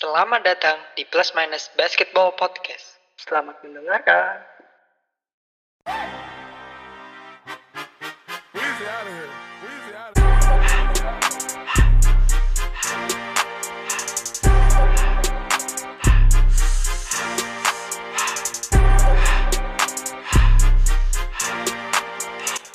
Selamat 0.00 0.40
datang 0.40 0.80
di 0.96 1.04
Plus 1.04 1.28
Minus 1.36 1.68
Basketball 1.76 2.32
Podcast. 2.32 2.96
Selamat 3.20 3.60
mendengarkan. 3.60 4.40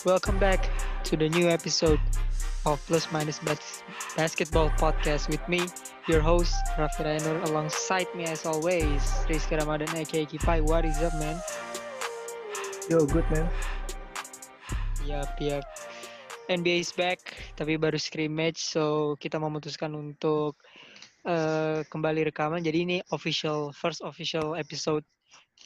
Welcome 0.05 0.37
back 0.37 0.69
to 1.09 1.17
the 1.17 1.25
new 1.33 1.49
episode 1.49 1.97
of 2.69 2.77
Plus 2.85 3.09
Minus 3.09 3.41
Bas- 3.41 3.81
Basketball 4.13 4.69
Podcast 4.77 5.25
with 5.25 5.41
me, 5.49 5.65
your 6.05 6.21
host 6.21 6.53
Raffi 6.77 7.01
Rainur, 7.01 7.41
alongside 7.49 8.05
me 8.13 8.29
as 8.29 8.45
always, 8.45 9.01
Rizky 9.25 9.57
Ramadan 9.57 9.89
aka 9.97 10.25
Kipai. 10.29 10.61
What 10.61 10.85
is 10.85 11.01
up, 11.01 11.13
man? 11.17 11.41
Yo, 12.85 13.09
good 13.09 13.25
man. 13.33 13.49
Yap, 15.09 15.33
yap. 15.41 15.65
NBA 16.45 16.85
is 16.85 16.93
back, 16.93 17.17
tapi 17.57 17.81
baru 17.81 17.97
scrimmage, 17.97 18.61
so 18.61 19.17
kita 19.17 19.41
memutuskan 19.41 19.97
untuk 19.97 20.61
eh, 21.25 21.81
kembali 21.89 22.29
rekaman. 22.29 22.61
Jadi 22.61 22.85
ini 22.85 22.97
official, 23.09 23.73
first 23.73 24.05
official 24.05 24.53
episode. 24.53 25.01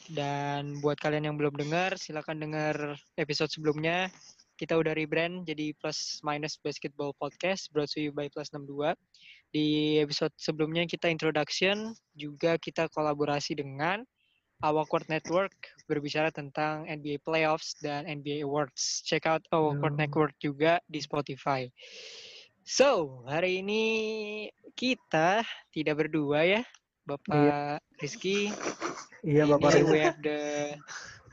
Dan 0.08 0.80
buat 0.80 0.96
kalian 0.96 1.28
yang 1.28 1.36
belum 1.36 1.52
dengar, 1.60 2.00
silakan 2.00 2.40
dengar 2.40 2.96
episode 3.20 3.52
sebelumnya. 3.52 4.08
Kita 4.56 4.80
udah 4.80 4.96
rebrand 4.96 5.44
jadi 5.44 5.76
Plus 5.76 6.24
Minus 6.24 6.56
Basketball 6.56 7.12
Podcast, 7.20 7.68
brought 7.76 7.92
to 7.92 8.00
you 8.00 8.08
by 8.08 8.32
Plus 8.32 8.48
62. 8.48 8.96
Di 9.50 9.98
episode 9.98 10.30
sebelumnya 10.38 10.86
kita 10.86 11.10
introduction, 11.10 11.90
juga 12.14 12.54
kita 12.54 12.86
kolaborasi 12.94 13.58
dengan 13.58 14.06
Awkward 14.62 15.08
Network 15.10 15.50
berbicara 15.90 16.30
tentang 16.30 16.86
NBA 16.86 17.24
Playoffs 17.26 17.74
dan 17.82 18.06
NBA 18.06 18.46
Awards. 18.46 19.02
Check 19.02 19.26
out 19.26 19.42
Awkward. 19.50 19.98
Network 19.98 20.36
juga 20.38 20.78
di 20.86 21.02
Spotify. 21.02 21.66
So, 22.62 23.24
hari 23.26 23.64
ini 23.64 23.82
kita 24.78 25.42
tidak 25.74 26.06
berdua 26.06 26.46
ya, 26.46 26.62
Bapak 27.08 27.82
Rizky. 27.98 28.54
Iya, 29.26 29.50
Bapak 29.50 29.80
Reza. 29.80 29.90
we 29.90 29.98
have 29.98 30.20
the 30.22 30.40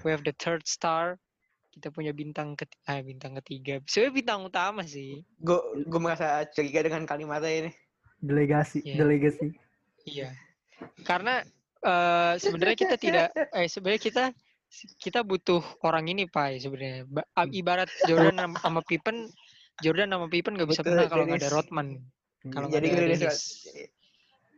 we 0.02 0.10
have 0.10 0.26
the 0.26 0.34
third 0.42 0.66
star. 0.66 1.22
Kita 1.70 1.94
punya 1.94 2.16
bintang 2.16 2.58
ketiga, 2.58 2.82
ah, 2.90 3.04
bintang 3.06 3.38
ketiga. 3.44 3.78
Sebenarnya 3.86 4.16
bintang 4.18 4.42
utama 4.50 4.82
sih. 4.82 5.22
gue 5.38 5.60
gue 5.86 6.00
merasa 6.02 6.42
curiga 6.50 6.82
dengan 6.82 7.06
kalimatnya 7.06 7.70
ini 7.70 7.72
Delegasi, 8.18 8.82
Iya. 8.82 8.96
delegasi. 8.98 9.48
Iya. 10.04 10.30
Karena 11.04 11.42
eh, 11.78 12.34
sebenarnya 12.38 12.74
kita 12.76 12.96
tidak 12.98 13.28
eh 13.34 13.68
sebenarnya 13.68 14.02
kita 14.02 14.24
kita 14.98 15.22
butuh 15.22 15.62
orang 15.82 16.10
ini 16.10 16.26
Pak 16.26 16.60
sebenarnya. 16.60 17.06
A- 17.34 17.48
Ibarat 17.48 17.88
Jordan 18.04 18.36
sama- 18.58 18.84
Pippen, 18.84 19.30
Jordan 19.80 20.10
sama 20.10 20.28
Pippen 20.28 20.58
nggak 20.58 20.68
bisa 20.68 20.82
Betul, 20.82 20.98
menang 20.98 21.10
kalau 21.10 21.24
nggak 21.24 21.38
ada 21.38 21.46
Dennis. 21.46 21.56
Rodman. 21.56 21.88
Kalau 22.48 22.66
nggak 22.68 22.76
jadi 22.76 22.88
ada 22.88 22.98
gue 22.98 23.08
Dennis. 23.14 23.38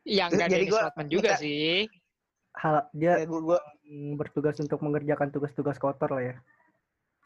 Iya 0.01 0.23
nggak 0.25 0.39
ada 0.39 0.47
Jadi 0.47 0.55
Dennis 0.55 0.71
gua- 0.71 0.83
Rodman 0.87 1.07
juga 1.07 1.29
kita- 1.29 1.39
sih. 1.39 1.77
Hal 2.51 2.75
dia 2.91 3.11
ya 3.13 3.25
gue 3.25 3.39
gue 3.41 3.59
mm, 3.85 4.11
bertugas 4.15 4.55
untuk 4.57 4.79
mengerjakan 4.79 5.27
tugas-tugas 5.29 5.77
kotor 5.77 6.09
lah 6.09 6.23
ya. 6.25 6.35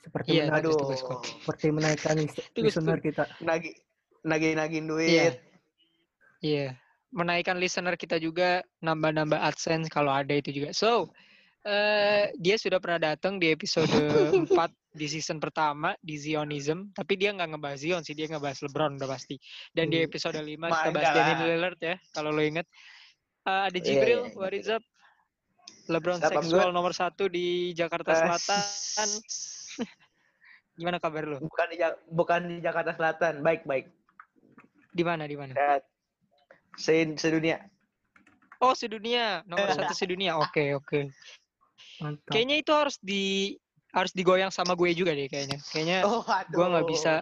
Seperti 0.02 0.30
Iya, 0.36 0.52
menaik, 0.52 0.64
tugas 0.68 1.00
kotor. 1.00 1.24
seperti 1.24 1.66
menaikkan 1.72 2.16
lis- 2.18 2.36
Tugas- 2.52 2.76
listener 2.76 3.00
kita. 3.00 3.24
nagi 3.40 3.72
nagi 4.22 4.50
nagin 4.54 4.86
duit 4.86 5.40
Iya. 6.44 6.52
Iya. 6.52 6.70
Menaikkan 7.10 7.56
listener 7.56 7.94
kita 7.94 8.18
juga, 8.18 8.60
nambah-nambah 8.82 9.38
AdSense 9.38 9.86
kalau 9.88 10.10
ada 10.10 10.34
itu 10.34 10.50
juga. 10.52 10.74
So, 10.74 11.14
eh 11.64 12.34
dia 12.36 12.58
sudah 12.58 12.82
pernah 12.82 13.14
datang 13.14 13.38
di 13.38 13.48
episode 13.50 13.88
4 14.50 14.50
di 14.94 15.08
season 15.08 15.38
pertama 15.38 15.94
di 16.02 16.18
Zionism, 16.18 16.90
tapi 16.92 17.14
dia 17.16 17.30
nggak 17.32 17.54
ngebahas 17.54 17.80
Zion 17.80 18.02
sih, 18.02 18.14
dia 18.14 18.28
ngebahas 18.28 18.60
LeBron 18.62 18.98
udah 18.98 19.08
pasti. 19.08 19.38
Dan 19.72 19.88
di 19.88 20.02
Hmm. 20.02 20.06
episode 20.06 20.36
5 20.36 20.58
Mah, 20.60 20.70
kita 20.76 20.90
bahas 20.92 21.14
Damian. 21.16 21.38
Lillard 21.48 21.80
ya, 21.80 21.96
kalau 22.12 22.30
lo 22.30 22.42
inget. 22.42 22.66
Eh, 23.44 23.62
ada 23.70 23.74
Iya, 23.74 23.86
Jibril, 23.86 24.20
iya, 24.20 24.28
iya. 24.28 24.36
what 24.36 24.54
is 24.54 24.68
up? 24.68 24.84
LeBron 25.86 26.18
Siapa 26.18 26.40
seksual 26.40 26.70
gua? 26.70 26.76
nomor 26.76 26.94
satu 26.94 27.28
di 27.28 27.72
Jakarta 27.74 28.10
Eh, 28.10 28.18
Selatan. 28.18 29.10
Gimana 30.74 30.98
kabar 30.98 31.24
lo? 31.24 31.38
bukan 31.40 31.68
di 31.70 31.78
bukan 32.10 32.40
di 32.48 32.56
Jakarta 32.58 32.92
Selatan 32.92 33.40
baik 33.40 33.62
baik 33.64 33.94
Di 34.90 35.04
mana? 35.04 35.26
Di 35.26 35.38
mana? 35.38 35.54
Se 36.78 37.06
sedunia 37.18 37.70
Oh, 38.64 38.72
sedunia. 38.72 39.44
Nomor 39.44 39.76
satu 39.76 39.92
sedunia. 39.92 40.40
Oke, 40.40 40.72
oke. 40.72 41.12
Mantap. 42.00 42.32
Kayaknya 42.32 42.56
itu 42.64 42.72
harus 42.72 42.96
di 43.04 43.24
harus 43.92 44.16
digoyang 44.16 44.50
sama 44.56 44.74
gue 44.74 44.96
juga 44.96 45.12
deh 45.12 45.28
kayaknya. 45.28 45.60
Kayaknya 45.70 45.98
oh 46.08 46.24
aduh 46.24 46.56
gue 46.56 46.66
nggak 46.72 46.88
bisa 46.88 47.14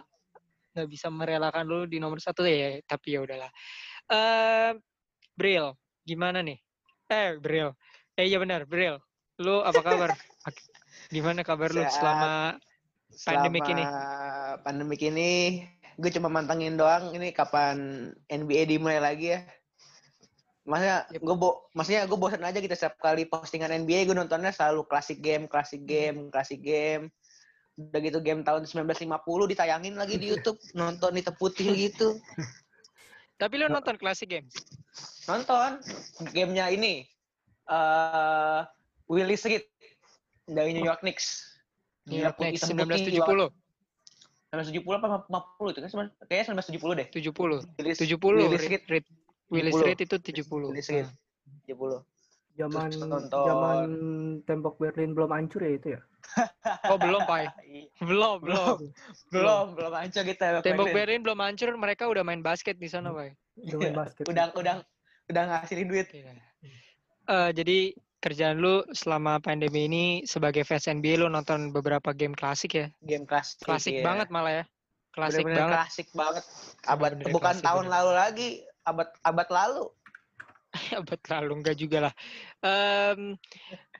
nggak 0.72 0.88
bisa 0.88 1.06
merelakan 1.10 1.66
lu 1.66 1.84
di 1.90 1.98
nomor 1.98 2.22
satu 2.22 2.46
ya. 2.46 2.78
Tapi 2.86 3.18
ya 3.18 3.26
udahlah. 3.26 3.50
Eh, 4.06 4.70
Bril, 5.34 5.74
gimana 6.06 6.46
nih? 6.46 6.62
Eh, 7.10 7.42
Bril. 7.42 7.74
Eh, 8.14 8.30
iya 8.30 8.38
benar, 8.38 8.62
Bril. 8.62 9.02
Lu 9.42 9.66
apa 9.66 9.82
kabar? 9.82 10.14
Gimana 11.12 11.44
kabar 11.44 11.72
lu 11.74 11.82
selama 11.92 12.56
pandemik 13.26 13.66
ini? 13.68 13.84
Selama 13.84 14.60
pandemik 14.64 15.00
ini 15.04 15.30
gue 15.98 16.10
cuma 16.12 16.28
mantengin 16.32 16.76
doang 16.76 17.12
ini 17.12 17.32
kapan 17.32 18.08
NBA 18.30 18.68
dimulai 18.70 19.00
lagi 19.00 19.36
ya 19.36 19.40
Maksudnya 20.62 21.10
Yep. 21.10 21.22
gue 21.26 21.34
bo 21.34 21.66
maksudnya 21.74 22.06
gue 22.06 22.18
bosan 22.18 22.46
aja 22.46 22.58
kita 22.62 22.78
setiap 22.78 22.94
kali 23.02 23.26
postingan 23.26 23.74
NBA 23.82 24.06
gue 24.06 24.14
nontonnya 24.14 24.54
selalu 24.54 24.86
klasik 24.86 25.18
game, 25.18 25.50
klasik 25.50 25.82
game, 25.82 26.30
klasik 26.30 26.62
game. 26.62 27.10
Udah 27.74 27.98
gitu 27.98 28.22
game 28.22 28.46
tahun 28.46 28.62
1950 28.70 29.10
ditayangin 29.50 29.98
lagi 29.98 30.22
di 30.22 30.30
YouTube, 30.30 30.60
nonton 30.78 31.18
hitam 31.18 31.34
putih 31.34 31.66
gitu. 31.74 32.14
Tapi 33.42 33.58
lu 33.58 33.66
nonton 33.66 33.98
Classic 33.98 34.28
Game? 34.28 34.46
Nonton 35.26 35.82
gamenya 36.30 36.70
ini 36.70 37.10
eh 37.66 38.60
Willis 39.10 39.42
Reed 39.42 39.66
dari 40.46 40.70
New 40.78 40.86
York 40.86 41.02
Knicks. 41.02 41.58
New 42.06 42.22
York 42.22 42.38
Knicks 42.38 42.62
putih, 42.62 42.86
hitam 42.86 43.50
1970. 43.50 43.61
Putih, 44.52 44.84
1970 44.84 45.00
apa 45.00 45.06
50 45.32 45.72
itu 45.72 45.80
kan? 45.80 46.08
Kayaknya 46.28 46.44
1970 46.68 47.00
deh. 47.00 47.06
70. 47.08 47.64
Willis, 47.80 47.96
70. 47.96 48.20
Willis 48.20 48.64
Reed 48.68 48.84
Reed, 48.88 49.06
Willis 49.48 49.74
70. 49.80 49.86
Reed 49.88 50.00
itu 50.04 50.16
70. 50.20 50.68
Willis 50.68 50.88
Reed. 50.92 51.08
Nah. 51.08 51.12
70. 51.64 52.04
Zaman 52.52 52.92
zaman 52.92 53.88
tembok 54.44 54.76
Berlin 54.76 55.16
belum 55.16 55.32
hancur 55.32 55.64
ya 55.64 55.72
itu 55.72 55.88
ya. 55.96 56.00
Oh, 56.92 57.00
belum, 57.00 57.24
Pak. 57.24 57.56
Belum, 58.04 58.38
belum. 58.44 58.92
belum, 59.32 59.64
belum 59.74 59.92
hancur 59.96 60.22
kita. 60.22 60.60
Tembok 60.60 60.92
Berlin. 60.92 61.18
Berlin 61.18 61.20
belum 61.24 61.38
hancur, 61.40 61.70
mereka 61.80 62.06
udah 62.06 62.22
main 62.22 62.44
basket 62.44 62.76
di 62.76 62.86
sana, 62.92 63.10
Pak. 63.10 63.32
Udah 63.56 63.78
main 63.80 63.96
basket. 63.96 64.24
Udah 64.28 64.52
udah 64.52 64.74
udah 65.32 65.42
ngasilin 65.48 65.88
duit. 65.88 66.12
Iya. 66.12 66.36
Eh, 67.22 67.50
jadi 67.56 67.78
kerjaan 68.22 68.62
lu 68.62 68.86
selama 68.94 69.42
pandemi 69.42 69.90
ini 69.90 70.04
sebagai 70.24 70.62
fans 70.62 70.86
NBA 70.86 71.18
lu 71.18 71.28
nonton 71.28 71.74
beberapa 71.74 72.14
game 72.14 72.38
klasik 72.38 72.78
ya? 72.78 72.86
Game 73.02 73.26
klasik. 73.26 73.66
Klasik 73.66 73.98
iya. 73.98 74.06
banget 74.06 74.28
malah 74.30 74.62
ya. 74.62 74.64
Klasik 75.12 75.44
Bener-bener 75.44 75.60
banget. 75.60 75.76
Klasik 75.76 76.08
banget. 76.14 76.44
Abad 76.86 77.12
Bener-bener 77.18 77.34
bukan 77.34 77.54
klasik, 77.58 77.66
tahun 77.66 77.84
bener. 77.84 77.94
lalu 77.98 78.12
lagi, 78.14 78.48
abad 78.86 79.08
abad 79.26 79.48
lalu. 79.50 79.84
Abad 81.04 81.20
lalu 81.28 81.52
enggak 81.60 81.76
juga 81.76 81.98
lah. 82.08 82.14
Em, 82.64 83.36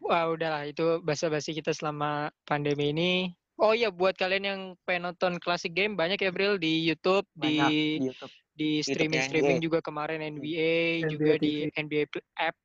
wah 0.01 0.25
udahlah 0.33 0.65
itu 0.65 1.05
basa-basi 1.05 1.53
kita 1.53 1.77
selama 1.77 2.33
pandemi 2.49 2.97
ini. 2.97 3.13
Oh 3.61 3.77
iya 3.77 3.93
buat 3.93 4.17
kalian 4.17 4.45
yang 4.49 4.61
pengen 4.89 5.13
nonton 5.13 5.37
klasik 5.37 5.77
game 5.77 6.01
banyak 6.01 6.17
ya 6.17 6.33
Bril 6.33 6.57
di 6.57 6.81
YouTube, 6.81 7.29
di 7.37 7.61
Banyak 7.61 7.69
di 7.69 7.81
YouTube. 8.09 8.33
di 8.57 8.69
YouTube 8.81 8.89
streaming 8.89 9.21
NBA. 9.21 9.29
streaming 9.29 9.59
juga 9.61 9.79
kemarin 9.85 10.25
NBA, 10.25 11.05
NBA 11.05 11.11
juga 11.13 11.33
di 11.37 11.53
TV. 11.69 11.77
NBA 11.77 12.03
pl- 12.09 12.29
app. 12.41 12.57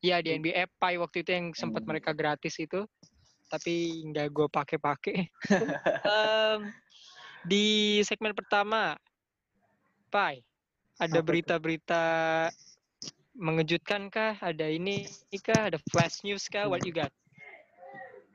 Ya 0.00 0.24
di 0.24 0.32
NBA 0.32 0.64
Pi 0.80 0.96
waktu 0.96 1.20
itu 1.20 1.30
yang 1.30 1.52
sempat 1.52 1.84
Hmm. 1.84 1.92
mereka 1.92 2.16
gratis 2.16 2.56
itu. 2.56 2.88
Tapi 3.52 4.00
nggak 4.08 4.28
gue 4.32 4.48
pakai-pakai. 4.48 5.28
Em, 6.08 6.60
di 7.44 7.98
segmen 8.06 8.32
pertama, 8.32 8.96
Pai, 10.08 10.40
ada 10.96 11.20
berita-berita 11.20 12.02
mengejutkan 13.36 14.08
kah? 14.08 14.40
Ada 14.40 14.72
ini 14.72 15.04
kah? 15.44 15.68
Ada 15.68 15.78
flash 15.92 16.24
news 16.24 16.48
kah? 16.48 16.64
What 16.64 16.80
you 16.88 16.96
got? 16.96 17.12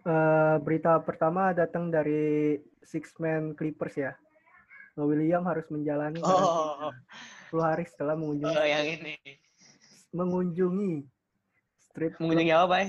Eh, 0.05 0.55
berita 0.61 1.01
pertama 1.01 1.49
datang 1.49 1.89
dari 1.89 2.61
Six 2.85 3.17
Man 3.17 3.57
Clippers 3.57 3.97
ya. 3.97 4.13
William 4.95 5.43
harus 5.49 5.65
menjalani 5.73 6.21
Oh, 6.21 6.93
10 7.49 7.65
hari 7.65 7.83
setelah 7.89 8.13
mengunjungi 8.15 8.53
oh 8.53 8.63
yang 8.63 8.85
ini. 8.85 9.15
mengunjungi 10.15 11.03
strip 11.95 12.11
club, 12.13 12.27
Mengunjungi 12.27 12.51
apa, 12.51 12.67
Bay? 12.67 12.85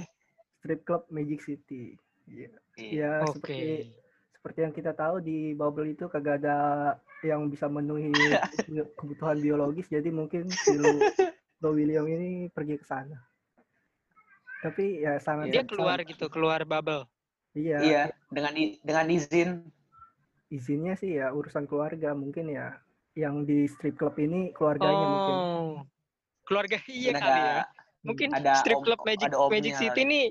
strip 0.59 0.81
club 0.83 1.03
Magic 1.09 1.41
City. 1.41 1.95
Iya. 2.27 2.51
Iya. 2.75 2.91
Ya, 2.93 3.13
Oke. 3.23 3.39
seperti 3.39 3.95
seperti 4.35 4.59
yang 4.61 4.75
kita 4.75 4.93
tahu 4.93 5.19
di 5.19 5.55
bubble 5.55 5.87
itu 5.87 6.07
kagak 6.07 6.43
ada 6.43 6.59
yang 7.23 7.47
bisa 7.47 7.67
memenuhi 7.67 8.11
kebutuhan 8.99 9.39
biologis 9.39 9.87
jadi 9.87 10.07
mungkin 10.09 10.47
si 10.47 10.75
Lu 10.75 11.03
Lou 11.59 11.73
William 11.73 12.05
ini 12.05 12.51
pergi 12.51 12.77
ke 12.77 12.85
sana. 12.85 13.17
Tapi 14.59 15.01
ya 15.01 15.17
sangat 15.17 15.49
Dia 15.49 15.63
sangat- 15.63 15.71
keluar 15.71 15.99
gitu, 16.03 16.27
keluar 16.27 16.61
bubble. 16.63 17.07
Iya, 17.55 17.79
Iya, 17.81 18.03
dengan 18.29 18.53
dengan 18.83 19.07
izin. 19.09 19.51
izinnya 20.47 20.95
sih 20.95 21.17
ya 21.17 21.31
urusan 21.31 21.65
keluarga 21.65 22.11
mungkin 22.13 22.51
ya. 22.51 22.75
Yang 23.17 23.37
di 23.49 23.59
strip 23.67 23.97
club 23.97 24.19
ini 24.19 24.53
keluarganya 24.53 25.07
mungkin. 25.07 25.35
Oh. 25.35 25.75
Keluarga 26.45 26.77
iya 26.87 27.11
Dan 27.11 27.23
kali 27.23 27.41
ya. 27.41 27.63
Mungkin 28.07 28.29
ada 28.33 28.59
strip 28.59 28.79
om- 28.79 28.85
club 28.85 29.01
Magic 29.03 29.29
ada 29.29 29.37
Magic 29.47 29.75
City 29.77 30.03
nih 30.03 30.27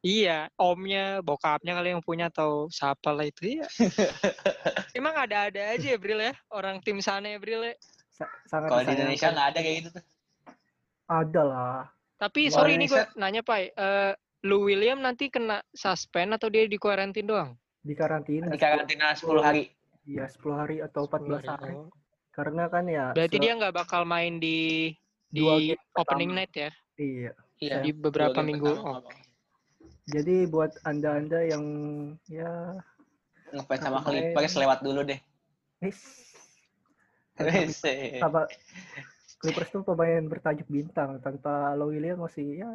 Iya, 0.00 0.48
omnya, 0.56 1.20
bokapnya 1.20 1.76
kali 1.76 1.92
yang 1.92 2.00
punya 2.00 2.32
atau 2.32 2.72
siapa 2.72 3.12
lah 3.12 3.28
itu 3.28 3.60
ya. 3.60 3.68
Emang 4.96 5.12
ada-ada 5.12 5.76
aja 5.76 5.86
ya 5.92 5.98
Bril 6.00 6.20
ya, 6.20 6.32
orang 6.48 6.80
tim 6.80 7.04
sana 7.04 7.28
ya 7.28 7.36
Bril 7.36 7.60
ya. 7.62 7.74
Sa- 8.08 8.32
sangat 8.48 8.72
Kalau 8.72 8.80
di 8.80 8.92
Indonesia 8.96 9.28
nggak 9.28 9.48
ada 9.52 9.58
kayak 9.60 9.76
gitu 9.76 9.88
tuh. 9.92 10.04
ada 11.04 11.42
lah. 11.44 11.80
Tapi 12.16 12.48
Kalau 12.48 12.56
sorry 12.56 12.72
ini 12.76 12.86
gue 12.86 12.96
Indonesia- 12.96 13.20
nanya 13.20 13.42
Pak, 13.44 13.58
eh 13.70 14.12
Lou 14.40 14.64
William 14.64 14.96
nanti 14.96 15.28
kena 15.28 15.60
suspend 15.68 16.32
atau 16.32 16.48
dia 16.48 16.64
di 16.64 16.80
karantin 16.80 17.28
doang? 17.28 17.52
Di 17.84 17.92
karantina. 17.92 18.48
Di 18.48 18.56
karantina 18.56 19.12
10 19.12 19.36
hari. 19.44 19.68
Iya, 20.08 20.32
10 20.32 20.56
hari 20.56 20.76
atau 20.80 21.04
14 21.04 21.44
hari. 21.44 21.76
Oh. 21.76 21.92
Karena 22.32 22.72
kan 22.72 22.88
ya 22.88 23.12
Berarti 23.12 23.36
dia 23.36 23.52
nggak 23.52 23.76
bakal 23.76 24.08
main 24.08 24.40
di 24.40 24.88
di 25.28 25.44
opening 25.92 26.32
pertama. 26.32 26.40
night 26.40 26.54
ya, 26.56 26.70
iya. 27.00 27.32
Iya. 27.60 27.80
di 27.80 27.90
beberapa 27.96 28.40
minggu. 28.44 28.68
Oke. 28.68 29.16
Jadi 30.10 30.44
buat 30.48 30.76
Anda-anda 30.84 31.40
yang 31.44 31.64
ya 32.28 32.76
Ngefans 33.50 33.82
sama. 33.82 34.04
Clippers 34.04 34.54
lewat 34.60 34.78
dulu 34.84 35.00
deh. 35.04 35.20
Wes. 35.80 36.00
apa 38.20 38.44
Clippers 39.40 39.72
tuh 39.72 39.80
pemain 39.80 40.20
bertajuk 40.28 40.68
bintang 40.68 41.16
tanpa 41.24 41.72
Lou 41.72 41.88
William 41.88 42.20
masih 42.20 42.60
ya 42.60 42.72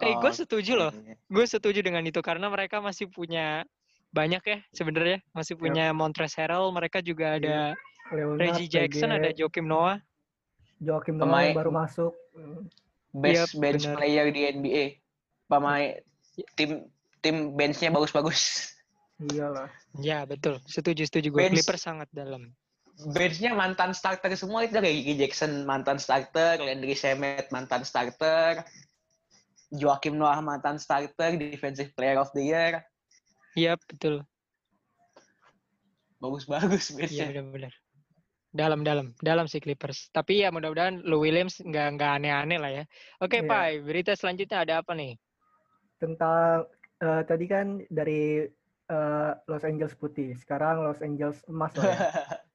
Eh, 0.00 0.16
gue 0.16 0.32
Oh, 0.32 0.32
setuju 0.32 0.80
loh. 0.80 0.92
iya. 0.96 1.12
Gue 1.28 1.44
setuju 1.44 1.84
dengan 1.84 2.00
itu 2.00 2.16
karena 2.24 2.48
mereka 2.48 2.80
masih 2.80 3.12
punya 3.12 3.68
banyak 4.10 4.42
ya 4.42 4.58
sebenarnya 4.72 5.20
masih 5.30 5.54
punya 5.60 5.92
Montrezl 5.92 6.40
Harrell, 6.40 6.72
mereka 6.72 6.98
juga 7.04 7.36
ada 7.38 7.76
Leonard, 8.10 8.40
Reggie 8.40 8.66
Jackson, 8.72 9.12
PG, 9.12 9.18
ada 9.20 9.30
Joakim 9.36 9.68
Noah. 9.68 10.00
Joakim 10.80 11.16
Noah 11.16 11.28
Pemain- 11.28 11.54
baru 11.54 11.70
masuk. 11.70 12.12
Hmm, 12.32 12.64
Best 13.12 13.52
Yap, 13.52 13.60
bench 13.60 13.84
benar. 13.84 13.96
player 13.98 14.26
di 14.30 14.40
NBA. 14.48 14.84
Pemain 15.44 15.98
tim 16.54 16.70
tim 17.20 17.36
benchnya 17.52 17.90
bagus-bagus. 17.90 18.72
Iyalah. 19.20 19.68
Ya 20.00 20.24
betul, 20.24 20.56
setuju 20.64 21.04
setuju 21.04 21.28
gue. 21.28 21.40
Bench. 21.44 21.60
Clippers 21.60 21.84
sangat 21.84 22.08
dalam. 22.10 22.54
Benchnya 23.00 23.52
mantan 23.52 23.92
starter 23.92 24.32
semua 24.32 24.64
itu 24.64 24.72
kayak 24.72 24.92
Gigi 24.94 25.14
Jackson 25.18 25.64
mantan 25.64 25.96
starter, 25.96 26.56
Landry 26.56 26.92
Shamet 26.92 27.48
mantan 27.48 27.84
starter, 27.84 28.64
Joakim 29.70 30.16
Noah 30.16 30.40
mantan 30.40 30.76
starter, 30.76 31.36
defensive 31.36 31.92
player 31.92 32.16
of 32.16 32.32
the 32.32 32.44
year. 32.46 32.80
Iya 33.52 33.76
betul. 33.76 34.24
Bagus-bagus 36.20 36.92
Iya 36.92 36.96
benchnya. 36.96 37.24
benar-benar. 37.32 37.74
Dalam-dalam, 38.50 39.14
dalam 39.22 39.46
si 39.46 39.62
Clippers. 39.62 40.10
Tapi 40.10 40.42
ya 40.42 40.50
mudah-mudahan 40.50 41.06
Lou 41.06 41.22
Williams 41.22 41.62
nggak 41.62 41.86
nggak 41.94 42.10
aneh-aneh 42.18 42.58
lah 42.58 42.70
ya. 42.82 42.84
Oke 43.22 43.46
Iya. 43.46 43.46
Pak, 43.46 43.64
berita 43.86 44.12
selanjutnya 44.18 44.66
ada 44.66 44.82
apa 44.82 44.90
nih? 44.98 45.14
Tentang 46.02 46.66
eh, 46.98 47.22
tadi 47.30 47.44
kan 47.46 47.66
dari 47.86 48.50
eh, 48.90 49.30
Los 49.46 49.62
Angeles 49.62 49.94
putih, 49.94 50.34
sekarang 50.34 50.82
Los 50.82 50.98
Angeles 50.98 51.46
emas 51.46 51.72
lah 51.78 51.86
ya. 51.86 51.98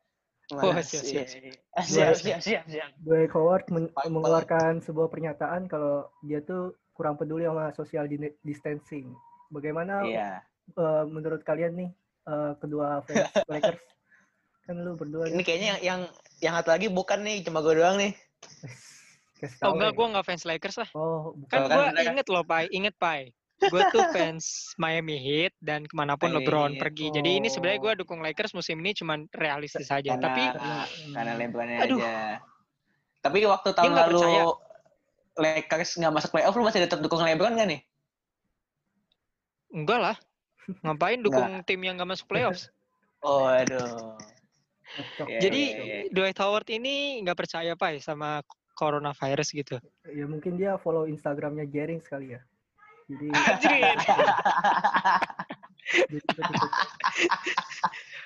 Oh, 0.53 0.77
siap, 0.77 1.01
iya, 1.09 1.25
siap, 1.25 1.41
iya. 1.41 1.53
siap, 1.81 2.15
siap, 2.21 2.39
siap, 2.45 2.65
siap. 2.69 2.89
Dwight 3.01 3.33
Howard 3.33 3.65
men- 3.73 3.89
mengeluarkan 4.05 4.77
sebuah 4.77 5.09
pernyataan 5.09 5.65
kalau 5.65 6.05
dia 6.21 6.37
tuh 6.45 6.77
kurang 6.93 7.17
peduli 7.17 7.49
sama 7.49 7.73
social 7.73 8.05
di- 8.05 8.37
distancing. 8.45 9.09
Bagaimana 9.49 10.05
Iya. 10.05 10.45
eh, 10.77 11.03
menurut 11.09 11.41
kalian 11.41 11.73
nih 11.73 11.89
eh, 12.29 12.53
kedua 12.61 13.01
fans 13.09 13.25
Lakers? 13.49 13.81
Kan 14.65 14.75
lu 14.77 14.93
berdua 14.93 15.29
Ini 15.29 15.37
nih. 15.37 15.45
kayaknya 15.45 15.67
yang 15.69 15.79
yang 15.81 15.99
yang 16.41 16.53
satu 16.57 16.73
lagi 16.73 16.87
bukan 16.89 17.21
nih, 17.21 17.41
cuma 17.41 17.61
gue 17.61 17.73
doang 17.75 17.97
nih. 17.97 18.13
Oh 19.61 19.75
enggak, 19.75 19.91
ya. 19.91 19.97
gue 19.99 20.07
nggak 20.09 20.25
fans 20.25 20.43
Lakers 20.47 20.77
lah. 20.79 20.89
Oh, 20.95 21.35
bukan. 21.35 21.51
Kan 21.51 21.67
kan 21.67 21.75
gue 21.75 21.85
kan? 21.91 22.03
inget 22.09 22.27
loh 22.31 22.41
Pai, 22.41 22.65
inget 22.71 22.95
Pai. 22.95 23.29
Gue 23.59 23.83
tuh 23.91 24.01
fans 24.15 24.73
Miami 24.75 25.19
Heat 25.19 25.53
dan 25.59 25.83
ke 25.83 25.91
mana 25.91 26.15
pun 26.15 26.31
Miami 26.31 26.39
LeBron 26.41 26.71
Heat. 26.73 26.81
pergi. 26.81 27.07
Jadi 27.11 27.29
ini 27.35 27.47
sebenarnya 27.47 27.77
gue 27.77 27.91
Oh. 27.93 27.97
dukung 27.99 28.23
Lakers 28.23 28.55
musim 28.55 28.79
ini 28.79 28.95
cuman 28.95 29.27
realistis 29.31 29.85
saja. 29.85 30.15
Karena, 30.15 30.23
Tapi 30.23 30.41
karena 31.11 31.31
Hmm. 31.31 31.37
Lebronnya 31.37 31.77
Aduh. 31.83 31.99
aja. 31.99 32.15
Tapi 33.21 33.37
waktu 33.43 33.69
tahun 33.71 33.91
nggak 33.91 34.07
lalu 34.07 34.17
percaya. 34.17 34.43
Lakers 35.35 35.91
nggak 35.99 36.13
masuk 36.15 36.29
playoff, 36.31 36.55
lu 36.55 36.63
masih 36.63 36.81
tetap 36.81 36.99
dukung 37.03 37.21
Lebron 37.21 37.53
nggak 37.53 37.69
nih? 37.69 37.81
enggak 39.69 39.99
lah. 39.99 40.17
Ngapain 40.81 41.19
dukung 41.27 41.59
tim 41.63 41.83
yang 41.83 41.99
gak 41.99 42.07
masuk 42.07 42.25
playoffs? 42.25 42.71
Oh, 43.19 43.45
aduh. 43.45 44.15
Iya, 45.27 45.39
Jadi 45.43 45.61
iya, 45.75 45.83
iya. 45.83 45.99
Dwight 46.11 46.39
Howard 46.39 46.67
ini 46.71 47.19
nggak 47.23 47.35
percaya 47.37 47.75
Pai 47.75 47.99
sama 47.99 48.39
coronavirus 48.75 49.49
gitu. 49.55 49.75
ya 50.07 50.25
mungkin 50.27 50.55
dia 50.59 50.75
follow 50.79 51.07
Instagramnya 51.07 51.65
Jering 51.67 51.99
sekali 52.03 52.35
ya. 52.35 52.41
Jadi. 53.07 53.27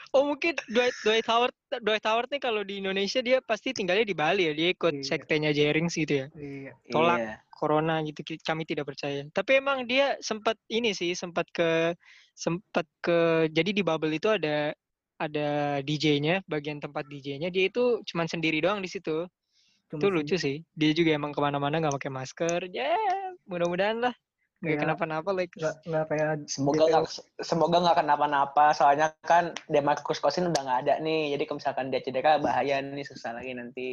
Oh 0.10 0.26
mungkin 0.26 0.58
Dwight, 0.74 0.96
Dwight 1.06 1.28
Howard 1.30 1.54
Dwight 1.86 2.02
Howard 2.02 2.34
nih 2.34 2.42
kalau 2.42 2.66
di 2.66 2.82
Indonesia 2.82 3.22
dia 3.22 3.46
pasti 3.46 3.78
tinggalnya 3.78 4.10
di 4.10 4.18
Bali 4.18 4.50
ya. 4.50 4.54
Dia 4.58 4.74
ikut 4.74 4.94
Iya. 4.98 5.06
sektenya 5.06 5.54
Jerings 5.54 5.94
gitu 5.94 6.26
ya. 6.26 6.28
Iya. 6.34 6.74
Tolak. 6.90 7.20
Iya. 7.22 7.36
corona 7.60 8.00
gitu 8.08 8.24
kami 8.40 8.64
tidak 8.64 8.88
percaya. 8.88 9.28
Tapi 9.36 9.60
emang 9.60 9.84
dia 9.84 10.16
sempat 10.24 10.56
ini 10.72 10.96
sih 10.96 11.12
sempat 11.12 11.44
ke 11.52 11.92
sempat 12.32 12.88
ke 13.04 13.52
jadi 13.52 13.76
di 13.76 13.84
bubble 13.84 14.16
itu 14.16 14.32
ada 14.32 14.72
ada 15.20 15.50
DJ-nya, 15.84 16.40
bagian 16.48 16.80
tempat 16.80 17.04
DJ-nya 17.06 17.52
dia 17.52 17.68
itu 17.68 18.00
cuman 18.08 18.26
sendiri 18.26 18.64
doang 18.64 18.80
di 18.80 18.88
situ. 18.88 19.28
Cuma 19.92 20.00
Itu 20.00 20.08
lucu 20.08 20.36
sih. 20.40 20.64
Dia 20.74 20.96
juga 20.96 21.12
emang 21.12 21.36
ke 21.36 21.40
mana-mana 21.44 21.78
nggak 21.78 21.96
pakai 22.00 22.12
masker. 22.14 22.60
Ya 22.72 22.96
mudah-mudahan 23.44 24.00
lah 24.00 24.16
nggak 24.60 24.76
Kayak- 24.76 24.82
kenapa-napa 24.84 25.30
Lakers. 25.32 25.60
nggak 25.64 25.76
nggak 25.88 26.06
kayak 26.08 26.30
Semoga 26.48 26.78
DPO. 26.80 26.88
nggak 26.92 27.04
semoga 27.44 27.78
nggak 27.84 27.98
kenapa-napa. 28.00 28.66
Soalnya 28.72 29.08
kan 29.24 29.52
Demarcus 29.68 30.20
Cousins 30.20 30.48
udah 30.48 30.62
nggak 30.64 30.80
ada 30.88 30.94
nih. 31.04 31.36
Jadi 31.36 31.44
kalau 31.48 31.58
misalkan 31.60 31.92
dia 31.92 32.00
cedera 32.00 32.40
bahaya 32.40 32.80
nih 32.80 33.04
susah 33.04 33.36
lagi 33.36 33.52
nanti. 33.54 33.90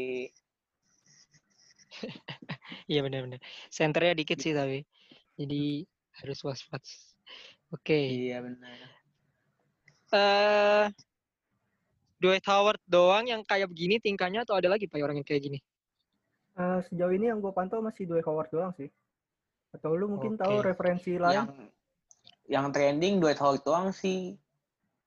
Iya 2.87 3.03
benar-benar. 3.03 3.39
Senternya 3.71 4.15
dikit 4.15 4.39
sih 4.39 4.55
tapi. 4.55 4.83
Jadi 5.39 5.87
harus 6.23 6.39
waspada. 6.43 6.87
Oke. 7.75 7.99
Iya 7.99 8.43
benar. 8.43 8.79
Eh 10.13 10.85
Dwight 12.17 12.45
Howard 12.49 12.81
doang 12.85 13.29
yang 13.29 13.45
kayak 13.45 13.69
begini 13.69 14.01
tingkahnya 14.01 14.43
atau 14.43 14.57
ada 14.57 14.73
lagi 14.73 14.89
pak 14.89 14.99
orang 14.99 15.21
yang 15.21 15.29
kayak 15.29 15.43
gini? 15.45 15.59
Eh, 16.57 16.81
sejauh 16.89 17.13
ini 17.13 17.29
yang 17.29 17.45
gue 17.45 17.53
pantau 17.53 17.85
masih 17.85 18.09
Dwight 18.09 18.25
Howard 18.25 18.49
doang 18.49 18.73
sih. 18.73 18.89
Atau 19.77 19.93
lu 19.93 20.09
mungkin 20.09 20.41
tahu 20.41 20.65
Oke. 20.65 20.73
referensi 20.73 21.21
lain? 21.21 21.37
Yang 21.37 21.49
yang 22.49 22.67
trending 22.73 23.21
Dwight 23.21 23.37
Howard 23.37 23.61
doang 23.63 23.93
sih. 23.93 24.33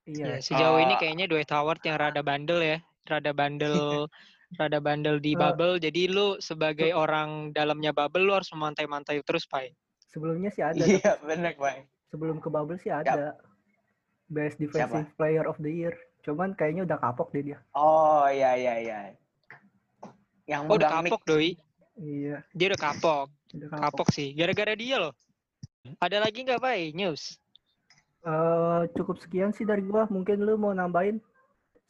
Iya. 0.06 0.38
Ya, 0.38 0.42
sejauh 0.42 0.78
ini 0.78 0.94
Ah. 0.94 0.98
kayaknya 1.02 1.26
Dwight 1.26 1.50
Howard 1.50 1.82
yang 1.82 1.98
rada 1.98 2.22
bandel 2.22 2.62
ya, 2.62 2.78
rada 3.10 3.34
bandel, 3.34 4.06
rada 4.60 4.78
bandel 4.78 5.18
di 5.18 5.34
Eh. 5.34 5.38
bubble. 5.38 5.82
Jadi 5.82 6.06
lu 6.06 6.38
sebagai 6.38 6.94
orang 6.94 7.50
dalamnya 7.50 7.90
bubble 7.90 8.22
lu 8.22 8.32
harus 8.38 8.50
memantai-mantai 8.54 9.18
terus, 9.26 9.42
Pai. 9.50 9.74
Sebelumnya 10.06 10.54
sih 10.54 10.62
ada. 10.62 10.78
Iya 10.78 11.18
benar 11.22 11.54
Pak. 11.58 11.86
Sebelum 12.10 12.38
ke 12.38 12.46
bubble 12.46 12.78
sih 12.78 12.90
ada. 12.90 13.34
Best 14.30 14.62
defensive 14.62 15.10
player 15.18 15.42
of 15.42 15.58
the 15.58 15.70
year. 15.70 15.94
Cuman 16.20 16.52
kayaknya 16.52 16.84
udah 16.84 16.98
kapok 17.00 17.32
deh 17.32 17.42
dia. 17.52 17.58
Oh 17.72 18.28
iya 18.28 18.56
iya 18.56 18.74
iya. 18.80 18.98
Yang 20.44 20.62
Oh, 20.66 20.76
udah 20.76 20.90
kapok, 21.00 21.22
Doi. 21.24 21.54
Iya, 22.00 22.42
Dia 22.56 22.66
udah 22.74 22.80
kapok. 22.80 23.26
udah 23.54 23.68
kapok. 23.70 23.82
Kapok 23.86 24.08
sih. 24.10 24.32
Gara-gara 24.34 24.74
dia 24.74 24.96
loh. 24.98 25.14
Ada 26.02 26.20
lagi 26.20 26.42
nggak, 26.44 26.60
Pai? 26.60 26.90
News? 26.92 27.38
Eh, 28.20 28.82
cukup 28.98 29.16
sekian 29.16 29.54
sih 29.56 29.64
dari 29.64 29.80
gua. 29.80 30.04
Mungkin 30.10 30.44
lu 30.44 30.60
mau 30.60 30.76
nambahin 30.76 31.22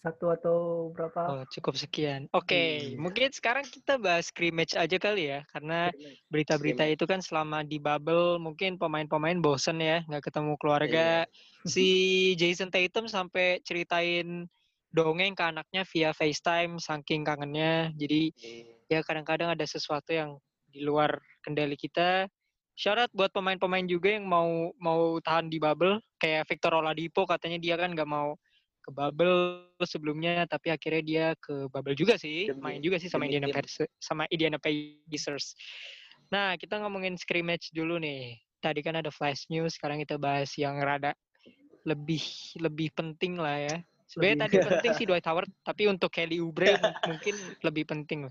satu 0.01 0.33
atau 0.33 0.57
berapa? 0.97 1.21
Oh, 1.29 1.43
cukup 1.53 1.77
sekian. 1.77 2.25
Oke, 2.33 2.57
Iya. 2.57 2.97
mungkin 2.97 3.29
sekarang 3.37 3.69
kita 3.69 4.01
bahas 4.01 4.33
scrimmage 4.33 4.73
aja 4.73 4.97
kali 4.97 5.29
ya, 5.29 5.45
karena 5.53 5.93
berita-berita 6.33 6.89
itu 6.89 7.05
kan 7.05 7.21
selama 7.21 7.61
di 7.61 7.77
bubble 7.77 8.41
mungkin 8.41 8.81
pemain-pemain 8.81 9.37
bosen 9.45 9.77
ya, 9.77 10.01
nggak 10.09 10.33
ketemu 10.33 10.57
keluarga. 10.57 11.29
Si 11.69 11.89
Jason 12.41 12.73
Tatum 12.73 13.13
sampai 13.13 13.61
ceritain 13.61 14.49
dongeng 14.97 15.37
ke 15.37 15.45
anaknya 15.45 15.85
via 15.85 16.11
FaceTime 16.17 16.81
saking 16.81 17.23
kangennya. 17.23 17.93
Jadi 17.95 18.33
ya 18.89 19.05
kadang-kadang 19.05 19.53
ada 19.53 19.63
sesuatu 19.69 20.11
yang 20.17 20.41
di 20.73 20.81
luar 20.81 21.21
kendali 21.45 21.77
kita. 21.77 22.25
Syarat 22.81 23.13
buat 23.13 23.29
pemain-pemain 23.37 23.85
juga 23.85 24.17
yang 24.17 24.25
mau 24.25 24.73
mau 24.81 25.21
tahan 25.21 25.53
di 25.53 25.61
bubble, 25.61 26.01
kayak 26.17 26.49
Victor 26.49 26.73
Oladipo 26.81 27.29
katanya 27.29 27.61
dia 27.61 27.77
kan 27.77 27.93
nggak 27.93 28.09
mau 28.09 28.41
ke 28.81 28.91
bubble 28.93 29.69
sebelumnya 29.85 30.45
tapi 30.49 30.73
akhirnya 30.73 31.03
dia 31.05 31.27
ke 31.39 31.69
bubble 31.69 31.95
juga 31.95 32.17
sih 32.17 32.49
Demi- 32.49 32.61
main 32.77 32.81
juga 32.81 32.97
sih 33.01 33.09
sama 33.13 33.29
demi 33.29 33.39
Indiana. 33.41 33.57
Pacers 33.61 33.89
sama 34.01 34.23
Indiana 34.33 34.59
Pacers 34.59 35.47
nah 36.33 36.55
kita 36.57 36.81
ngomongin 36.81 37.15
scrimmage 37.21 37.71
dulu 37.77 38.01
nih 38.01 38.41
tadi 38.65 38.81
kan 38.81 38.97
ada 38.97 39.13
flash 39.13 39.49
news 39.53 39.77
sekarang 39.77 40.01
kita 40.01 40.17
bahas 40.17 40.53
yang 40.57 40.77
rada 40.81 41.13
lebih 41.85 42.21
lebih 42.61 42.93
penting 42.93 43.41
lah 43.41 43.57
ya 43.57 43.77
sebenarnya 44.09 44.45
tadi 44.49 44.57
penting 44.61 44.93
sih 44.97 45.07
Dwight 45.09 45.25
Howard 45.29 45.49
tapi 45.65 45.89
untuk 45.89 46.13
Kelly 46.13 46.41
Oubre 46.41 46.77
mungkin 47.09 47.57
lebih 47.65 47.85
penting 47.89 48.29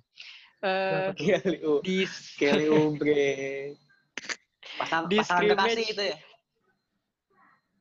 Eh, 0.60 1.16
tuh? 1.16 1.24
Kelly, 1.40 1.58
U- 1.64 1.80
di 1.80 2.04
Kelly 2.36 2.68
Oubre. 2.68 3.32
Pasang, 4.80 5.08
Di 5.08 5.24
pasangan 5.24 5.56
kekasih 5.56 5.86
itu 5.88 6.04
ya? 6.04 6.16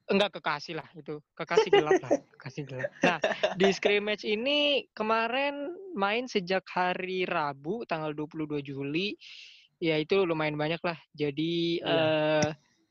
Enggak 0.08 0.40
kekasih 0.40 0.80
lah 0.80 0.88
itu 0.92 1.20
kekasih 1.32 1.70
gelap 1.70 2.00
lah 2.00 2.10
kekasih 2.36 2.62
gelap. 2.64 2.88
Nah 3.00 3.18
di 3.54 3.68
scrimmage 3.70 4.24
ini 4.24 4.88
kemarin 4.92 5.68
main 5.92 6.24
sejak 6.24 6.64
hari 6.68 7.24
Rabu 7.24 7.84
tanggal 7.84 8.12
22 8.12 8.60
Juli. 8.60 9.14
Ya 9.78 9.94
itu 9.94 10.26
lumayan 10.26 10.58
banyak 10.58 10.82
lah. 10.82 10.98
Jadi 11.12 11.78
eh, 11.78 12.48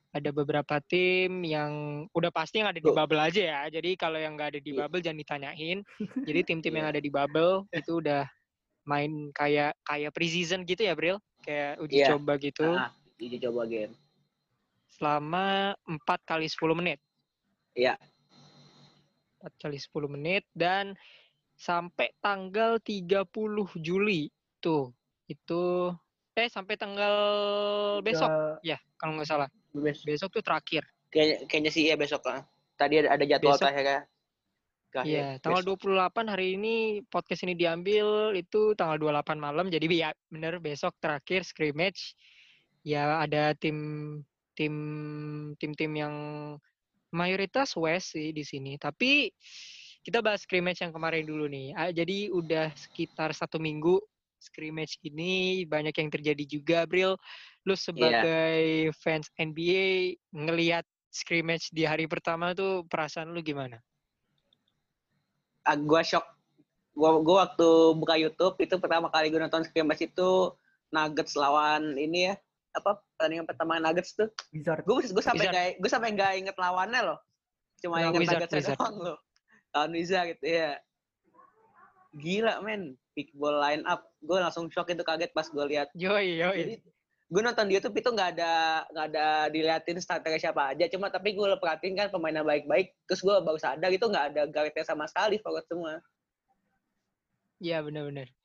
ada 0.08 0.30
beberapa 0.32 0.80
tim 0.82 1.44
yang 1.44 1.72
udah 2.10 2.32
pasti 2.32 2.64
yang 2.64 2.72
ada 2.72 2.80
di 2.80 2.88
bubble 2.88 3.20
aja 3.20 3.42
ya. 3.44 3.62
Jadi 3.68 3.94
kalau 3.94 4.16
yang 4.18 4.40
nggak 4.40 4.56
ada 4.56 4.60
di 4.64 4.72
Iya. 4.72 4.80
bubble 4.86 5.04
jangan 5.04 5.20
ditanyain. 5.20 5.78
Jadi 6.28 6.40
tim-tim 6.48 6.74
yang 6.74 6.88
Iya. 6.88 6.94
ada 6.96 7.02
di 7.04 7.12
bubble 7.12 7.68
itu 7.70 8.00
udah 8.00 8.24
main 8.88 9.30
kayak 9.36 9.76
kayak 9.84 10.16
preseason 10.16 10.64
gitu 10.64 10.88
ya 10.88 10.96
Bril? 10.96 11.20
Kayak 11.44 11.82
uji 11.84 11.96
Iya. 12.00 12.08
coba 12.16 12.34
gitu. 12.40 12.66
Ah, 12.72 12.96
uji 13.20 13.38
coba 13.42 13.66
game. 13.66 13.94
selama 14.88 15.78
4 15.86 16.02
kali 16.26 16.50
10 16.50 16.74
menit 16.74 16.98
Iya. 17.78 17.94
4 19.38 19.54
kali 19.62 19.78
10 19.78 20.10
menit 20.10 20.44
dan 20.58 20.98
sampai 21.54 22.10
tanggal 22.18 22.82
30 22.82 23.30
Juli 23.78 24.34
tuh 24.58 24.90
itu 25.30 25.94
eh 26.38 26.50
sampai 26.50 26.74
tanggal 26.78 27.16
besok 28.02 28.62
ya 28.66 28.78
kalau 28.98 29.18
nggak 29.18 29.30
salah 29.30 29.50
Bes- 29.74 30.06
besok 30.06 30.34
tuh 30.38 30.42
terakhir 30.46 30.86
Kayaknya, 31.08 31.38
kayaknya 31.48 31.72
sih 31.72 31.84
iya 31.88 31.96
besok 31.96 32.22
lah. 32.28 32.44
Tadi 32.76 33.02
ada, 33.02 33.16
ada 33.16 33.24
jadwal 33.24 33.56
Besok. 33.56 33.64
Terakhir, 33.64 34.06
Iya, 35.04 35.38
tanggal 35.44 35.62
besok. 35.62 35.94
28 35.94 36.32
hari 36.32 36.48
ini 36.58 36.76
podcast 37.06 37.46
ini 37.46 37.54
diambil 37.54 38.34
itu 38.34 38.74
tanggal 38.74 38.98
28 38.98 39.38
malam. 39.38 39.70
Jadi 39.70 39.86
ya 39.94 40.10
bener 40.32 40.58
besok 40.58 40.96
terakhir 40.98 41.46
scrimmage. 41.46 42.18
Ya 42.82 43.20
ada 43.22 43.54
tim 43.54 43.78
tim 44.58 44.74
tim-tim 45.60 45.92
yang 45.94 46.16
mayoritas 47.12 47.76
West 47.80 48.16
sih 48.16 48.32
di 48.36 48.44
sini. 48.44 48.76
Tapi 48.76 49.32
kita 50.04 50.24
bahas 50.24 50.44
scrimmage 50.48 50.80
yang 50.80 50.96
kemarin 50.96 51.28
dulu 51.28 51.48
nih. 51.52 51.76
Jadi 51.92 52.32
udah 52.32 52.72
sekitar 52.76 53.36
satu 53.36 53.60
minggu 53.60 54.00
scrimmage 54.38 55.02
ini 55.04 55.66
banyak 55.68 55.96
yang 55.98 56.10
terjadi 56.14 56.44
juga, 56.48 56.80
Bril. 56.88 57.20
Lu 57.68 57.76
sebagai 57.76 58.92
fans 59.04 59.28
NBA 59.36 60.16
ngelihat 60.32 60.88
scrimmage 61.12 61.74
di 61.74 61.84
hari 61.84 62.06
pertama 62.08 62.56
tuh 62.56 62.88
perasaan 62.88 63.34
lu 63.34 63.44
gimana? 63.44 63.82
ah, 65.68 65.76
gua 65.76 66.02
shock. 66.02 66.24
Gua, 66.96 67.20
gua 67.22 67.46
waktu 67.46 67.68
buka 68.00 68.16
YouTube 68.16 68.56
itu 68.64 68.80
pertama 68.82 69.12
kali 69.12 69.30
gue 69.30 69.38
nonton 69.38 69.68
scrimmage 69.68 70.08
itu 70.08 70.56
Nuggets 70.90 71.36
lawan 71.36 72.00
ini 72.00 72.32
ya 72.32 72.36
apa 72.74 73.04
pertandingan 73.18 73.50
pertama 73.50 73.82
Nuggets 73.82 74.14
tuh. 74.14 74.30
Wizard. 74.54 74.86
Gue 74.86 75.02
gue 75.02 75.24
sampai 75.26 75.50
nggak 75.50 75.66
gue 75.82 75.90
sampai 75.90 76.14
nggak 76.14 76.32
inget 76.46 76.56
lawannya 76.62 77.02
loh. 77.02 77.20
Cuma 77.82 77.98
Lawan 77.98 78.14
inget 78.14 78.22
Wizard, 78.22 78.38
Nuggets 78.46 78.54
Wizard. 78.54 78.78
doang 78.78 78.96
loh. 79.02 79.18
Lawan 79.74 79.92
Wizard 79.98 80.26
gitu 80.38 80.46
ya. 80.46 80.72
Gila 82.18 82.54
men, 82.62 82.82
pick 83.18 83.34
ball 83.34 83.58
line 83.58 83.82
up. 83.90 84.06
Gue 84.22 84.38
langsung 84.38 84.70
shock 84.70 84.94
itu 84.94 85.02
kaget 85.02 85.34
pas 85.34 85.50
gue 85.50 85.66
lihat. 85.66 85.90
Yoi, 85.98 86.38
yoi. 86.38 86.58
Jadi 86.62 86.76
gue 87.28 87.42
nonton 87.44 87.68
di 87.68 87.76
YouTube 87.76 88.00
itu 88.00 88.08
nggak 88.14 88.40
ada 88.40 88.54
nggak 88.88 89.06
ada 89.12 89.26
diliatin 89.52 89.98
starternya 89.98 90.40
siapa 90.40 90.78
aja. 90.78 90.86
Cuma 90.94 91.10
tapi 91.10 91.34
gue 91.34 91.58
perhatiin 91.58 91.98
kan 91.98 92.08
pemainnya 92.14 92.46
baik-baik. 92.46 92.94
Terus 93.10 93.26
gue 93.26 93.36
baru 93.42 93.58
sadar 93.58 93.90
itu 93.90 94.06
nggak 94.06 94.26
ada 94.34 94.42
guardnya 94.46 94.86
sama 94.86 95.10
sekali 95.10 95.42
forward 95.42 95.66
semua. 95.66 95.98
Iya 97.58 97.82
benar-benar. 97.82 98.37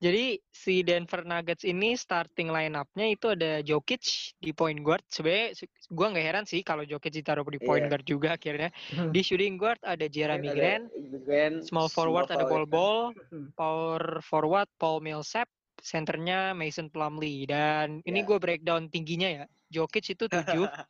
Jadi 0.00 0.40
si 0.48 0.80
Denver 0.80 1.22
Nuggets 1.22 1.60
ini 1.60 1.92
starting 1.92 2.48
line 2.48 2.72
up-nya 2.72 3.12
itu 3.12 3.36
ada 3.36 3.60
Jokic 3.60 4.00
di 4.40 4.50
point 4.50 4.80
guard. 4.80 5.04
Sebenarnya 5.06 5.52
se- 5.54 5.68
gua 5.88 6.08
nggak 6.08 6.24
heran 6.24 6.44
sih 6.44 6.64
kalau 6.64 6.82
Jokic 6.82 7.12
ditaruh 7.12 7.44
di 7.44 7.60
point 7.60 7.84
Iya. 7.84 7.90
guard 7.92 8.04
juga 8.08 8.28
akhirnya. 8.32 8.72
Hmm. 8.90 9.12
Di 9.12 9.20
shooting 9.20 9.60
guard 9.60 9.76
ada 9.82 10.08
Jeremy 10.08 10.48
Ada 10.48 10.56
Grant, 10.56 10.84
Grant, 11.20 11.56
small 11.62 11.86
forward 11.86 12.32
ada 12.32 12.48
Bol 12.48 12.64
Bol, 12.64 13.12
Hmm. 13.28 13.52
power 13.52 14.24
forward 14.24 14.72
Paul 14.74 15.04
Millsap, 15.04 15.52
centernya 15.76 16.52
Mason 16.52 16.88
Plumlee 16.88 17.44
dan 17.44 18.00
ini 18.02 18.24
Ya. 18.24 18.26
gue 18.26 18.38
breakdown 18.38 18.88
tingginya 18.88 19.28
ya. 19.28 19.44
Jokic 19.68 20.16
itu 20.16 20.24
7 20.26 20.32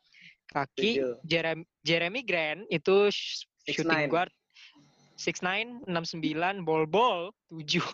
kaki, 0.49 1.02
Tujuh. 1.02 1.14
Jeremy, 1.23 1.62
Jeremy 1.83 2.21
Grant 2.23 2.62
itu 2.69 3.11
sh- 3.11 3.43
Six 3.61 3.75
shooting 3.76 4.07
nine. 4.07 4.09
guard 4.09 4.31
6'9, 5.17 5.83
69, 5.85 6.62
ball 6.62 6.87
ball 6.87 7.35
7 7.50 7.83
7 7.83 7.90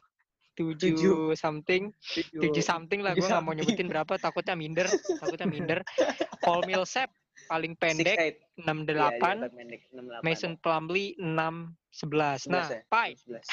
Tujuh. 0.56 1.36
something, 1.36 1.92
7 2.32 2.48
something 2.64 3.04
lah 3.04 3.12
gue 3.12 3.20
Tujuh 3.20 3.28
nggak 3.28 3.44
mau 3.44 3.52
nyebutin 3.52 3.88
berapa 3.92 4.16
takutnya 4.16 4.56
minder, 4.56 4.88
takutnya 5.20 5.44
minder. 5.44 5.78
Paul 6.40 6.64
Millsap 6.64 7.12
paling 7.46 7.76
pendek 7.76 8.48
6'8". 8.56 8.64
68, 8.64 9.52
Iya, 9.52 10.24
Mason 10.24 10.56
Plumlee 10.56 11.12
6 11.20 11.76
11. 11.92 12.48
Nah, 12.48 12.66
ya? 12.72 12.80
Pai, 12.88 13.12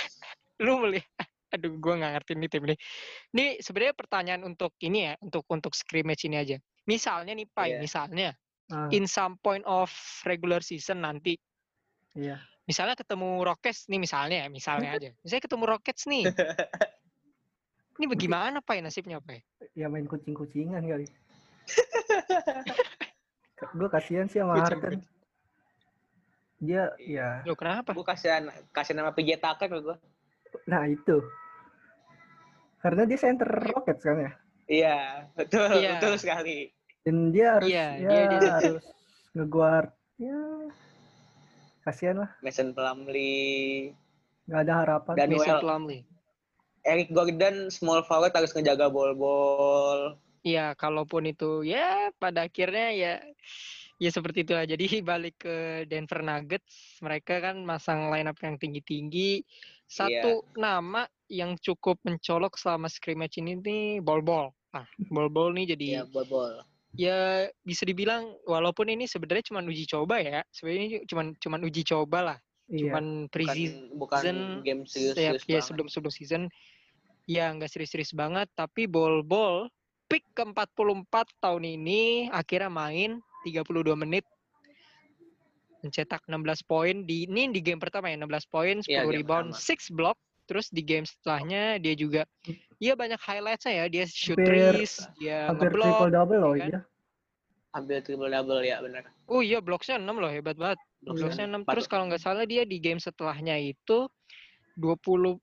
lu 0.66 0.80
melihat 0.80 1.28
aduh 1.54 1.70
gue 1.78 1.94
nggak 1.94 2.12
ngerti 2.18 2.32
nih 2.34 2.50
tim 2.50 2.64
ini. 2.66 2.76
Ini 3.38 3.46
sebenarnya 3.62 3.94
pertanyaan 3.94 4.42
untuk 4.42 4.74
ini 4.82 5.06
ya, 5.06 5.14
untuk 5.22 5.46
untuk 5.54 5.78
scrimmage 5.78 6.26
ini 6.26 6.42
aja. 6.42 6.58
Misalnya 6.90 7.38
nih 7.38 7.46
Pai, 7.46 7.78
Iya. 7.78 7.80
misalnya 7.84 8.30
Ah, 8.72 8.88
in 8.96 9.04
some 9.06 9.36
point 9.44 9.62
of 9.68 9.92
regular 10.24 10.64
season 10.64 11.04
nanti 11.04 11.36
iya. 12.16 12.40
misalnya 12.64 12.96
ketemu 12.96 13.44
Rockets 13.44 13.92
nih 13.92 14.00
misalnya 14.00 14.38
ya, 14.42 14.48
misalnya 14.48 14.90
aja. 14.98 15.10
Misalnya 15.20 15.44
ketemu 15.44 15.64
Rockets 15.68 16.04
nih. 16.08 16.24
Ini 17.94 18.06
bagaimana 18.08 18.58
Pak 18.60 18.76
nasibnya 18.82 19.20
Pak? 19.20 19.42
Ya 19.74 19.86
main 19.86 20.06
kucing-kucingan 20.06 20.82
kali. 20.82 21.06
gue 23.74 23.90
kasihan 23.90 24.26
sih 24.28 24.42
sama 24.42 24.60
Harden. 24.60 25.02
Dia 26.58 26.90
ya, 26.98 27.44
Loh 27.44 27.54
kenapa? 27.54 27.92
Gue 27.92 28.04
kasihan 28.04 28.48
kasih 28.72 28.94
nama 28.94 29.12
PJ 29.12 29.38
Tucker 29.38 29.68
ke 29.68 29.78
gue. 29.82 29.96
nah 30.64 30.86
itu. 30.86 31.18
Karena 32.78 33.04
dia 33.04 33.16
center 33.16 33.48
Rockets 33.48 34.02
kan 34.02 34.18
ya. 34.20 34.32
Iya, 34.64 35.00
betul, 35.36 35.68
Iya. 35.76 35.98
betul 35.98 36.14
sekali. 36.16 36.72
Dan 37.04 37.32
dia 37.32 37.60
harus 37.60 37.68
Iya, 37.68 37.88
ya 37.94 38.08
dia- 38.08 38.28
dia- 38.32 38.54
harus 38.54 38.84
ngeguard. 39.34 39.90
Ya 40.16 40.40
kasihan 41.84 42.16
lah, 42.22 42.30
Mason 42.40 42.72
Plumlee, 42.72 43.92
nggak 44.48 44.62
ada 44.62 44.74
harapan. 44.78 45.14
Dan- 45.20 45.32
Mason. 45.36 45.60
Plumlee. 45.60 46.02
Eric 46.84 47.12
Gordon 47.12 47.72
small 47.72 48.04
forward 48.04 48.36
harus 48.36 48.52
ngejaga 48.52 48.92
bol-bol. 48.92 50.20
Iya, 50.44 50.76
kalaupun 50.76 51.32
itu 51.32 51.64
ya 51.64 52.12
pada 52.20 52.44
akhirnya 52.52 52.92
ya 52.92 53.14
ya 53.96 54.10
seperti 54.12 54.44
itu 54.44 54.52
aja. 54.52 54.76
Jadi 54.76 55.00
balik 55.12 55.48
ke 55.48 55.88
Denver 55.88 56.20
Nuggets, 56.20 57.00
mereka 57.00 57.40
kan 57.40 57.64
masang 57.64 58.12
line 58.12 58.28
up 58.28 58.36
yang 58.44 58.60
tinggi-tinggi. 58.60 59.48
Satu 59.88 60.44
nama 60.58 61.08
yang 61.32 61.56
cukup 61.56 62.02
mencolok 62.04 62.60
selama 62.60 62.92
scrimmage 62.92 63.40
ini 63.40 63.56
nih 63.56 64.04
bol-bol. 64.04 64.52
Nah, 64.74 64.84
bol-bol 65.08 65.54
nih 65.56 65.78
jadi 65.78 65.86
Iya, 65.86 66.04
bol-bol. 66.10 66.66
ya 66.94 67.48
bisa 67.64 67.88
dibilang 67.88 68.36
walaupun 68.44 68.90
ini 68.92 69.08
sebenarnya 69.08 69.48
cuma 69.48 69.64
uji 69.64 69.86
coba 69.88 70.20
ya. 70.20 70.44
Sebenarnya 70.52 70.82
ini 70.84 70.98
cuma 71.08 71.22
cuman 71.38 71.62
uji 71.64 71.82
coba 71.86 72.20
lah, 72.22 72.38
Iya. 72.68 72.90
cuman 72.90 73.06
preseason 73.30 73.96
Bukan, 73.96 74.00
bukan 74.02 74.20
season, 74.20 74.38
game 74.66 74.82
ya, 74.82 74.90
serius-serius 74.90 75.44
ya 75.46 75.52
banget. 75.56 75.66
sebelum 75.70 75.88
sebelum 75.88 76.14
season 76.14 76.44
ya 77.26 77.50
nggak 77.50 77.68
serius-serius 77.68 78.12
banget 78.12 78.52
tapi 78.54 78.86
bol-bol 78.86 79.72
pick 80.06 80.28
ke 80.32 80.44
44 80.44 81.08
tahun 81.40 81.64
ini 81.66 82.02
akhirnya 82.30 82.68
main 82.68 83.12
32 83.44 83.64
menit 83.98 84.28
mencetak 85.80 86.24
16 86.26 86.40
poin 86.64 86.96
di 87.04 87.28
ini 87.28 87.50
di 87.50 87.60
game 87.60 87.80
pertama 87.80 88.08
ya 88.08 88.16
16 88.18 88.48
poin 88.48 88.76
10 88.80 88.88
Iya, 88.88 89.02
game 89.02 89.12
rebound 89.14 89.48
pertama. 89.52 89.76
6 89.84 89.92
block 89.92 90.18
terus 90.44 90.68
di 90.68 90.82
game 90.82 91.04
setelahnya 91.04 91.76
dia 91.78 91.94
juga 91.94 92.22
iya 92.78 92.94
banyak 92.94 93.16
highlightsnya 93.18 93.74
ya 93.74 93.86
dia 93.88 94.04
shoot 94.06 94.36
Hampir- 94.36 94.76
threes 94.76 94.94
dia 95.18 95.48
Hampir 95.48 95.72
ngeblok 95.72 95.88
triple 95.90 96.12
double 96.12 96.40
loh 96.40 96.54
ya 96.54 96.60
kan? 96.60 96.70
dia. 96.70 96.82
Ambil 97.74 97.98
triple 98.00 98.30
double 98.30 98.60
ya 98.62 98.78
benar. 98.80 99.04
oh 99.26 99.40
iya 99.40 99.58
blocksnya 99.58 99.98
6 99.98 100.08
loh 100.14 100.30
hebat 100.30 100.56
banget 100.56 100.80
blocksnya 101.02 101.48
6 101.48 101.64
terus 101.66 101.88
kalau 101.88 102.06
nggak 102.06 102.20
salah 102.20 102.44
dia 102.44 102.64
di 102.64 102.78
game 102.78 103.00
setelahnya 103.00 103.56
itu 103.58 104.08
20 104.78 105.40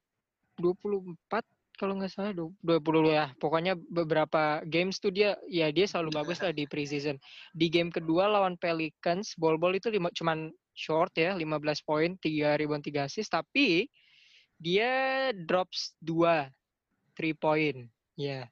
24 0.57 0.77
kalau 1.81 1.97
nggak 1.97 2.13
salah 2.13 2.37
du- 2.37 2.53
20 2.61 3.09
ya 3.09 3.33
pokoknya 3.41 3.73
beberapa 3.89 4.61
games 4.69 5.01
tuh 5.01 5.09
dia 5.09 5.41
ya 5.49 5.73
dia 5.73 5.89
selalu 5.89 6.21
bagus 6.21 6.45
lah 6.45 6.53
di 6.53 6.69
preseason 6.69 7.17
di 7.57 7.73
game 7.73 7.89
kedua 7.89 8.29
lawan 8.29 8.61
Pelicans 8.61 9.33
bol 9.41 9.57
bol 9.57 9.73
itu 9.73 9.89
lima, 9.89 10.13
cuman 10.13 10.53
short 10.81 11.13
ya, 11.19 11.37
15 11.37 11.85
poin, 11.85 12.17
3 12.17 12.57
rebound, 12.57 12.81
3 12.81 13.05
assist, 13.05 13.29
tapi 13.29 13.91
dia 14.57 15.29
drops 15.35 15.97
2 16.01 16.49
3 17.13 17.37
point. 17.37 17.85
Ya. 18.17 18.49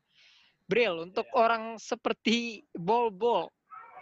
Bril, 0.68 1.08
untuk 1.08 1.24
orang 1.32 1.80
seperti 1.80 2.68
Bol 2.76 3.08
Bol, 3.08 3.48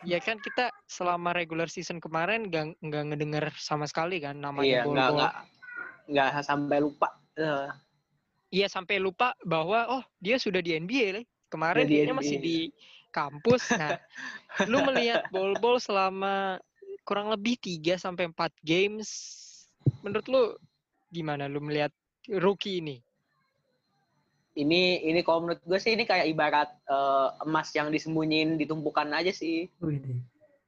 ya 0.02 0.18
kan 0.18 0.42
kita 0.42 0.74
selama 0.90 1.30
regular 1.30 1.70
season 1.70 2.02
kemarin 2.02 2.50
nggak 2.50 2.74
nggak 2.82 3.04
ngedengar 3.14 3.44
sama 3.54 3.86
sekali 3.86 4.18
kan 4.18 4.34
namanya 4.34 4.66
Iya, 4.66 4.82
Bol 4.82 4.94
nggak 4.98 5.08
Bol. 5.10 5.16
nggak 5.22 5.34
nggak 6.10 6.28
sampai 6.42 6.78
lupa. 6.82 7.08
Eh, 7.38 7.70
Iya 8.50 8.70
sampai 8.70 9.02
lupa 9.02 9.34
bahwa 9.42 9.90
oh 9.90 10.04
dia 10.22 10.38
sudah 10.38 10.62
di 10.62 10.78
NBA 10.78 11.08
lah. 11.20 11.24
Kemarin 11.50 11.86
Dia 11.86 11.90
di 11.90 12.06
dia 12.06 12.14
masih 12.14 12.38
di 12.38 12.58
kampus. 13.14 13.70
Nah, 13.74 13.98
lu 14.70 14.82
melihat 14.86 15.26
Bol 15.30 15.54
Bol 15.58 15.78
selama 15.78 16.58
kurang 17.06 17.30
lebih 17.30 17.58
3 17.58 17.98
sampai 17.98 18.30
4 18.30 18.50
games. 18.66 19.08
Menurut 20.02 20.26
lu 20.26 20.42
gimana 21.10 21.46
lu 21.46 21.62
melihat 21.62 21.94
rookie 22.26 22.82
ini? 22.82 23.06
ini 24.56 25.04
ini 25.04 25.20
kalau 25.20 25.44
menurut 25.44 25.60
gue 25.62 25.78
sih 25.78 25.92
ini 25.92 26.08
kayak 26.08 26.32
ibarat 26.32 26.68
eh, 26.88 27.28
emas 27.44 27.68
yang 27.76 27.92
disembunyiin 27.92 28.56
ditumpukan 28.56 29.12
aja 29.12 29.30
sih. 29.30 29.68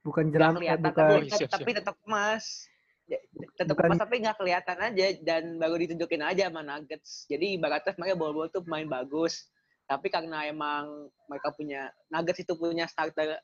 Bukan 0.05 0.29
Nggak 0.29 0.37
jeram, 0.37 0.53
eh, 0.53 0.57
kelihatan 0.61 0.85
bukan 0.93 1.03
Oh, 1.09 1.19
tapi, 1.25 1.29
siap, 1.35 1.49
tapi 1.49 1.69
tetap 1.73 1.95
emas. 2.05 2.69
Ya, 3.09 3.17
Tetap 3.57 3.73
Bukan- 3.73 3.89
emas 3.89 3.99
tapi 3.99 4.21
nggak 4.21 4.37
kelihatan 4.37 4.77
aja 4.79 5.05
dan 5.25 5.57
baru 5.57 5.75
ditunjukin 5.81 6.21
aja 6.21 6.45
sama 6.47 6.61
Nuggets. 6.61 7.25
Jadi 7.25 7.57
ibaratnya 7.57 7.91
sebenarnya 7.91 8.15
bol-bol 8.15 8.47
tuh 8.47 8.61
main 8.69 8.85
bagus. 8.85 9.49
Tapi 9.83 10.07
karena 10.07 10.45
emang 10.45 11.09
mereka 11.25 11.49
punya 11.51 11.89
Nuggets 12.07 12.45
itu 12.45 12.53
punya 12.53 12.85
starter 12.85 13.41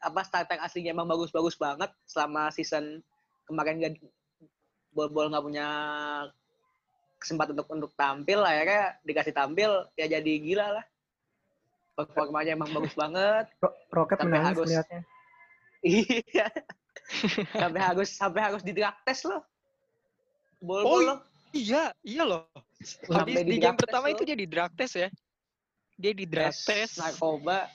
apa 0.00 0.20
starter 0.22 0.56
aslinya 0.62 0.94
emang 0.94 1.10
bagus-bagus 1.10 1.58
banget 1.58 1.90
selama 2.06 2.48
season 2.48 3.02
kemarin 3.44 3.82
gak 3.82 3.98
bol-bol 4.90 5.28
nggak 5.28 5.44
punya 5.44 5.66
kesempatan 7.20 7.52
untuk 7.52 7.68
untuk 7.68 7.92
tampil 7.92 8.40
akhirnya 8.40 8.96
dikasih 9.04 9.36
tampil 9.36 9.68
ya 9.92 10.08
jadi 10.08 10.32
gila 10.40 10.80
lah 10.80 10.84
performanya 11.92 12.56
emang 12.56 12.72
bagus 12.72 12.96
banget 12.96 13.44
Ro- 13.60 13.76
Rocket 13.92 14.16
Sampai 14.16 14.30
menangis 14.32 14.56
harus- 14.56 14.68
melihatnya. 14.72 15.00
Iya. 15.80 16.46
Sampai 17.52 17.80
harus 17.82 18.08
sampai 18.14 18.40
harus 18.50 18.62
di 18.62 18.72
drug 18.72 18.96
test 19.04 19.26
loh. 19.26 19.42
Bol 20.60 20.84
Oh, 20.84 21.00
loh. 21.00 21.18
Iya, 21.50 21.90
iya 22.06 22.22
loh. 22.22 22.46
Sampai 22.80 23.42
di 23.42 23.56
di 23.56 23.56
game 23.58 23.74
test 23.74 23.82
pertama 23.88 24.06
loh. 24.08 24.14
itu 24.14 24.22
jadi 24.22 24.44
drug 24.46 24.72
test 24.78 24.94
ya. 24.96 25.08
Dia 26.00 26.12
di 26.16 26.24
drug 26.24 26.54
Tes 26.54 26.64
test. 26.64 26.94
narkoba. 26.96 27.68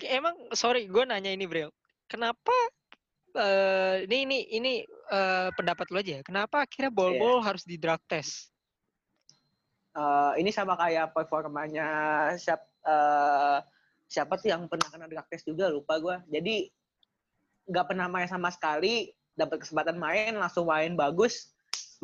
Emang 0.00 0.34
sorry, 0.54 0.86
gue 0.90 1.02
nanya 1.06 1.30
ini, 1.30 1.44
Bril. 1.44 1.70
Kenapa 2.08 2.54
eh 3.34 4.06
ini 4.06 4.22
ini 4.22 4.38
ini 4.54 4.72
eh, 5.10 5.48
pendapat 5.58 5.90
lu 5.90 5.98
aja. 5.98 6.18
ya. 6.18 6.22
Kenapa 6.22 6.62
akhirnya 6.62 6.90
bol-bol 6.94 7.42
harus 7.42 7.66
di 7.66 7.74
drug 7.76 7.98
test? 8.06 8.54
Eh, 9.94 10.32
ini 10.42 10.50
sama 10.54 10.74
kayak 10.78 11.10
performanya 11.14 11.86
siap 12.38 12.62
eh, 12.86 13.58
siapa 14.06 14.38
tuh 14.38 14.50
yang 14.54 14.66
pernah 14.70 14.86
kena 14.86 15.06
drug 15.10 15.26
test 15.30 15.44
juga 15.46 15.66
lupa 15.70 15.98
gua. 15.98 16.16
Jadi 16.30 16.70
nggak 17.68 17.86
pernah 17.92 18.06
main 18.08 18.28
sama 18.28 18.52
sekali, 18.52 19.12
dapat 19.34 19.64
kesempatan 19.64 19.96
main 19.98 20.36
langsung 20.36 20.68
main 20.68 20.94
bagus. 20.94 21.54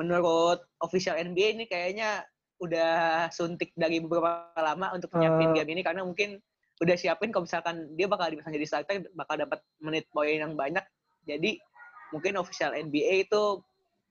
Menurut 0.00 0.64
official 0.80 1.18
NBA 1.18 1.60
ini 1.60 1.64
kayaknya 1.68 2.24
udah 2.60 3.28
suntik 3.32 3.72
dari 3.72 4.00
beberapa 4.04 4.52
lama 4.60 4.92
untuk 4.92 5.12
nyiapin 5.16 5.56
Eh. 5.56 5.64
game 5.64 5.70
ini 5.76 5.82
karena 5.84 6.04
mungkin 6.04 6.36
udah 6.80 6.96
siapin 6.96 7.32
kalau 7.32 7.44
misalkan 7.44 7.92
dia 7.96 8.08
bakal 8.08 8.32
bisa 8.32 8.52
jadi 8.52 8.66
starter 8.68 9.04
bakal 9.12 9.36
dapat 9.36 9.60
menit 9.80 10.08
poin 10.12 10.40
yang 10.40 10.56
banyak. 10.56 10.84
Jadi 11.28 11.60
mungkin 12.12 12.40
official 12.40 12.72
NBA 12.72 13.28
itu 13.28 13.60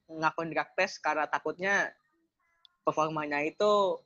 ngakuin 0.09 0.53
drug 0.53 0.69
test 0.77 1.01
karena 1.01 1.29
takutnya 1.29 1.93
performanya 2.81 3.41
itu 3.45 4.01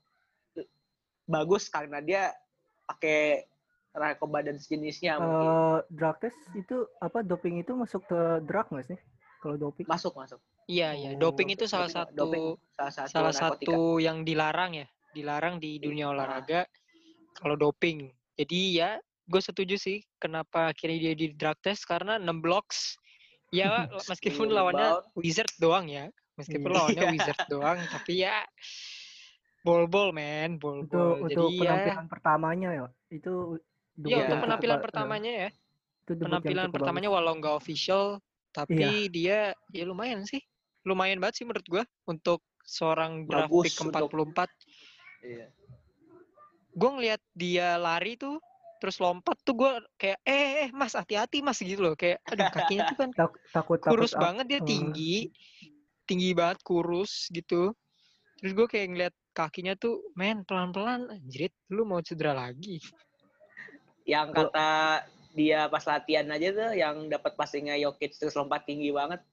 bagus 1.24 1.72
karena 1.72 2.04
dia 2.04 2.36
pakai 2.84 3.48
narkoba 3.96 4.42
dan 4.42 4.56
sejenisnya 4.56 5.18
mungkin. 5.18 5.46
Eh, 5.46 5.80
drug 5.90 6.16
test 6.20 6.38
itu 6.54 6.76
apa 6.98 7.22
doping 7.22 7.58
itu 7.58 7.74
masuk 7.74 8.02
ke 8.04 8.20
drug 8.44 8.68
nggak 8.68 8.88
sih? 8.88 9.00
Kalau 9.38 9.56
doping? 9.56 9.86
masuk 9.86 10.14
masuk 10.14 10.40
Iya, 10.64 10.96
iya. 10.96 11.10
Oh, 11.14 11.20
Doping 11.22 11.52
itu 11.52 11.68
salah 11.68 11.86
doping- 11.86 12.00
satu 12.00 12.16
doping 12.16 12.46
salah 12.74 12.94
satu 12.94 13.10
salah 13.12 13.34
narkotika. 13.36 13.68
satu 13.68 13.78
yang 14.00 14.18
dilarang 14.24 14.72
ya, 14.74 14.88
dilarang 15.12 15.60
di 15.60 15.76
dunia 15.78 16.08
Ah. 16.08 16.12
olahraga 16.12 16.64
kalau 17.36 17.54
doping. 17.54 18.08
Jadi 18.34 18.80
ya, 18.80 18.96
gue 19.26 19.42
setuju 19.42 19.76
sih 19.76 20.00
kenapa 20.18 20.72
akhirnya 20.72 20.98
dia 21.02 21.14
di 21.14 21.28
drug 21.32 21.60
test 21.60 21.84
karena 21.84 22.16
6 22.16 22.40
blocks. 22.40 22.96
Ya, 23.52 23.86
meskipun 24.10 24.48
10 24.48 24.56
lawannya. 24.56 25.04
Wizard 25.14 25.52
doang 25.60 25.86
ya, 25.86 26.08
meskipun 26.34 26.72
Iya. 26.72 26.78
lawannya 26.80 27.04
Iya. 27.04 27.12
Wizard 27.20 27.40
doang, 27.46 27.78
tapi 27.92 28.14
ya 28.18 28.40
bol-bol 29.62 30.12
men, 30.12 30.56
Untuk 30.56 30.88
bol-bol. 30.88 31.24
untuk 31.24 31.52
Jadi 31.52 31.56
ya, 31.56 31.62
penampilan 31.76 32.08
pertamanya 32.08 32.70
ya. 32.74 32.86
Itu 33.10 33.60
Iya, 33.94 34.02
untuk 34.02 34.10
yang 34.10 34.42
penampilan 34.42 34.74
cukup- 34.74 34.86
pertamanya 34.90 35.32
ya, 35.32 35.42
eh, 35.44 35.54
itu 36.04 36.12
penampilan 36.18 36.68
pertamanya 36.70 37.10
bagus. 37.10 37.18
walau 37.22 37.34
nggak 37.38 37.56
official, 37.56 38.04
tapi 38.50 38.82
dia 39.08 39.40
ya 39.70 39.84
lumayan 39.86 40.26
sih, 40.26 40.42
lumayan 40.82 41.22
banget 41.22 41.42
sih 41.42 41.46
menurut 41.46 41.68
gue 41.68 41.84
untuk 42.06 42.42
seorang 42.64 43.28
Bagus 43.28 43.76
untuk- 43.78 44.10
ke-44 44.10 44.50
Iya. 45.22 45.48
gue 46.74 46.90
ngelihat 46.90 47.22
dia 47.32 47.78
lari 47.78 48.18
tuh 48.18 48.42
terus 48.82 48.98
lompat 48.98 49.38
tuh 49.46 49.54
gue 49.54 49.72
kayak 49.96 50.20
eh 50.26 50.68
eh 50.68 50.70
mas 50.74 50.92
hati-hati 50.92 51.40
mas 51.40 51.56
gitu 51.56 51.80
loh. 51.80 51.94
Kayak 51.94 52.20
aduh 52.26 52.50
kakinya 52.50 52.84
tuh 52.86 52.98
kan 52.98 53.10
Tak- 53.14 53.40
takut 53.54 53.78
takut 53.80 53.94
kurus 53.94 54.12
banget 54.12 54.46
dia 54.50 54.60
eh, 54.60 54.66
tinggi. 54.66 55.16
Tinggi 56.04 56.34
banget 56.34 56.60
kurus 56.60 57.30
gitu. 57.30 57.72
Terus 58.36 58.52
gue 58.52 58.68
kayak 58.68 58.88
ngeliat 58.90 59.16
kakinya 59.32 59.78
tuh 59.78 60.02
men 60.14 60.44
pelan-pelan 60.44 61.08
anjrit 61.08 61.54
lu 61.70 61.86
mau 61.86 62.02
cedera 62.02 62.36
lagi 62.36 62.82
Yang 64.04 64.28
kata 64.36 64.70
dia 65.34 65.66
pas 65.72 65.84
latihan 65.88 66.28
aja 66.30 66.50
tuh 66.54 66.72
yang 66.78 67.10
dapat 67.10 67.34
passingnya 67.34 67.80
Jokic 67.82 68.16
terus 68.20 68.38
lompat 68.38 68.68
tinggi 68.68 68.94
banget. 68.94 69.24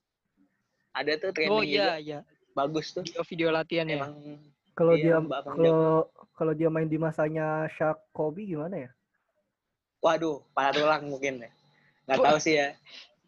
Ada 0.96 1.12
tuh 1.22 1.30
training 1.37 1.54
oh 1.54 1.62
iya 1.62 1.87
juga 1.87 1.96
iya 2.00 2.20
bagus 2.54 2.90
tuh. 2.90 3.02
video 3.06 3.22
video 3.22 3.48
latihan 3.54 3.87
ya 3.87 4.02
Emang 4.02 4.14
Kalau 4.74 4.94
Iya, 4.96 5.20
dia 5.20 5.42
kalau 5.44 6.09
kalau 6.33 6.52
dia 6.56 6.68
main 6.72 6.88
di 6.88 6.96
masanya 6.96 7.68
Shaq 7.76 8.00
Kobe 8.16 8.48
gimana 8.48 8.88
ya? 8.88 8.90
waduh, 10.00 10.40
parah 10.56 10.72
tulang 10.72 11.12
mungkin 11.12 11.44
ya. 11.44 11.50
Nggak 12.09 12.18
tahu 12.24 12.38
sih 12.40 12.56
ya. 12.56 12.72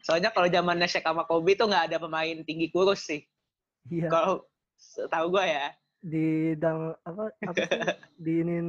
Soalnya 0.01 0.33
kalau 0.33 0.49
zamannya 0.49 0.89
Shaq 0.89 1.05
sama 1.05 1.29
Kobe 1.29 1.53
tuh 1.53 1.69
nggak 1.69 1.93
ada 1.93 1.97
pemain 2.01 2.41
tinggi 2.41 2.73
kurus 2.73 3.05
sih. 3.05 3.21
Iya. 3.93 4.09
Kalau 4.09 4.49
tahu 5.13 5.27
gua 5.37 5.45
ya. 5.45 5.67
Di 6.01 6.57
dang 6.57 6.97
apa 7.05 7.29
apa 7.45 7.61
sih? 7.69 7.81
Diinin 8.25 8.69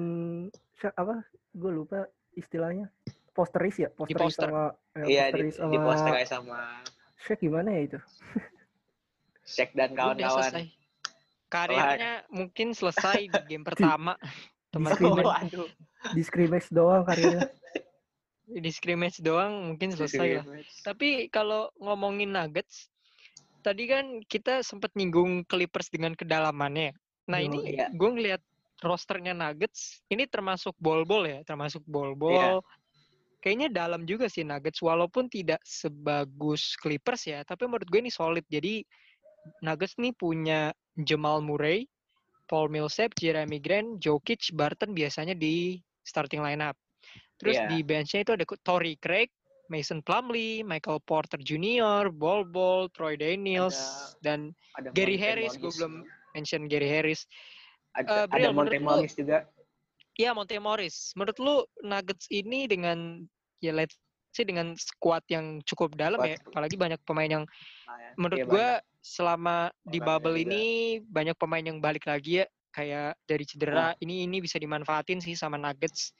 Shaq 0.83 0.91
apa? 0.99 1.23
Gue 1.55 1.71
lupa 1.71 2.03
istilahnya. 2.36 2.88
Posteris 3.34 3.82
ya, 3.82 3.89
posteris 3.89 4.38
poster. 4.38 4.46
sama 4.46 4.63
ya, 4.93 5.06
Iya 5.10 5.24
di, 5.34 5.50
posteris 5.50 5.56
sama 5.58 5.72
di 5.74 5.78
poster 5.82 6.12
kayak 6.13 6.30
sama 6.30 6.60
Shaq 7.24 7.39
gimana 7.41 7.69
ya 7.74 7.82
itu? 7.88 8.00
Shaq 9.54 9.69
dan 9.74 9.89
kawan-kawan. 9.98 10.69
karirnya 11.50 12.13
mungkin 12.34 12.74
selesai 12.74 13.30
di 13.30 13.39
game 13.46 13.65
pertama 13.65 14.17
Di 14.74 14.74
teman-teman 14.74 15.46
di 16.17 16.22
scrimmage 16.26 16.69
doang 16.74 17.06
karirnya. 17.06 17.46
di 18.63 18.69
scrimmage 18.74 19.22
doang 19.22 19.72
mungkin 19.74 19.93
selesai 19.93 20.41
lah 20.41 20.46
Tapi 20.84 21.30
kalau 21.30 21.69
ngomongin 21.78 22.34
Nuggets, 22.34 22.89
tadi 23.62 23.86
kan 23.88 24.19
kita 24.26 24.62
sempat 24.62 24.91
nyinggung 24.98 25.46
Clippers 25.48 25.88
dengan 25.89 26.13
kedalamannya. 26.17 26.91
Nah 27.30 27.39
Oh, 27.39 27.46
ini 27.46 27.78
iya. 27.80 27.88
gue 27.93 28.10
ngeliat 28.12 28.41
rosternya 28.84 29.32
Nuggets, 29.32 30.04
ini 30.12 30.28
termasuk 30.28 30.76
bol-bol 30.78 31.24
ya, 31.24 31.39
termasuk 31.48 31.82
Iya. 31.88 31.91
bol-bol. 31.91 32.60
Kayaknya 33.39 33.67
dalam 33.72 34.04
juga 34.08 34.28
sih 34.28 34.43
Nuggets, 34.43 34.80
walaupun 34.84 35.28
tidak 35.28 35.60
sebagus 35.63 36.76
Clippers 36.80 37.28
ya, 37.28 37.43
tapi 37.43 37.67
menurut 37.67 37.88
gue 37.88 38.00
ini 38.00 38.12
solid. 38.12 38.43
Jadi 38.48 38.84
Nuggets 39.63 40.00
nih 40.00 40.15
punya 40.15 40.72
Jamal 40.96 41.43
Murray, 41.43 41.88
Paul 42.48 42.72
Millsap, 42.72 43.15
Jeremy 43.19 43.60
Grant, 43.60 44.00
Jokic, 44.00 44.52
Barton 44.56 44.96
biasanya 44.96 45.36
di 45.36 45.80
starting 46.04 46.43
lineup. 46.43 46.76
Terus 47.39 47.60
Iya. 47.60 47.67
di 47.67 47.78
benchnya 47.84 48.24
itu 48.24 48.32
ada 48.36 48.46
Tory 48.63 48.96
Craig, 49.00 49.28
Mason 49.67 50.04
Plumlee, 50.04 50.63
Michael 50.63 51.04
Porter 51.04 51.39
Jr., 51.39 52.12
Bol 52.12 52.48
Bol, 52.48 52.91
Troy 52.91 53.15
Daniels, 53.19 53.76
dan 54.24 54.52
Ada 54.80 54.91
Gary 54.96 55.15
Harris, 55.19 55.56
gue 55.56 55.72
belum 55.72 56.04
mention 56.36 56.67
Gary 56.67 56.88
Harris. 56.88 57.28
Ada, 57.93 58.06
Eh, 58.06 58.25
ada 58.25 58.27
Bril, 58.27 58.49
Monte 58.49 58.56
menurut 58.56 58.73
lu- 58.73 58.88
Morris 58.99 59.13
juga. 59.13 59.38
Ya, 60.13 60.29
Monte 60.32 60.58
Morris. 60.58 60.95
Menurut 61.13 61.38
lu 61.38 61.56
Nuggets 61.82 62.25
ini 62.27 62.65
dengan 62.65 63.25
ya 63.60 63.71
let's 63.71 63.97
say 64.29 64.41
dengan 64.41 64.73
squad 64.73 65.21
yang 65.27 65.62
cukup 65.63 65.93
dalam 65.93 66.17
ya, 66.19 66.36
Squad. 66.36 66.51
apalagi 66.51 66.75
banyak 66.75 66.99
pemain 67.03 67.29
yang 67.32 67.45
Nah, 67.86 67.95
ya. 67.95 68.12
menurut 68.17 68.39
Iya, 68.39 68.45
gue 68.45 68.67
banyak. 68.75 68.82
selama 68.99 69.56
di 69.79 69.97
Orangnya 69.97 70.06
bubble 70.10 70.36
juga. 70.36 70.43
ini 70.43 70.63
banyak 71.01 71.36
pemain 71.36 71.62
yang 71.63 71.77
balik 71.77 72.03
lagi 72.03 72.41
ya 72.41 72.45
kayak 72.71 73.13
dari 73.23 73.45
cedera 73.45 73.93
ini 73.99 74.25
ini 74.25 74.38
bisa 74.39 74.58
dimanfaatin 74.58 75.21
sih 75.21 75.34
sama 75.34 75.56
Nuggets 75.56 76.17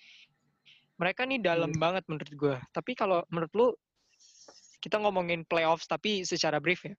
mereka 0.96 1.26
nih 1.26 1.42
dalam 1.42 1.72
Hmm. 1.72 1.82
banget 1.82 2.06
menurut 2.06 2.30
gue 2.30 2.56
tapi 2.70 2.94
kalau 2.94 3.26
menurut 3.28 3.50
lu 3.52 3.68
kita 4.78 5.00
ngomongin 5.00 5.42
playoffs 5.44 5.88
tapi 5.88 6.22
secara 6.22 6.60
brief 6.60 6.84
ya. 6.84 6.94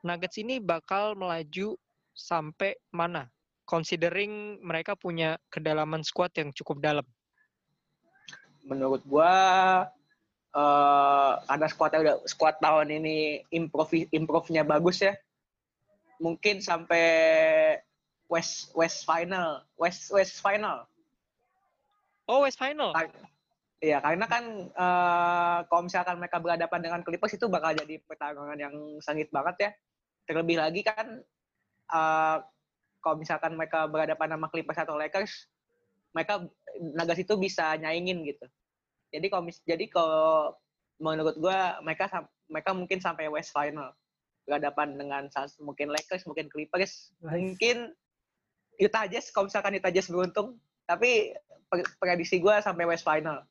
Nuggets 0.00 0.38
ini 0.38 0.56
bakal 0.56 1.12
melaju 1.12 1.74
sampai 2.12 2.78
mana? 2.88 3.28
Considering 3.66 4.62
mereka 4.62 4.94
punya 4.94 5.36
kedalaman 5.50 6.06
squad 6.06 6.30
yang 6.38 6.54
cukup 6.54 6.78
dalam. 6.78 7.06
menurut 8.66 9.02
gua 9.06 9.30
eh 10.56 11.32
karena 11.46 11.66
squadnya 11.70 12.00
udah 12.02 12.16
squad 12.26 12.56
tahun 12.58 12.88
ini 12.98 13.44
improve 13.52 14.08
improve-nya 14.10 14.66
bagus 14.66 15.04
ya. 15.04 15.14
Mungkin 16.18 16.64
sampai 16.64 17.06
West 18.26 18.72
West 18.74 19.04
final, 19.06 19.62
West 19.78 20.10
West 20.10 20.42
final. 20.42 20.88
Oh, 22.26 22.42
West 22.42 22.58
Final. 22.58 22.90
Iya, 23.78 24.02
karena 24.02 24.26
kan 24.26 24.44
eh 24.66 25.58
kalau 25.70 25.82
misalkan 25.86 26.18
mereka 26.18 26.42
berhadapan 26.42 26.80
dengan 26.82 27.00
Clippers 27.06 27.38
itu 27.38 27.46
bakal 27.46 27.70
jadi 27.76 28.02
pertarungan 28.02 28.58
yang 28.58 28.74
sengit 28.98 29.30
banget 29.30 29.56
ya. 29.62 29.70
Terlebih 30.26 30.58
lagi 30.58 30.82
kan 30.82 31.22
eh 31.92 32.38
kalau 33.06 33.22
misalkan 33.22 33.54
mereka 33.54 33.86
berhadapan 33.86 34.34
sama 34.34 34.50
Clippers 34.50 34.82
atau 34.82 34.98
Lakers, 34.98 35.46
mereka 36.10 36.42
Nuggets 36.82 37.22
itu 37.22 37.38
bisa 37.38 37.78
nyaingin 37.78 38.26
gitu. 38.26 38.42
Jadi 39.14 39.30
kalau 39.30 39.46
mis- 39.46 39.62
jadi 39.62 39.86
kalau 39.86 40.58
menurut 40.98 41.38
gua 41.38 41.78
mereka 41.86 42.10
sam- 42.10 42.26
mereka 42.50 42.74
mungkin 42.74 42.98
sampai 42.98 43.30
West 43.30 43.54
Final 43.54 43.94
berhadapan 44.42 44.98
dengan 44.98 45.30
mungkin 45.62 45.94
Lakers, 45.94 46.26
mungkin 46.26 46.50
Clippers, 46.50 47.14
Nice. 47.22 47.30
mungkin 47.46 47.76
Utah 48.82 49.06
Jazz 49.06 49.30
kalau 49.30 49.46
misalkan 49.46 49.78
Utah 49.78 49.94
Jazz 49.94 50.10
beruntung. 50.10 50.58
Tapi 50.82 51.30
prediksi 52.02 52.42
gua 52.42 52.58
sampai 52.58 52.90
West 52.90 53.06
Final. 53.06 53.46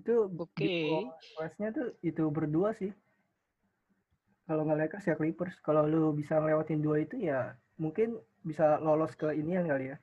Itu 0.00 0.32
Oke. 0.32 1.04
Westnya 1.36 1.76
tuh 1.76 1.92
itu 2.00 2.24
berdua 2.32 2.72
sih. 2.72 2.88
Kalau 4.48 4.64
nggak 4.64 4.80
Lakers 4.88 5.12
ya 5.12 5.14
Clippers. 5.20 5.60
Kalau 5.60 5.84
lu 5.84 6.16
bisa 6.16 6.40
ngelewatin 6.40 6.80
dua 6.80 7.04
itu 7.04 7.20
ya 7.20 7.52
mungkin 7.78 8.18
bisa 8.42 8.82
lolos 8.82 9.14
ke 9.14 9.32
ini 9.32 9.56
kali 9.58 9.94
ya. 9.94 9.96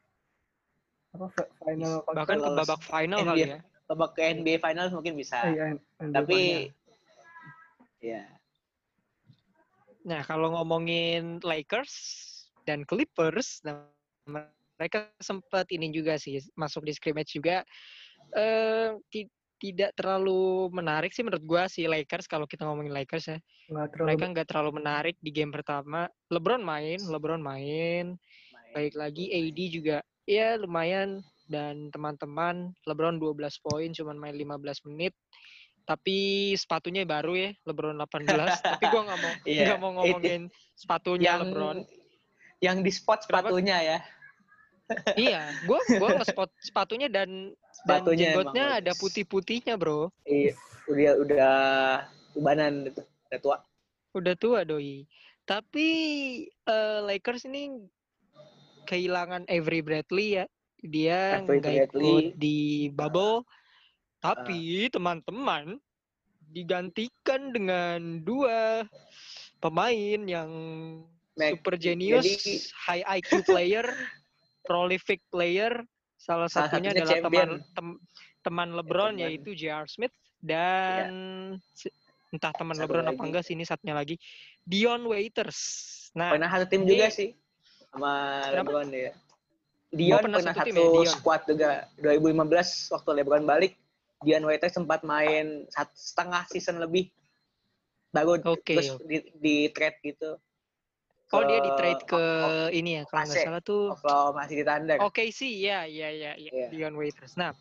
Apa 1.15 1.27
fi- 1.31 1.51
final 1.61 2.03
Bahkan 2.07 2.37
ke 2.39 2.49
babak 2.55 2.81
final 2.83 3.19
NBA. 3.23 3.29
kali 3.29 3.41
ya. 3.43 3.59
babak 3.85 4.11
ke 4.17 4.21
NBA 4.33 4.57
Finals 4.63 4.91
mungkin 4.97 5.13
bisa. 5.13 5.45
Eh, 5.45 5.59
iya, 5.59 5.63
NBA 6.01 6.15
Tapi 6.15 6.39
final. 6.41 6.63
ya 8.01 8.23
Nah, 10.05 10.21
kalau 10.21 10.53
ngomongin 10.53 11.41
Lakers 11.41 11.93
dan 12.69 12.85
Clippers, 12.85 13.65
nah, 13.65 13.89
mereka 14.77 15.09
sempat 15.17 15.65
ini 15.73 15.89
juga 15.89 16.13
sih 16.21 16.37
masuk 16.53 16.85
di 16.85 16.93
scrimmage 16.93 17.33
juga. 17.33 17.65
Eh 18.37 18.93
tidak 19.55 19.95
terlalu 19.95 20.67
menarik 20.71 21.15
sih 21.15 21.23
menurut 21.23 21.43
gua 21.47 21.63
si 21.71 21.87
Lakers 21.87 22.27
kalau 22.27 22.43
kita 22.45 22.67
ngomongin 22.67 22.91
Lakers 22.91 23.25
ya. 23.31 23.39
nggak 23.71 23.87
terlalu 23.95 24.07
Mereka 24.11 24.25
nggak 24.35 24.47
terlalu 24.51 24.71
menarik 24.77 25.15
di 25.23 25.31
game 25.31 25.51
pertama. 25.51 26.07
LeBron 26.29 26.61
main, 26.61 26.99
LeBron 26.99 27.41
main. 27.41 28.15
main. 28.15 28.73
Baik 28.75 28.93
lagi 28.99 29.31
AD 29.31 29.59
juga 29.71 29.97
ya 30.25 30.57
lumayan 30.57 31.21
dan 31.45 31.93
teman-teman 31.93 32.73
LeBron 32.89 33.21
12 33.21 33.37
poin 33.61 33.89
cuman 33.93 34.17
main 34.19 34.35
15 34.35 34.87
menit. 34.91 35.13
Tapi 35.85 36.51
sepatunya 36.57 37.05
baru 37.05 37.37
ya, 37.37 37.49
LeBron 37.69 37.95
18. 38.01 38.25
Tapi 38.75 38.85
gua 38.89 39.01
nggak 39.05 39.19
mau 39.21 39.33
nggak 39.45 39.79
mau 39.79 39.91
ngomongin 40.01 40.41
sepatunya 40.75 41.37
yang 41.37 41.53
LeBron. 41.53 41.77
yang 42.63 42.77
di 42.81 42.91
spot 42.91 43.29
Kenapa? 43.29 43.51
sepatunya 43.51 43.77
ya. 43.83 43.97
Iya, 45.17 45.49
gua 45.65 45.81
gua 45.97 46.09
nge-spot 46.21 46.49
sepatunya 46.61 47.09
dan 47.09 47.51
dan 47.85 48.05
Sepatunya 48.05 48.33
emang 48.33 48.53
jenggotnya 48.53 48.65
ada 48.81 48.91
putih-putihnya, 48.97 49.75
Bro. 49.75 50.13
Iya, 50.25 50.53
udah 50.87 51.11
udah 51.25 51.53
ubanan 52.37 52.89
itu, 52.89 53.01
udah 53.01 53.39
tua. 53.41 53.57
Udah 54.15 54.35
tua 54.37 54.59
doi. 54.63 55.03
Tapi 55.45 55.87
eh, 56.49 56.99
Lakers 57.03 57.45
ini 57.45 57.85
kehilangan 58.85 59.49
Avery 59.49 59.81
Bradley 59.81 60.41
ya. 60.41 60.45
Dia 60.85 61.41
nggak 61.41 61.93
ikut 61.93 62.37
di 62.37 62.89
bubble. 62.93 63.41
Tapi 64.21 64.89
teman-teman 64.89 65.77
digantikan 66.49 67.53
dengan 67.53 68.21
dua 68.21 68.85
pemain 69.59 70.21
yang 70.25 70.49
Mac- 71.35 71.57
super 71.59 71.75
genius, 71.75 72.23
jadi- 72.23 72.63
high 72.87 73.05
IQ 73.19 73.43
player, 73.43 73.85
prolific 74.65 75.21
player. 75.29 75.71
Salah 76.15 76.49
Salah 76.49 76.69
satunya 76.69 76.91
adalah 76.91 77.21
teman 77.21 77.49
tem- 77.71 77.99
teman 78.41 78.69
LeBron 78.73 79.13
teman. 79.13 79.23
yaitu 79.23 79.53
J.R. 79.53 79.85
Smith 79.85 80.13
dan 80.39 81.13
se- 81.71 81.93
entah 82.29 82.51
teman 82.51 82.73
Satu 82.73 82.83
LeBron 82.85 83.05
apa 83.05 83.13
lagi. 83.13 83.25
enggak 83.25 83.43
sih 83.43 83.53
ini 83.53 83.63
satunya 83.63 83.93
lagi 83.93 84.15
Dion 84.61 85.05
Waiters. 85.05 85.59
Nah, 86.13 86.33
Pernah 86.33 86.49
satu 86.49 86.65
tim 86.67 86.81
ini- 86.83 86.91
juga 86.91 87.07
sih 87.09 87.29
sama 87.87 88.11
Kenapa? 88.43 88.57
LeBron 88.59 88.89
ya. 88.91 89.11
Dion 89.95 90.19
pernah 90.19 90.39
pernah, 90.43 90.53
satu 90.53 90.59
satu, 90.67 90.75
ya, 90.75 90.91
Dion? 90.91 91.07
squad 91.07 91.41
juga 91.47 91.69
2015 91.95 92.91
waktu 92.91 93.09
LeBron 93.15 93.45
balik. 93.45 93.73
Dion 94.19 94.43
Waiters 94.43 94.73
sempat 94.73 95.03
main 95.03 95.63
setengah 95.93 96.43
season 96.49 96.81
lebih 96.81 97.11
baru 98.09 98.39
Oke, 98.47 98.73
terus 98.73 98.95
di, 99.03 99.19
di 99.35 99.55
trade 99.69 99.99
gitu. 100.01 100.39
Oh 101.33 101.43
dia 101.47 101.59
di 101.63 101.71
trade 101.73 102.03
ke 102.05 102.15
Oklahoma- 102.15 102.69
ini 102.69 102.91
ya 102.99 103.03
kalau 103.09 103.23
nggak 103.25 103.37
salah 103.41 103.61
tuh 103.65 103.83
Oklahoma 103.97 104.41
City 104.45 104.61
Thunder. 104.61 104.97
Oke 105.01 105.33
sih, 105.33 105.51
ya, 105.65 105.89
ya, 105.89 106.09
ya, 106.13 106.37
ya, 106.37 106.51
Iya. 106.53 106.67
Dion 106.69 106.93
Waiters. 106.93 107.33
Nah, 107.39 107.51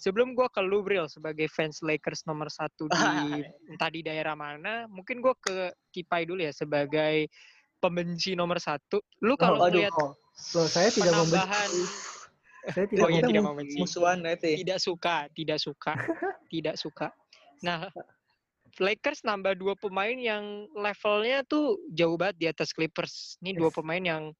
sebelum 0.00 0.34
gua 0.34 0.50
ke 0.50 0.58
lu, 0.64 0.82
Bril, 0.82 1.06
sebagai 1.06 1.46
fans 1.46 1.78
Lakers 1.84 2.26
nomor 2.26 2.50
satu 2.50 2.90
di 2.90 2.96
entah 3.70 3.90
di 3.92 4.02
daerah 4.02 4.34
mana, 4.34 4.90
mungkin 4.90 5.22
gua 5.22 5.36
ke 5.38 5.70
Kipai 5.94 6.26
dulu 6.26 6.42
ya 6.42 6.50
sebagai 6.50 7.30
pembenci 7.78 8.34
nomor 8.34 8.58
satu. 8.58 8.98
Lu 9.22 9.34
kalau 9.38 9.62
aduh, 9.62 9.82
ngeliat 9.82 9.92
Oh, 9.94 10.14
loh, 10.58 10.66
saya 10.70 10.88
tidak 10.90 11.12
penambahan, 11.14 11.70
membenci. 11.70 12.10
Saya 12.78 12.86
tidak 12.86 13.02
oh 13.02 13.10
iya 13.10 13.22
tidak 13.26 13.42
membenci, 13.42 13.74
musuhan 13.74 14.22
tidak 14.38 14.78
suka, 14.78 15.26
tidak 15.34 15.58
suka, 15.58 15.92
tidak 16.46 16.74
suka. 16.86 17.08
Nah, 17.58 17.90
Lakers 18.80 19.20
nambah 19.26 19.60
dua 19.60 19.76
pemain 19.76 20.16
yang 20.16 20.64
levelnya 20.72 21.44
tuh 21.44 21.76
jauh 21.92 22.16
banget 22.16 22.36
di 22.40 22.46
atas 22.48 22.72
Clippers. 22.72 23.36
Ini 23.44 23.52
dua 23.58 23.68
pemain 23.68 24.00
yang 24.00 24.32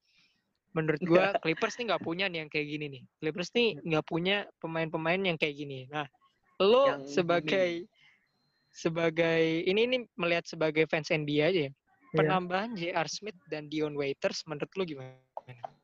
menurut 0.72 1.00
gua 1.10 1.36
Clippers 1.44 1.76
nih 1.76 1.92
nggak 1.92 2.04
punya 2.04 2.24
nih 2.32 2.38
yang 2.46 2.48
kayak 2.48 2.66
gini 2.72 2.86
nih. 2.88 3.02
Clippers 3.20 3.50
nih 3.52 3.68
nggak 3.84 4.06
punya 4.08 4.48
pemain-pemain 4.64 5.20
yang 5.20 5.36
kayak 5.36 5.56
gini. 5.60 5.84
Nah, 5.92 6.08
lo 6.64 6.96
Yang 6.96 7.20
sebagai 7.20 7.70
sebagai 8.72 9.68
ini 9.68 9.84
ini 9.84 9.96
melihat 10.16 10.48
sebagai 10.48 10.88
fans 10.88 11.12
NBA 11.12 11.44
aja 11.52 11.60
ya. 11.68 11.72
Iya. 12.12 12.18
Penambahan 12.24 12.72
J.R. 12.76 13.08
Smith 13.08 13.36
dan 13.48 13.68
Dion 13.68 13.96
Waiters 13.96 14.44
menurut 14.48 14.72
lo 14.76 14.84
gimana? 14.84 15.16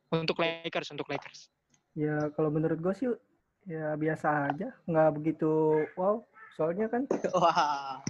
Untuk 0.09 0.41
Lakers, 0.41 0.89
untuk 0.93 1.05
Lakers. 1.09 1.53
Ya 1.93 2.29
kalau 2.33 2.49
menurut 2.49 2.81
gue 2.81 2.93
sih 2.97 3.09
ya 3.69 3.93
biasa 3.93 4.53
aja, 4.53 4.73
nggak 4.89 5.09
begitu 5.21 5.85
wow. 5.97 6.21
Soalnya 6.57 6.89
kan 6.89 7.05
Wah. 7.37 8.01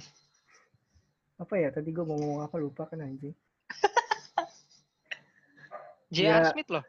Apa 1.40 1.54
ya 1.56 1.72
tadi 1.72 1.90
gue 1.96 2.04
mau 2.04 2.20
ngomong 2.20 2.42
apa 2.44 2.56
lupa 2.60 2.84
kan 2.86 3.00
anjing. 3.00 3.32
J.R. 6.14 6.44
Ya. 6.44 6.52
Smith 6.52 6.70
loh. 6.70 6.84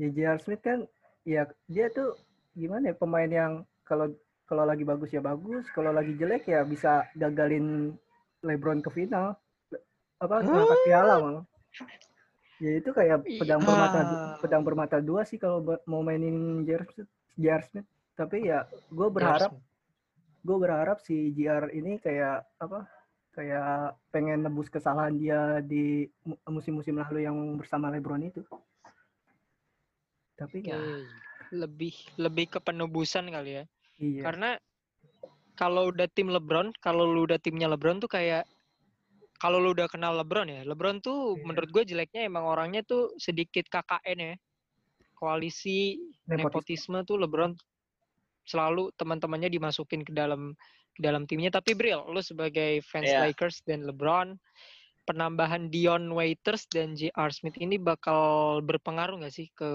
Ya 0.00 0.08
J.R. 0.08 0.38
Smith 0.40 0.62
kan 0.64 0.88
ya 1.28 1.44
dia 1.68 1.92
tuh 1.92 2.16
gimana 2.56 2.90
ya 2.90 2.94
pemain 2.96 3.28
yang 3.28 3.52
kalau 3.84 4.08
kalau 4.48 4.64
lagi 4.64 4.88
bagus 4.88 5.12
ya 5.12 5.20
bagus, 5.20 5.68
kalau 5.76 5.92
lagi 5.92 6.16
jelek 6.16 6.48
ya 6.48 6.64
bisa 6.64 7.04
gagalin 7.12 7.92
LeBron 8.40 8.80
ke 8.80 8.88
final. 8.88 9.36
Apa 10.18 10.40
ngangkat 10.40 10.80
piala 10.88 11.14
malah. 11.20 11.44
Ya 12.58 12.80
itu 12.80 12.90
kayak 12.90 13.22
pedang 13.38 13.62
bermata 13.62 13.98
Ah. 14.02 14.34
pedang 14.42 14.64
bermata 14.66 14.96
dua 14.98 15.22
sih 15.28 15.38
kalau 15.38 15.62
mau 15.84 16.00
mainin 16.00 16.64
J.R. 16.64 16.88
Smith. 16.88 17.10
J.R. 17.36 17.62
Smith. 17.68 17.88
Tapi 18.16 18.48
ya 18.48 18.64
gue 18.88 19.08
berharap 19.12 19.52
gue 20.38 20.56
berharap 20.56 21.04
si 21.04 21.34
JR 21.36 21.68
ini 21.74 22.00
kayak 22.00 22.46
apa 22.56 22.88
kayak 23.30 23.94
pengen 24.10 24.42
nebus 24.42 24.66
kesalahan 24.66 25.14
dia 25.14 25.60
di 25.62 26.04
mu- 26.22 26.40
musim-musim 26.48 26.98
lalu 26.98 27.22
yang 27.22 27.36
bersama 27.54 27.88
LeBron 27.88 28.24
itu 28.24 28.42
tapi 30.34 30.62
ya 30.62 30.78
Oke. 30.78 31.06
Lebih 31.48 31.94
lebih 32.20 32.46
ke 32.52 32.58
penebusan 32.60 33.32
kali 33.32 33.56
ya. 33.56 33.64
iya 33.96 34.20
Karena 34.20 34.50
kalau 35.56 35.88
udah 35.88 36.04
tim 36.12 36.28
LeBron, 36.28 36.76
kalau 36.78 37.08
lu 37.08 37.24
udah 37.24 37.40
timnya 37.40 37.72
LeBron 37.72 37.98
tuh 37.98 38.06
kayak 38.06 38.44
kalau 39.40 39.56
lu 39.56 39.72
udah 39.72 39.88
kenal 39.88 40.12
LeBron 40.12 40.44
ya, 40.44 40.60
LeBron 40.62 41.00
tuh 41.00 41.34
Iya. 41.34 41.42
menurut 41.48 41.70
gue 41.72 41.82
jeleknya 41.88 42.28
emang 42.28 42.44
orangnya 42.44 42.84
tuh 42.84 43.16
sedikit 43.16 43.64
KKN 43.66 44.18
ya. 44.20 44.34
Koalisi 45.16 45.96
Nepotisme. 46.28 46.36
nepotisme 46.36 47.08
tuh 47.08 47.16
LeBron 47.16 47.52
selalu 48.44 48.92
teman-temannya 48.94 49.48
dimasukin 49.48 50.04
ke 50.04 50.12
dalam 50.12 50.52
dalam 50.98 51.24
timnya. 51.24 51.48
Tapi 51.48 51.72
Bril, 51.72 52.02
lu 52.04 52.20
sebagai 52.20 52.82
fans 52.84 53.06
Iya. 53.06 53.24
Lakers 53.24 53.62
dan 53.64 53.86
LeBron, 53.86 54.34
penambahan 55.02 55.70
Dion 55.70 56.10
Waiters 56.12 56.68
dan 56.68 56.92
J.R. 56.92 57.30
Smith 57.32 57.56
ini 57.56 57.78
bakal 57.78 58.58
berpengaruh 58.60 59.22
nggak 59.22 59.32
sih 59.32 59.48
ke 59.50 59.70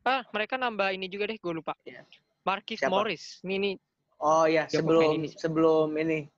ah 0.00 0.24
mereka 0.32 0.56
nambah 0.56 0.90
ini 0.90 1.06
juga 1.06 1.28
deh, 1.28 1.38
gue 1.38 1.54
lupa. 1.54 1.72
Iya. 1.82 2.04
Markif 2.42 2.80
Siapa? 2.80 2.92
Morris. 2.92 3.40
Ini 3.40 3.56
nih 3.56 3.74
Oh 4.20 4.44
ya, 4.44 4.68
sebelum 4.68 5.16
ini. 5.16 5.28
sebelum 5.32 5.88
ini 5.96 6.28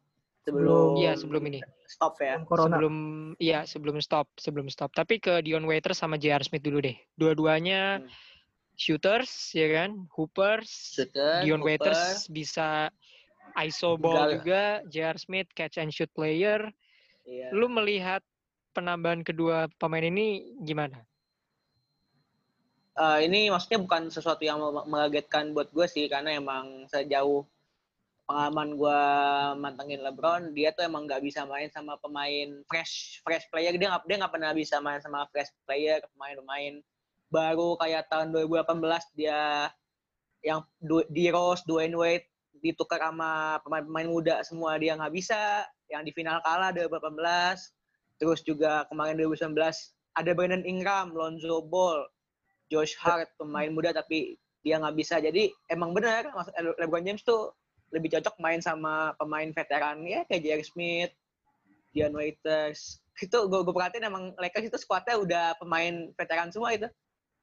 sebelum 0.43 0.99
Iya 0.99 1.19
sebelum 1.19 1.43
ini. 1.47 1.59
stop 1.87 2.15
ya. 2.19 2.39
Sebelum 2.39 2.47
corona. 2.47 2.75
Sebelum 2.79 2.97
iya 3.39 3.61
sebelum 3.67 3.97
stop, 3.99 4.27
sebelum 4.39 4.67
stop. 4.67 4.95
Tapi 4.95 5.19
ke 5.19 5.43
Dion 5.43 5.67
Waiters 5.67 5.99
sama 5.99 6.15
J.R. 6.15 6.43
Smith 6.43 6.63
dulu 6.63 6.79
deh. 6.79 6.95
Dua-duanya 7.15 7.99
Hmm. 7.99 8.07
shooters 8.75 9.51
ya 9.53 9.67
kan, 9.69 10.07
hoopers. 10.15 10.99
Shooter, 10.99 11.43
Dion 11.43 11.59
Hooper, 11.59 11.91
Waiters 11.91 12.27
bisa 12.27 12.87
ISO 13.59 14.01
ball 14.01 14.17
Gal- 14.17 14.33
juga, 14.39 14.63
J.R. 14.89 15.19
Smith 15.21 15.49
catch 15.53 15.79
and 15.79 15.93
shoot 15.93 16.11
player. 16.13 16.71
iya. 17.25 17.53
Lu 17.55 17.69
melihat 17.69 18.25
penambahan 18.73 19.21
kedua 19.23 19.69
pemain 19.77 20.03
ini 20.03 20.57
gimana? 20.65 21.05
Eh, 22.93 23.19
ini 23.25 23.49
maksudnya 23.49 23.81
bukan 23.81 24.13
sesuatu 24.13 24.45
yang 24.45 24.61
mengagetkan 24.85 25.57
buat 25.57 25.73
gue 25.73 25.89
sih 25.89 26.13
karena 26.13 26.37
emang 26.37 26.85
sejauh 26.93 27.41
pengalaman 28.29 28.77
gue 28.77 29.01
mantengin 29.59 30.01
LeBron 30.05 30.53
dia 30.53 30.77
tuh 30.77 30.85
emang 30.85 31.09
nggak 31.09 31.25
bisa 31.25 31.43
main 31.49 31.73
sama 31.73 31.97
pemain 31.99 32.63
fresh 32.69 33.19
fresh 33.25 33.49
player 33.51 33.75
dia 33.75 33.91
nggak 33.91 34.05
dia 34.07 34.17
nggak 34.21 34.33
pernah 34.33 34.53
bisa 34.55 34.77
main 34.79 35.01
sama 35.03 35.27
fresh 35.33 35.51
player 35.67 36.05
pemain-pemain 36.15 36.85
baru 37.33 37.81
kayak 37.81 38.07
tahun 38.13 38.31
2018 38.31 39.19
dia 39.19 39.73
yang 40.45 40.61
Du- 40.79 41.09
di 41.09 41.33
Rose, 41.33 41.65
Dwayne 41.65 41.97
Wade 41.97 42.29
ditukar 42.61 43.01
sama 43.01 43.63
pemain-pemain 43.65 44.09
muda 44.09 44.37
semua 44.45 44.77
dia 44.77 44.99
nggak 44.99 45.15
bisa. 45.15 45.65
Yang 45.89 46.03
di 46.09 46.13
final 46.21 46.39
kalah 46.45 46.73
2018 46.75 48.21
terus 48.21 48.41
juga 48.45 48.87
kemarin 48.87 49.19
2019 49.19 49.57
ada 50.13 50.31
Brandon 50.37 50.63
Ingram, 50.63 51.11
Lonzo 51.17 51.65
Ball, 51.65 52.05
Josh 52.69 52.95
Hart 53.01 53.33
pemain 53.41 53.73
muda 53.73 53.97
tapi 53.97 54.37
dia 54.63 54.79
nggak 54.79 54.97
bisa. 54.97 55.19
Jadi 55.19 55.51
emang 55.73 55.97
benar 55.97 56.31
Le- 56.61 56.77
LeBron 56.79 57.03
James 57.03 57.25
tuh 57.25 57.53
lebih 57.93 58.15
cocok 58.17 58.41
main 58.41 58.61
sama 58.65 59.13
pemain 59.21 59.53
veteran 59.53 60.01
ya 60.09 60.25
kayak 60.25 60.43
J.R. 60.43 60.63
Smith, 60.65 61.13
Dion 61.93 62.17
Waiters. 62.17 63.05
Itu 63.21 63.49
gue 63.51 63.61
gue 63.61 63.75
perhatiin 63.75 64.09
emang 64.09 64.33
Lakers 64.41 64.73
itu 64.73 64.79
skuadnya 64.81 65.21
udah 65.21 65.47
pemain 65.61 66.09
veteran 66.17 66.49
semua 66.49 66.73
itu. 66.73 66.89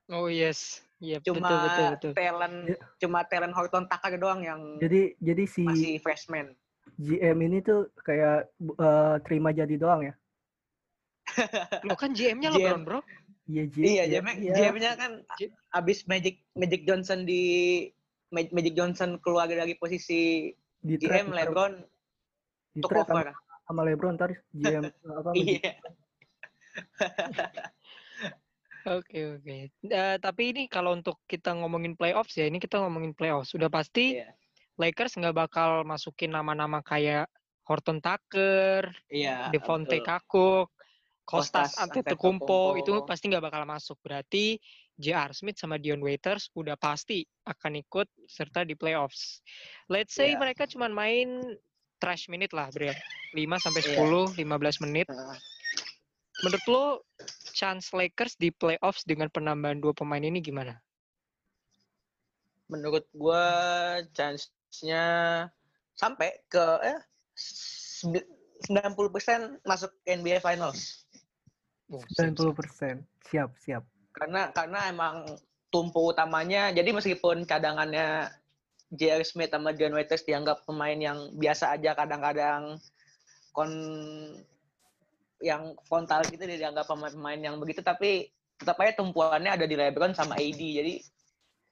Oh 0.10 0.26
yes, 0.26 0.82
iya 1.00 1.18
betul 1.18 1.34
cuma 1.34 1.50
betul 1.50 1.86
betul. 1.90 2.12
talent 2.14 2.56
Iya. 2.66 2.78
cuma 2.98 3.20
talent 3.24 3.54
Horton 3.54 3.86
Tucker 3.86 4.16
doang 4.16 4.40
yang 4.42 4.62
Jadi 4.78 5.16
jadi 5.18 5.44
si 5.44 5.64
masih 5.64 5.96
freshman 5.98 6.54
GM 6.96 7.38
ini 7.42 7.60
tuh 7.60 7.88
kayak 7.98 8.52
eh, 8.60 9.16
terima 9.24 9.50
jadi 9.50 9.72
doang 9.74 10.04
ya. 10.04 10.14
Lo 11.86 11.94
kan 11.94 12.12
GM-nya 12.12 12.50
GM. 12.50 12.58
LeBron 12.58 12.82
bro. 12.84 13.00
Iya 13.46 13.64
G. 13.66 13.76
iya 13.80 14.04
iya, 14.04 14.20
GM 14.20 14.28
iya. 14.38 14.54
GM-nya 14.54 14.92
kan 14.94 15.12
J- 15.36 15.54
abis 15.72 16.04
Magic 16.06 16.44
Magic 16.54 16.84
Johnson 16.84 17.24
di 17.24 17.42
Ma- 18.30 18.52
Magic 18.52 18.74
Johnson 18.74 19.18
keluar 19.18 19.46
dari 19.46 19.74
posisi 19.74 20.52
di 20.78 20.94
GM 20.96 21.30
LeBron 21.30 21.74
di 22.70 22.80
took 22.80 22.92
trade 22.92 23.08
sama, 23.08 23.22
over 23.22 23.28
sama 23.64 23.82
LeBron 23.84 24.14
ntar 24.16 24.32
GM 24.52 24.84
apa 25.20 25.30
iya 25.34 25.72
Oke 28.90 29.38
oke. 29.38 29.58
Eh, 29.86 30.18
tapi 30.18 30.50
ini 30.50 30.66
kalau 30.66 30.98
untuk 30.98 31.22
kita 31.30 31.54
ngomongin 31.54 31.94
playoffs 31.94 32.34
ya, 32.34 32.50
ini 32.50 32.58
kita 32.58 32.82
ngomongin 32.82 33.14
playoffs. 33.14 33.54
Sudah 33.54 33.70
pasti 33.70 34.18
Iya. 34.18 34.34
Lakers 34.80 35.20
nggak 35.20 35.36
bakal 35.36 35.86
masukin 35.86 36.34
nama-nama 36.34 36.82
kayak 36.82 37.30
Horton 37.68 38.02
Tucker, 38.02 38.90
iya 39.12 39.54
Devonte. 39.54 40.02
Kakuk, 40.02 40.74
Kostas 41.22 41.78
Antetokounmpo 41.78 42.80
itu 42.82 43.06
pasti 43.06 43.30
nggak 43.30 43.46
bakal 43.46 43.64
masuk. 43.70 44.02
Berarti 44.02 44.58
J.R. 44.98 45.38
Smith 45.38 45.62
sama 45.62 45.78
Dion 45.78 46.02
Waiters 46.02 46.50
udah 46.58 46.74
pasti 46.80 47.22
akan 47.46 47.78
ikut 47.86 48.10
serta 48.26 48.66
di 48.66 48.74
playoffs. 48.74 49.46
Let's 49.86 50.18
say 50.18 50.34
Iya. 50.34 50.42
mereka 50.42 50.66
cuma 50.66 50.90
main 50.90 51.60
trash 52.02 52.26
minute 52.32 52.56
lah, 52.56 52.74
Bril. 52.74 52.96
5 53.38 53.62
sampai 53.62 53.86
Iya. 53.86 54.02
10, 54.02 54.34
15 54.34 54.82
menit. 54.82 55.06
Heeh. 55.06 55.38
Menurut 56.40 56.66
lo 56.72 56.86
chance 57.52 57.92
Lakers 57.92 58.40
di 58.40 58.54
playoffs 58.54 59.04
dengan 59.04 59.28
penambahan 59.28 59.84
dua 59.84 59.92
pemain 59.92 60.24
ini 60.24 60.40
gimana? 60.40 60.80
menurut 62.70 63.04
gua 63.18 63.44
chance-nya 64.14 65.04
sampai 65.98 66.38
ke 66.48 66.66
eh 66.86 67.00
sembi- 67.36 68.30
90% 68.70 69.64
masuk 69.66 69.90
ke 70.04 70.20
NBA 70.20 70.44
Finals. 70.44 71.08
Oh, 71.90 72.04
siap, 72.14 72.36
90 72.36 72.38
siap. 72.38 72.56
persen. 72.56 72.96
Siap 73.26 73.50
siap. 73.58 73.84
Karena 74.14 74.54
karena 74.54 74.80
emang 74.92 75.26
tumpu 75.74 76.14
utamanya 76.14 76.70
jadi 76.70 76.94
meskipun 76.94 77.46
cadangannya 77.46 78.30
J.R. 78.90 79.22
Smith 79.22 79.54
sama 79.54 79.74
Dion 79.74 79.94
Waiters 79.94 80.26
dianggap 80.26 80.66
pemain 80.66 80.98
yang 80.98 81.34
biasa 81.38 81.78
aja 81.78 81.94
kadang-kadang 81.94 82.82
kon 83.54 83.70
yang 85.40 85.76
frontal 85.84 86.28
gitu 86.28 86.44
dia 86.44 86.60
dianggap 86.60 86.86
pemain-pemain 86.86 87.40
yang 87.40 87.56
begitu 87.58 87.80
tapi 87.80 88.28
tetap 88.56 88.76
aja 88.78 89.00
tumpuannya 89.00 89.56
ada 89.56 89.64
di 89.64 89.74
LeBron 89.74 90.12
sama 90.12 90.36
AD. 90.36 90.60
Jadi 90.60 91.00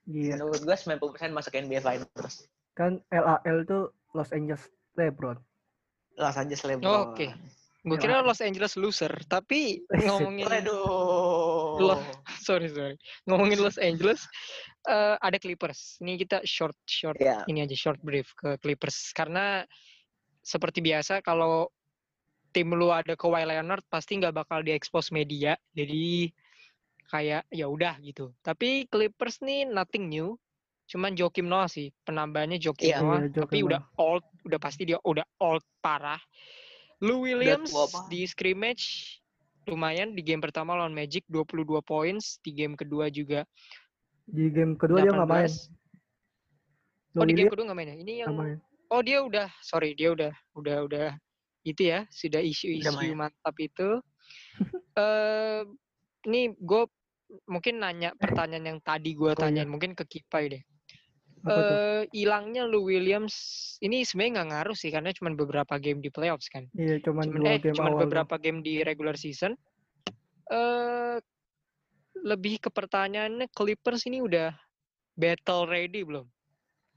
Iya. 0.08 0.40
menurut 0.40 0.64
gua 0.64 0.72
90% 0.72 1.04
masuk 1.30 1.52
NBA 1.52 1.84
Finals. 1.84 2.48
Kan 2.72 3.04
LAL 3.12 3.68
tuh 3.68 3.92
Los 4.16 4.32
Angeles 4.32 4.64
LeBron. 4.96 5.36
Los 6.16 6.32
Angeles 6.34 6.64
LeBron. 6.64 6.88
Oh, 6.88 7.12
Oke. 7.12 7.28
Gue 7.84 7.94
Ya. 7.94 8.02
kira 8.02 8.24
Los 8.24 8.40
Angeles 8.40 8.74
loser, 8.74 9.12
tapi 9.28 9.84
ngomongin 10.08 10.48
Waduh. 10.48 11.76
Lo- 11.78 12.04
sorry 12.48 12.72
sorry 12.72 12.96
ngomongin 13.24 13.60
Los 13.60 13.76
Angeles 13.76 14.24
eh, 14.88 15.16
ada 15.20 15.36
Clippers. 15.36 16.00
Ini 16.00 16.16
kita 16.16 16.40
short 16.48 16.74
short 16.88 17.20
Ya. 17.20 17.44
ini 17.44 17.60
aja 17.60 17.76
short 17.76 18.00
brief 18.00 18.32
ke 18.32 18.56
Clippers 18.58 19.12
karena 19.12 19.68
seperti 20.40 20.80
biasa 20.80 21.20
kalau 21.20 21.68
tim 22.52 22.72
lu 22.72 22.88
ada 22.92 23.14
Kawhi 23.14 23.44
Leonard 23.44 23.84
pasti 23.88 24.18
nggak 24.18 24.34
bakal 24.34 24.64
diekspos 24.64 25.12
media. 25.12 25.56
Jadi 25.76 26.32
kayak 27.08 27.48
ya 27.48 27.66
udah 27.66 27.96
gitu. 28.04 28.32
Tapi 28.44 28.86
Clippers 28.88 29.40
nih 29.40 29.64
nothing 29.68 30.12
new. 30.12 30.36
Cuman 30.88 31.12
Joakim 31.12 31.52
Noah 31.52 31.68
sih 31.68 31.92
penambahannya 32.08 32.56
Joakim 32.56 32.88
Iya. 32.88 32.98
Noah, 33.04 33.20
Joakim 33.28 33.42
tapi 33.44 33.58
udah 33.60 33.80
old, 34.00 34.24
udah 34.48 34.60
pasti 34.60 34.88
dia 34.88 34.96
udah 35.04 35.24
old 35.40 35.60
parah. 35.84 36.20
Lou 37.04 37.22
Williams 37.28 37.70
di 38.10 38.24
scrimmage 38.26 39.16
lumayan 39.68 40.16
di 40.16 40.24
game 40.24 40.40
pertama 40.40 40.72
lawan 40.72 40.96
Magic 40.96 41.28
22 41.28 41.84
points, 41.84 42.40
di 42.40 42.56
game 42.56 42.72
kedua 42.72 43.12
juga 43.12 43.44
Di 44.24 44.48
game 44.48 44.74
kedua 44.80 45.04
dia 45.04 45.12
nggak 45.12 45.28
main. 45.28 45.52
18. 45.52 47.16
Lou 47.16 47.20
Oh 47.20 47.26
di 47.28 47.34
game 47.36 47.52
kedua 47.52 47.64
nggak 47.68 47.78
main 47.78 47.88
ya? 47.92 47.96
Ini 48.00 48.12
yang 48.24 48.28
nggak 48.32 48.40
main. 48.40 48.58
oh 48.88 49.00
dia 49.04 49.18
udah 49.20 49.48
sorry 49.60 49.92
dia 49.92 50.08
udah 50.16 50.32
udah 50.56 50.76
udah 50.88 51.08
itu 51.66 51.82
ya 51.90 52.06
sudah 52.10 52.40
Udah 52.40 52.50
isu-isu 52.50 53.14
mantap 53.14 53.56
itu. 53.58 54.02
eh 55.02 55.62
ini 56.26 56.52
gue 56.58 56.82
mungkin 57.48 57.80
nanya 57.84 58.16
pertanyaan 58.16 58.76
yang 58.76 58.80
tadi 58.80 59.12
gue 59.14 59.30
Oh, 59.30 59.36
iya. 59.36 59.40
tanyain 59.40 59.68
mungkin 59.70 59.92
ke 59.92 60.04
Kipai 60.08 60.48
deh. 60.48 60.62
Eh 61.48 62.02
hilangnya 62.10 62.66
Lou 62.66 62.90
Williams 62.90 63.34
ini 63.78 64.02
sebenarnya 64.02 64.32
nggak 64.42 64.48
ngaruh 64.52 64.76
sih 64.76 64.90
karena 64.90 65.14
cuma 65.14 65.30
beberapa 65.32 65.78
game 65.78 66.02
di 66.02 66.10
playoffs 66.10 66.50
kan. 66.50 66.66
Iya, 66.74 66.98
cuman 67.04 67.30
Cuman 67.30 67.46
eh 67.46 67.58
game 67.62 67.76
cuman 67.78 67.92
beberapa 67.94 68.34
game 68.42 68.60
di 68.60 68.82
regular 68.82 69.14
season. 69.14 69.54
Eh 70.50 71.16
lebih 72.18 72.58
ke 72.58 72.68
pertanyaannya 72.74 73.46
Clippers 73.54 74.04
ini 74.10 74.18
udah 74.18 74.50
battle 75.14 75.70
ready 75.70 76.02
belum? 76.02 76.26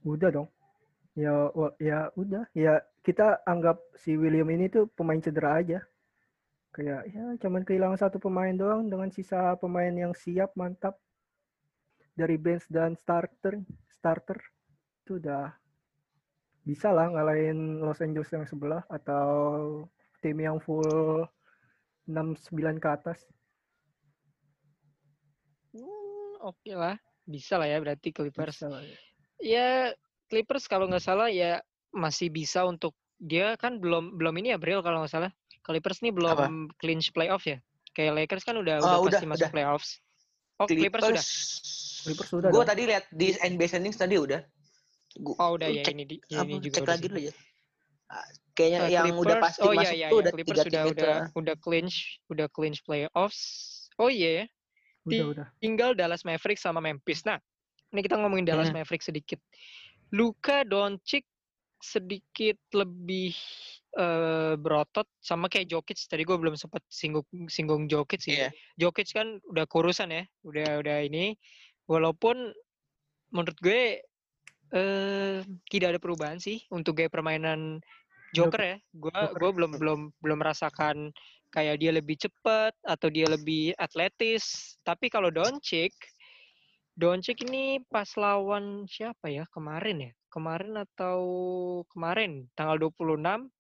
Udah 0.02 0.34
dong. 0.34 0.50
Ya, 1.13 1.54
ya 1.78 2.10
udah. 2.17 2.50
Ya 2.58 2.82
kita 3.02 3.42
anggap 3.50 3.82
si 3.98 4.14
William 4.14 4.46
ini 4.54 4.70
tuh 4.70 4.86
pemain 4.94 5.18
cedera 5.18 5.58
aja. 5.58 5.80
Kayak 6.72 7.04
ya 7.12 7.24
cuman 7.42 7.68
kehilangan 7.68 8.00
satu 8.00 8.18
pemain 8.22 8.54
doang 8.56 8.88
dengan 8.88 9.12
sisa 9.12 9.60
pemain 9.60 9.92
yang 9.92 10.16
siap 10.16 10.56
mantap 10.56 10.96
dari 12.16 12.40
bench 12.40 12.64
dan 12.72 12.96
starter 12.96 13.60
starter 13.92 14.40
itu 15.04 15.20
udah 15.20 15.52
bisa 16.62 16.94
lah 16.94 17.10
ngalahin 17.10 17.82
Los 17.82 18.00
Angeles 18.00 18.32
yang 18.32 18.46
sebelah 18.46 18.86
atau 18.88 19.26
tim 20.22 20.38
yang 20.38 20.62
full 20.62 21.26
6-9 22.06 22.78
ke 22.78 22.88
atas. 22.88 23.20
Hmm, 25.74 26.34
Oke 26.46 26.78
lah, 26.78 26.96
bisa 27.26 27.58
lah 27.58 27.66
ya 27.66 27.82
berarti 27.82 28.14
Clippers. 28.14 28.62
Bisa 28.62 28.70
lah 28.70 28.84
ya. 28.86 28.98
Ya 29.42 29.70
Clippers 30.30 30.70
kalau 30.70 30.86
nggak 30.86 31.02
salah 31.02 31.34
ya 31.34 31.66
masih 31.91 32.27
bisa 32.27 32.63
untuk 32.63 32.91
dia 33.17 33.54
kan 33.56 33.77
belum 33.77 34.17
belum 34.17 34.34
ini 34.39 34.51
ya 34.51 34.58
Bril 34.58 34.82
kalau 34.82 35.04
nggak 35.04 35.12
salah. 35.12 35.32
Clippers 35.62 36.01
nih 36.01 36.10
belum 36.10 36.73
clinch 36.75 37.12
playoff 37.12 37.45
ya. 37.45 37.62
Kayak 37.91 38.17
Lakers 38.17 38.43
kan 38.43 38.56
udah 38.56 38.80
udah 38.80 38.97
Oh, 38.97 39.06
udah, 39.06 39.13
pasti 39.13 39.27
masuk 39.27 39.41
udah. 39.41 39.51
playoffs. 39.51 39.89
Oh 40.58 40.65
Clippers, 40.65 41.04
sudah. 41.04 41.23
Clippers 42.01 42.30
sudah 42.30 42.49
Gue 42.49 42.63
tadi 42.63 42.82
lihat 42.86 43.06
di 43.10 43.34
NBA 43.34 43.67
standings 43.67 43.95
tadi 43.95 44.15
udah. 44.15 44.41
Gua, 45.13 45.36
Oh 45.38 45.49
udah 45.54 45.67
ya 45.67 45.84
cek, 45.84 45.91
ini 45.91 46.04
di, 46.06 46.15
apa, 46.30 46.47
ini 46.47 46.58
juga 46.58 46.73
cek 46.73 46.82
udah 46.82 46.93
lagi 46.95 47.08
dulu 47.08 47.19
ya. 47.21 47.34
Ah, 48.08 48.27
Kayaknya 48.51 48.80
Eh, 48.80 48.89
yang 48.89 49.06
udah 49.06 49.15
Clippers- 49.15 49.43
pasti 49.43 49.62
oh, 49.62 49.71
iya, 49.71 49.77
masuk 49.77 49.91
iya, 49.91 50.08
tuh 50.08 50.15
iya. 50.15 50.21
udah 50.21 50.32
Clippers 50.32 50.58
tiga 50.58 50.63
sudah 50.65 50.82
itu. 50.82 50.91
udah 50.93 51.15
udah 51.36 51.56
clinch 51.58 51.95
udah 52.27 52.47
clinch 52.47 52.80
playoffs. 52.82 53.41
Oh 53.95 54.10
iya 54.10 54.30
ya. 54.34 54.45
Udah 55.01 55.25
udah. 55.30 55.45
tinggal 55.58 55.91
Dallas 55.93 56.21
Mavericks 56.21 56.62
sama 56.62 56.80
Memphis. 56.80 57.21
Nah, 57.21 57.38
ini 57.89 58.01
kita 58.01 58.15
ngomongin 58.15 58.45
Dallas 58.45 58.69
Hmm. 58.69 58.82
Mavericks 58.82 59.08
sedikit. 59.08 59.38
Luka 60.10 60.62
Doncic 60.62 61.23
sedikit 61.82 62.58
lebih 62.72 63.34
eh, 63.98 64.54
berotot 64.56 65.06
sama 65.20 65.50
kayak 65.52 65.70
Jokic. 65.70 65.98
Tadi 66.08 66.24
gue 66.24 66.38
belum 66.38 66.56
sempat 66.56 66.86
singgung 66.88 67.26
singgung 67.52 67.89
Jokic 67.91 68.22
sih. 68.24 68.38
Iya. 68.38 68.50
Jokic 68.78 69.12
kan 69.12 69.41
udah 69.50 69.65
kurusan 69.67 70.13
ya, 70.13 70.24
udah 70.46 70.80
udah 70.80 70.98
ini. 71.04 71.36
Walaupun 71.89 72.54
menurut 73.34 73.58
gue 73.60 74.00
eh 74.72 75.38
tidak 75.67 75.98
ada 75.98 76.00
perubahan 76.00 76.39
sih 76.39 76.63
untuk 76.72 77.04
gaya 77.04 77.12
permainan 77.12 77.84
Joker 78.32 78.62
ya. 78.63 78.78
Gue 78.96 79.12
gue 79.12 79.52
belum 79.52 79.72
belum 79.76 80.00
belum 80.24 80.38
merasakan 80.39 81.12
kayak 81.52 81.84
dia 81.84 81.91
lebih 81.91 82.15
cepat 82.15 82.72
atau 82.88 83.12
dia 83.12 83.28
lebih 83.28 83.76
atletis. 83.76 84.76
Tapi 84.88 85.12
kalau 85.12 85.28
Doncic, 85.28 85.91
Doncic 86.96 87.44
ini 87.44 87.84
pas 87.91 88.08
lawan 88.15 88.88
siapa 88.88 89.28
ya 89.28 89.44
kemarin 89.52 90.08
ya? 90.08 90.12
Kemarin 90.32 90.80
atau 90.80 91.20
kemarin 91.91 92.48
tanggal 92.56 92.80
26 92.80 93.52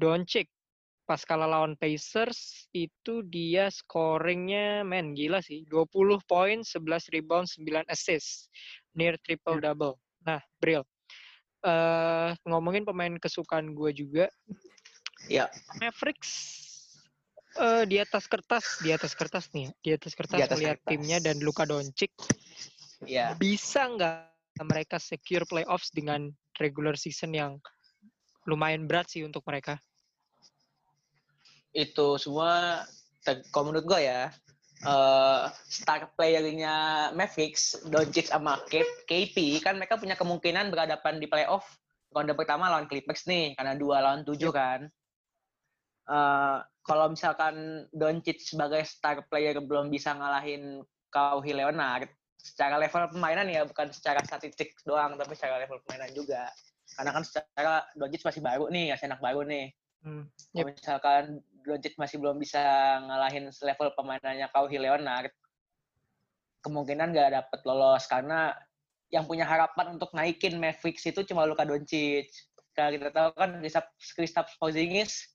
Doncic 0.00 0.48
pas 1.08 1.24
kalah 1.24 1.48
lawan 1.48 1.72
Pacers 1.76 2.68
itu 2.76 3.24
dia 3.24 3.72
scoringnya 3.72 4.84
men 4.84 5.16
gila 5.16 5.40
sih 5.40 5.64
20 5.64 6.20
poin 6.28 6.60
11 6.60 7.12
rebound 7.16 7.48
9 7.48 7.88
assist 7.88 8.52
near 8.92 9.16
triple 9.24 9.56
double 9.56 9.96
nah 10.24 10.36
Bril 10.60 10.84
eh 11.64 12.36
ngomongin 12.44 12.84
pemain 12.84 13.16
kesukaan 13.16 13.72
gue 13.72 13.90
juga 13.96 14.26
Ya. 15.26 15.48
Mavericks 15.80 16.32
eh 17.56 17.84
di 17.88 17.96
atas 18.00 18.28
kertas 18.28 18.78
di 18.84 18.92
atas 18.92 19.16
kertas 19.16 19.48
nih 19.56 19.68
ya, 19.68 19.72
di 19.80 19.90
atas 19.96 20.12
kertas 20.12 20.38
atas 20.44 20.56
melihat 20.60 20.78
kertas. 20.78 20.88
timnya 20.92 21.18
dan 21.24 21.40
Luka 21.40 21.64
Doncic 21.64 22.12
Ya. 23.08 23.32
bisa 23.40 23.88
nggak 23.88 24.37
mereka 24.62 24.96
secure 25.02 25.46
playoffs 25.46 25.90
dengan 25.90 26.30
regular 26.58 26.94
season 26.94 27.34
yang 27.34 27.52
lumayan 28.48 28.88
berat 28.88 29.10
sih 29.12 29.22
untuk 29.22 29.44
mereka 29.46 29.78
itu 31.76 32.16
semua 32.16 32.82
kalau 33.52 33.70
menurut 33.70 33.86
gue 33.86 34.00
ya 34.08 34.32
eh 34.78 35.44
star 35.66 36.06
playernya 36.14 37.10
Mavericks, 37.10 37.82
Doncic 37.90 38.30
sama 38.30 38.62
KP 38.70 39.58
kan 39.58 39.74
mereka 39.74 39.98
punya 39.98 40.14
kemungkinan 40.14 40.70
berhadapan 40.70 41.18
di 41.18 41.26
playoff 41.26 41.66
ronde 42.14 42.32
pertama 42.38 42.70
lawan 42.70 42.86
Clippers 42.86 43.26
nih 43.26 43.58
karena 43.58 43.74
dua 43.74 43.98
lawan 44.00 44.22
tujuh 44.22 44.54
kan. 44.54 44.86
Eh 46.06 46.58
kalau 46.86 47.10
misalkan 47.10 47.84
Doncic 47.90 48.38
sebagai 48.38 48.86
star 48.86 49.26
player 49.26 49.58
belum 49.58 49.90
bisa 49.90 50.14
ngalahin 50.14 50.80
Kawhi 51.10 51.58
Leonard 51.58 52.08
secara 52.38 52.78
level 52.78 53.10
permainan 53.10 53.50
ya 53.50 53.66
bukan 53.66 53.90
secara 53.90 54.22
statistik 54.22 54.78
doang 54.86 55.18
tapi 55.18 55.34
secara 55.34 55.58
level 55.58 55.82
permainan 55.84 56.14
juga. 56.14 56.48
Karena 56.94 57.10
kan 57.12 57.22
secara 57.26 57.84
Doncic 57.92 58.22
masih 58.24 58.40
baru 58.40 58.64
nih, 58.72 58.94
masih 58.94 59.06
anak 59.12 59.20
baru 59.20 59.40
nih. 59.44 59.66
Hmm, 60.02 60.24
Kalau 60.54 60.66
misalkan 60.70 61.24
Doncic 61.66 61.94
masih 62.00 62.16
belum 62.22 62.40
bisa 62.40 62.62
ngalahin 63.04 63.50
level 63.50 63.88
pemainannya 63.92 64.46
Kawhi 64.48 64.78
Leonard, 64.80 65.34
kemungkinan 66.64 67.12
nggak 67.12 67.30
dapet 67.34 67.60
lolos 67.66 68.06
karena 68.08 68.54
yang 69.08 69.24
punya 69.24 69.48
harapan 69.48 69.96
untuk 69.96 70.12
naikin 70.12 70.60
Mavericks 70.60 71.04
itu 71.08 71.24
cuma 71.28 71.44
Luka 71.48 71.64
Doncic. 71.64 72.28
Karena 72.72 72.94
kita 72.94 73.08
tahu 73.10 73.28
kan 73.34 73.50
Kristaps 74.14 74.54
Porzingis 74.60 75.26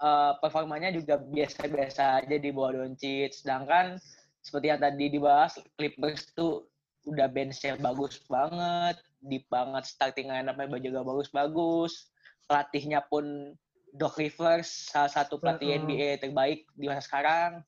eh, 0.00 0.32
performanya 0.40 0.90
juga 0.90 1.20
biasa-biasa 1.20 2.24
aja 2.24 2.36
di 2.36 2.50
bawah 2.50 2.82
Doncic. 2.82 3.36
Sedangkan 3.36 4.00
seperti 4.40 4.66
yang 4.72 4.80
tadi 4.80 5.06
dibahas, 5.12 5.56
Clippers 5.76 6.32
tuh 6.32 6.66
udah 7.08 7.26
bench-nya 7.32 7.80
bagus 7.80 8.20
banget, 8.28 9.00
deep 9.24 9.48
banget, 9.48 9.84
starting 9.88 10.28
line-up-nya 10.28 10.80
juga 10.80 11.00
bagus-bagus. 11.04 12.12
Pelatihnya 12.48 13.04
pun 13.06 13.54
Doc 13.94 14.16
Rivers, 14.18 14.68
salah 14.90 15.10
satu 15.10 15.38
pelatih 15.38 15.74
Mm-mm. 15.74 15.86
NBA 15.88 16.22
terbaik 16.22 16.66
di 16.76 16.86
masa 16.90 17.02
sekarang. 17.04 17.62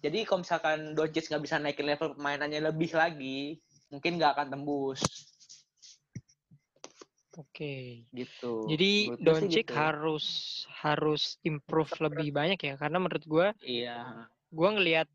Jadi 0.00 0.24
kalau 0.24 0.40
misalkan 0.40 0.96
Doncic 0.96 1.28
nggak 1.28 1.44
bisa 1.44 1.56
naikin 1.60 1.84
level 1.88 2.16
permainannya 2.16 2.60
lebih 2.64 2.96
lagi, 2.96 3.60
mungkin 3.90 4.16
nggak 4.16 4.32
akan 4.38 4.48
tembus 4.54 5.02
oke 7.40 7.74
gitu. 8.12 8.52
jadi 8.68 8.90
Menurut 9.10 9.20
Doncic 9.24 9.66
gitu. 9.66 9.74
harus 9.74 10.26
harus 10.82 11.22
improve 11.42 11.90
lebih 12.04 12.28
banyak 12.34 12.60
ya 12.60 12.74
karena 12.76 12.98
menurut 13.00 13.24
gue 13.24 13.46
Iya. 13.64 14.28
gue 14.50 14.68
ngelihat 14.76 15.08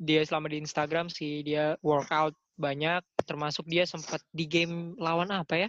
dia 0.00 0.24
selama 0.24 0.48
di 0.48 0.64
Instagram 0.64 1.12
sih 1.12 1.44
dia 1.44 1.76
workout 1.84 2.32
banyak. 2.56 3.04
Termasuk 3.28 3.68
dia 3.68 3.84
sempat 3.84 4.24
di 4.32 4.48
game 4.48 4.96
lawan 4.96 5.28
apa 5.28 5.68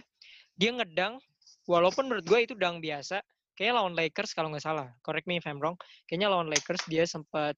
Dia 0.56 0.72
ngedang 0.72 1.20
walaupun 1.68 2.08
menurut 2.08 2.24
gue 2.24 2.40
itu 2.48 2.54
dang 2.56 2.80
biasa. 2.80 3.20
Kayaknya 3.52 3.74
lawan 3.76 3.94
Lakers 3.94 4.32
kalau 4.32 4.48
nggak 4.48 4.64
salah. 4.64 4.88
Correct 5.04 5.28
me 5.28 5.36
if 5.36 5.44
I'm 5.44 5.60
wrong. 5.60 5.76
Kayaknya 6.08 6.32
lawan 6.32 6.48
Lakers 6.48 6.80
dia 6.88 7.04
sempat 7.04 7.52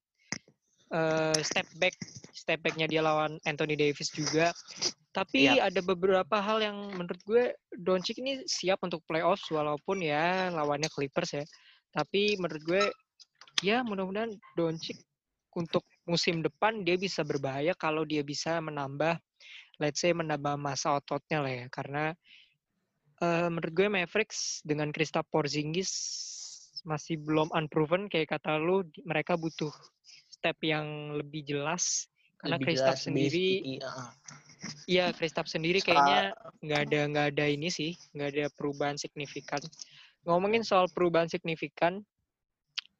eh, 0.91 1.39
step 1.39 1.65
back. 1.79 1.95
Step 2.35 2.59
backnya 2.59 2.91
dia 2.91 2.99
lawan 2.99 3.39
Anthony 3.47 3.79
Davis 3.79 4.11
juga. 4.11 4.51
Tapi 5.15 5.47
Iya. 5.47 5.71
ada 5.71 5.79
beberapa 5.79 6.43
hal 6.43 6.59
yang 6.59 6.91
menurut 6.91 7.21
gue 7.23 7.43
Doncic 7.71 8.19
ini 8.19 8.43
siap 8.43 8.83
untuk 8.83 8.99
playoffs 9.07 9.47
walaupun 9.47 10.03
ya 10.03 10.51
lawannya 10.51 10.91
Clippers 10.91 11.39
ya. 11.39 11.45
Tapi 11.95 12.35
menurut 12.35 12.63
gue 12.67 12.83
ya 13.63 13.79
mudah-mudahan 13.87 14.35
Doncic 14.59 14.99
untuk 15.55 15.87
musim 16.05 16.41
depan 16.45 16.85
dia 16.85 16.95
bisa 16.95 17.25
berbahaya 17.25 17.73
kalau 17.77 18.05
dia 18.05 18.21
bisa 18.21 18.61
menambah 18.61 19.17
let's 19.81 19.99
say 19.99 20.13
menambah 20.13 20.55
masa 20.55 20.95
ototnya 20.97 21.41
lah 21.41 21.53
ya 21.53 21.65
karena 21.73 22.03
eh, 23.21 23.47
menurut 23.49 23.73
gue 23.73 23.87
Mavericks 23.89 24.61
dengan 24.61 24.93
Kristaps 24.93 25.29
Porzingis 25.29 25.91
masih 26.85 27.17
belum 27.17 27.49
unproven 27.51 28.05
kayak 28.07 28.37
kata 28.37 28.61
lu 28.61 28.85
mereka 29.03 29.33
butuh 29.33 29.73
step 30.29 30.61
yang 30.61 31.17
lebih 31.17 31.41
jelas 31.41 32.05
karena 32.37 32.61
Kristaps 32.61 33.09
sendiri 33.09 33.45
sticky, 33.59 33.81
heeh. 33.81 34.09
Iya, 34.85 35.09
Kristaps 35.17 35.57
sendiri 35.57 35.81
kayaknya 35.81 36.37
nggak 36.61 36.79
ada 36.89 36.99
nggak 37.09 37.27
ada 37.33 37.45
ini 37.49 37.73
sih, 37.73 37.97
nggak 38.13 38.29
ada 38.37 38.45
perubahan 38.53 38.97
signifikan. 39.01 39.57
Ngomongin 40.29 40.61
soal 40.61 40.85
perubahan 40.93 41.25
signifikan, 41.25 42.05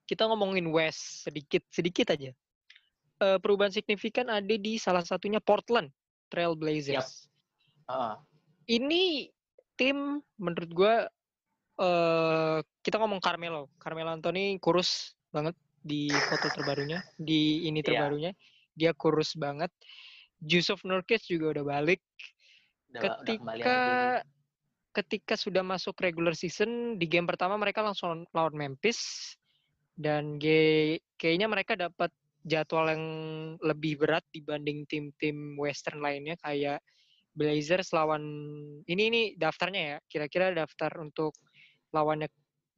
kita 0.10 0.26
ngomongin 0.26 0.66
West 0.74 1.30
sedikit 1.30 1.62
sedikit 1.70 2.10
aja. 2.10 2.34
Eh, 3.16 3.40
perubahan 3.40 3.72
signifikan 3.72 4.28
ada 4.28 4.56
di 4.60 4.76
salah 4.76 5.00
satunya 5.00 5.40
Portland 5.40 5.88
Trail 6.28 6.52
Blazers. 6.52 7.32
Heeh. 7.88 8.16
Ini 8.76 9.32
tim 9.80 10.20
menurut 10.36 10.72
gue 10.72 10.94
eh 11.76 12.58
kita 12.84 12.96
ngomong 13.00 13.24
Carmelo, 13.24 13.72
Carmelo 13.80 14.12
Anthony 14.12 14.60
kurus 14.60 15.16
banget 15.32 15.56
di 15.80 16.12
foto 16.28 16.52
terbarunya, 16.52 17.00
di 17.16 17.68
ini 17.68 17.80
Iya. 17.80 17.88
terbarunya, 17.88 18.32
dia 18.76 18.92
kurus 18.92 19.32
banget. 19.36 19.72
Yusuf 20.44 20.84
Nurkic 20.84 21.24
juga 21.24 21.56
udah 21.56 21.66
balik 21.80 22.04
Udah, 22.92 23.00
udah 23.00 23.08
ketika 23.24 23.48
lagi. 23.48 24.28
ketika 24.92 25.34
sudah 25.40 25.64
masuk 25.64 25.96
regular 26.04 26.36
season 26.36 27.00
di 27.00 27.08
game 27.08 27.28
pertama 27.28 27.56
mereka 27.56 27.80
langsung 27.80 28.28
lawan 28.36 28.56
Memphis 28.56 29.32
dan 29.96 30.36
ge- 30.36 31.00
kayaknya 31.16 31.48
mereka 31.48 31.80
dapat 31.80 32.12
jadwal 32.46 32.94
yang 32.94 33.06
lebih 33.66 33.98
berat 33.98 34.22
dibanding 34.30 34.86
tim-tim 34.86 35.58
Western 35.58 36.00
lainnya 36.00 36.38
kayak 36.46 36.80
Blazers 37.36 37.92
lawan 37.92 38.24
ini 38.88 39.04
ini 39.12 39.22
daftarnya 39.36 39.82
ya 39.82 39.98
kira-kira 40.08 40.56
daftar 40.56 40.94
untuk 41.02 41.36
lawannya 41.92 42.30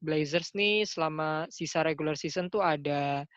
Blazers 0.01 0.55
nih 0.55 0.87
selama 0.87 1.45
sisa 1.51 1.83
regular 1.83 2.15
season 2.17 2.49
tuh 2.49 2.63
ada 2.63 3.27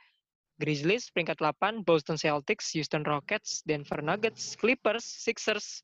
Grizzlies 0.60 1.08
peringkat 1.08 1.40
8, 1.40 1.88
Boston 1.88 2.20
Celtics, 2.20 2.68
Houston 2.76 3.00
Rockets, 3.00 3.64
Denver 3.64 4.04
Nuggets, 4.04 4.52
Clippers, 4.60 5.08
Sixers, 5.08 5.80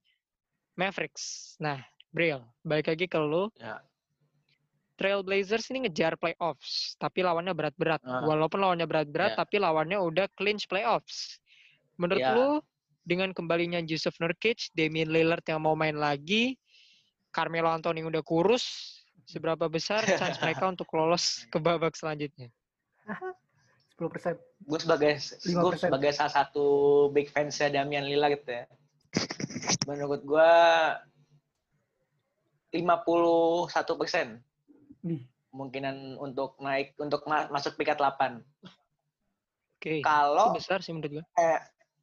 Mavericks. 0.77 1.57
Nah, 1.65 1.81
Bril, 2.13 2.45
balik 2.61 2.93
lagi 2.93 3.09
ke 3.09 3.17
lu. 3.17 3.49
Ya. 3.57 3.81
Trail 4.97 5.21
Blazers 5.21 5.69
ini 5.69 5.87
ngejar 5.87 6.17
playoffs, 6.17 6.97
tapi 6.97 7.21
lawannya 7.21 7.53
berat-berat. 7.53 8.01
Ah. 8.03 8.25
Walaupun 8.25 8.65
lawannya 8.65 8.89
berat-berat, 8.89 9.37
Ya. 9.37 9.39
tapi 9.39 9.61
lawannya 9.61 10.01
udah 10.01 10.27
clinch 10.35 10.65
playoffs. 10.67 11.37
Menurut 12.01 12.25
Ya. 12.25 12.33
lu, 12.33 12.49
dengan 13.05 13.31
kembalinya 13.37 13.79
Yusuf 13.85 14.17
Nurkic, 14.19 14.73
Damian 14.73 15.13
Lillard 15.13 15.45
yang 15.47 15.63
mau 15.63 15.77
main 15.77 15.95
lagi, 15.95 16.57
Carmelo 17.31 17.69
Anthony 17.69 18.01
udah 18.03 18.25
kurus, 18.25 18.65
seberapa 19.29 19.69
besar 19.69 20.01
chance 20.05 20.41
mereka 20.41 20.65
untuk 20.73 20.89
lolos 20.97 21.45
ke 21.53 21.61
babak 21.61 21.93
selanjutnya? 21.95 22.49
10 23.97 24.09
persen. 24.13 24.35
Gue 24.65 24.79
sebagai 24.81 25.13
gue 25.45 25.73
5%. 25.77 25.89
sebagai 25.89 26.11
salah 26.17 26.33
satu 26.33 26.67
big 27.13 27.29
fansnya 27.29 27.69
Damian 27.73 28.05
Lillard 28.09 28.41
gitu 28.41 28.51
ya. 28.53 28.65
Menurut 29.89 30.21
gue 30.25 30.53
51 32.75 33.97
persen 33.97 34.41
kemungkinan 35.49 36.17
untuk 36.17 36.59
naik 36.59 36.93
untuk 36.97 37.25
ma- 37.25 37.49
masuk 37.49 37.75
peringkat 37.75 37.97
8. 37.97 38.43
Oke, 39.77 40.01
itu 40.01 40.05
Kalau 40.05 40.53
besar 40.53 40.81
sih 40.81 40.93
menurut 40.93 41.21
gue. 41.21 41.25
eh, 41.37 41.61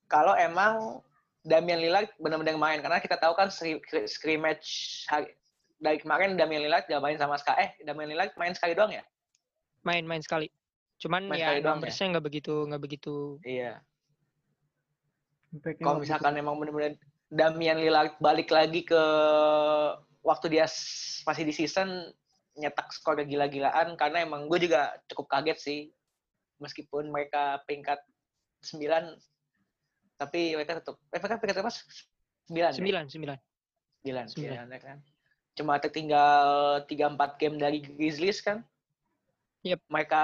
kalau 0.07 0.33
emang 0.33 1.01
Damian 1.43 1.77
Lillard 1.77 2.07
benar-benar 2.17 2.55
main 2.55 2.79
karena 2.79 2.97
kita 2.97 3.19
tahu 3.19 3.35
kan 3.35 3.49
scri- 3.49 3.83
scrimmage 4.05 5.03
hari- 5.05 5.35
dari 5.75 5.99
kemarin 5.99 6.33
Damian 6.33 6.63
Lillard 6.63 6.87
gak 6.87 7.03
main 7.03 7.17
sama 7.17 7.35
sekali. 7.35 7.59
Eh, 7.61 7.71
Damian 7.83 8.09
Lillard 8.09 8.31
main 8.35 8.55
sekali 8.55 8.71
doang 8.71 8.89
ya? 8.89 9.03
Main-main 9.83 10.23
sekali. 10.23 10.47
Cuman 10.95 11.27
Main 11.27 11.35
ya 11.35 11.51
sekali 11.51 11.59
doang 11.59 11.67
ya? 11.67 11.75
numbersnya 11.83 12.07
nggak 12.15 12.25
begitu 12.25 12.53
nggak 12.63 12.79
begitu. 12.81 13.15
Iya. 13.43 13.83
Kalau 15.77 15.99
misalkan 15.99 16.33
emang 16.33 16.55
bener-bener 16.57 16.95
Damian 17.27 17.77
Lillard 17.77 18.15
balik 18.17 18.47
lagi 18.47 18.81
ke 18.81 19.03
waktu 20.23 20.47
dia 20.49 20.65
masih 21.25 21.43
di 21.43 21.51
season 21.51 21.89
nyetak 22.53 22.93
skor 22.93 23.17
gila-gilaan 23.21 23.97
karena 23.97 24.21
emang 24.21 24.45
gue 24.45 24.69
juga 24.69 24.93
cukup 25.09 25.25
kaget 25.29 25.57
sih 25.57 25.79
meskipun 26.61 27.09
mereka 27.09 27.59
peringkat 27.65 27.99
9 28.63 29.17
tapi 30.15 30.55
mereka 30.55 30.79
tetap 30.79 30.95
eh, 31.11 31.19
mereka 31.19 31.35
peringkat 31.41 31.57
berapa? 31.59 31.73
9 31.73 32.55
ya? 32.55 32.69
Sembilan 32.71 33.05
sembilan. 33.09 33.37
9 34.03 34.33
Sembilan. 34.35 34.65
ya 34.69 34.79
kan. 34.79 34.97
Cuma 35.53 35.73
tertinggal 35.77 36.45
3-4 36.85 37.39
game 37.41 37.55
dari 37.59 37.77
Grizzlies 37.81 38.41
kan. 38.41 38.61
Yep. 39.63 39.79
Mereka 39.87 40.23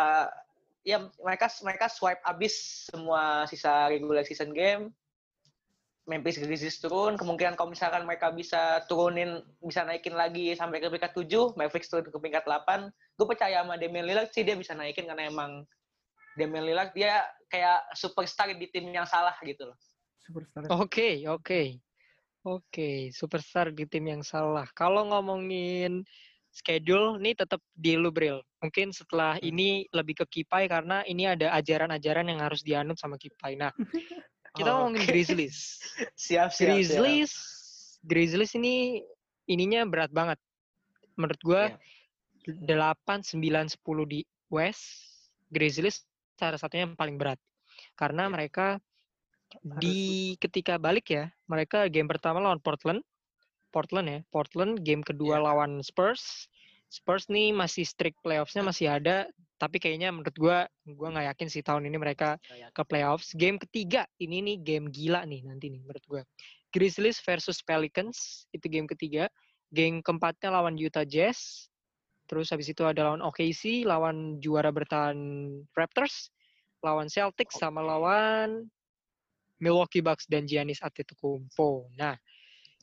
ya 0.87 1.05
mereka 1.21 1.47
mereka 1.61 1.85
swipe 1.91 2.23
abis 2.23 2.87
semua 2.89 3.45
sisa 3.47 3.87
regular 3.87 4.23
season 4.23 4.51
game. 4.51 4.91
Memphis 6.09 6.41
Grizzlies 6.41 6.81
turun, 6.81 7.13
kemungkinan 7.21 7.53
kalau 7.53 7.69
misalkan 7.69 8.01
mereka 8.09 8.33
bisa 8.33 8.81
turunin, 8.89 9.45
bisa 9.61 9.85
naikin 9.85 10.17
lagi 10.17 10.57
sampai 10.57 10.81
ke 10.81 10.89
peringkat 10.89 11.13
7, 11.13 11.53
Mavericks 11.53 11.85
turun 11.93 12.09
ke 12.09 12.17
peringkat 12.17 12.49
8, 12.49 12.89
gue 12.89 13.27
percaya 13.29 13.61
sama 13.61 13.77
Damian 13.77 14.09
Lillard 14.09 14.33
sih 14.33 14.41
dia 14.41 14.57
bisa 14.57 14.73
naikin 14.73 15.05
karena 15.05 15.29
emang 15.29 15.69
Damian 16.33 16.65
Lillard 16.65 16.89
dia 16.97 17.21
kayak 17.53 17.93
superstar 17.93 18.49
di 18.57 18.65
tim 18.73 18.89
yang 18.89 19.05
salah 19.05 19.37
gitu 19.45 19.69
loh. 19.69 19.77
superstar. 20.25 20.65
Oke 20.81 21.29
oke 21.29 21.77
oke. 22.45 22.89
Superstar 23.13 23.69
di 23.69 23.85
tim 23.85 24.09
yang 24.09 24.25
salah. 24.25 24.65
Kalau 24.73 25.05
ngomongin 25.13 26.01
schedule, 26.49 27.21
nih 27.21 27.37
tetap 27.37 27.61
di 27.77 27.93
lu 27.93 28.09
Bril. 28.09 28.41
Mungkin 28.61 28.89
setelah 28.89 29.37
ini 29.41 29.85
lebih 29.93 30.23
ke 30.23 30.25
Kipai 30.39 30.65
karena 30.65 31.05
ini 31.05 31.29
ada 31.29 31.53
ajaran-ajaran 31.55 32.25
yang 32.25 32.41
harus 32.41 32.65
dianut 32.65 32.97
sama 32.97 33.21
Kipai. 33.21 33.53
Nah, 33.53 33.69
kita 34.55 34.69
ngomongin 34.71 35.01
Oke. 35.03 35.09
Grizzlies. 35.11 35.57
Siap, 36.15 36.49
siap, 36.55 36.55
siap. 36.55 36.77
Grizzlies, 36.79 37.33
Grizzlies 38.01 38.53
ini 38.55 39.03
ininya 39.45 39.85
berat 39.85 40.09
banget. 40.09 40.39
Menurut 41.17 41.41
gua 41.43 41.63
Iya. 42.47 42.95
8, 43.05 43.21
9, 43.21 43.69
10 43.69 44.05
di 44.09 44.19
West, 44.49 44.81
Grizzlies 45.51 46.01
salah 46.33 46.57
satunya 46.57 46.87
yang 46.89 46.97
paling 46.97 47.19
berat. 47.19 47.37
Karena 47.93 48.25
Iya. 48.25 48.33
mereka 48.33 48.67
di 49.81 50.33
ketika 50.37 50.77
balik 50.77 51.09
ya, 51.09 51.29
mereka 51.45 51.85
game 51.89 52.07
pertama 52.09 52.39
lawan 52.41 52.61
Portland. 52.61 53.01
Portland 53.69 54.07
ya, 54.09 54.19
Portland 54.33 54.81
game 54.81 55.05
kedua 55.05 55.37
Iya. 55.37 55.45
lawan 55.45 55.71
Spurs. 55.85 56.49
Spurs 56.89 57.29
nih 57.29 57.53
masih 57.53 57.85
streak 57.85 58.17
playoffs-nya 58.25 58.65
masih 58.65 58.89
ada, 58.89 59.29
tapi 59.59 59.77
kayaknya 59.77 60.15
menurut 60.15 60.31
gua 60.39 60.57
gua 60.87 61.11
nggak 61.11 61.35
yakin 61.35 61.47
sih 61.51 61.59
tahun 61.59 61.91
ini 61.91 61.99
mereka 61.99 62.39
ke 62.71 62.83
playoffs. 62.87 63.35
Game 63.35 63.59
ketiga 63.59 64.07
ini 64.23 64.39
nih 64.39 64.57
game 64.63 64.87
gila 64.87 65.27
nih 65.27 65.43
nanti 65.43 65.67
nih 65.67 65.83
menurut 65.83 66.05
gue. 66.07 66.21
Grizzlies 66.71 67.19
versus 67.19 67.59
Pelicans 67.59 68.47
itu 68.55 68.65
game 68.71 68.87
ketiga. 68.87 69.27
Game 69.69 69.99
keempatnya 69.99 70.49
lawan 70.49 70.79
Utah 70.79 71.03
Jazz. 71.03 71.67
Terus 72.29 72.53
habis 72.53 72.69
itu 72.69 72.85
ada 72.85 73.09
lawan 73.09 73.25
OKC, 73.25 73.83
lawan 73.89 74.37
juara 74.37 74.69
bertahan 74.69 75.17
Raptors, 75.73 76.29
lawan 76.85 77.09
Celtics 77.09 77.57
sama 77.57 77.81
lawan 77.81 78.69
Milwaukee 79.57 79.99
Bucks 79.99 80.29
dan 80.29 80.45
Giannis 80.45 80.79
Antetokounmpo. 80.79 81.89
Nah, 81.97 82.15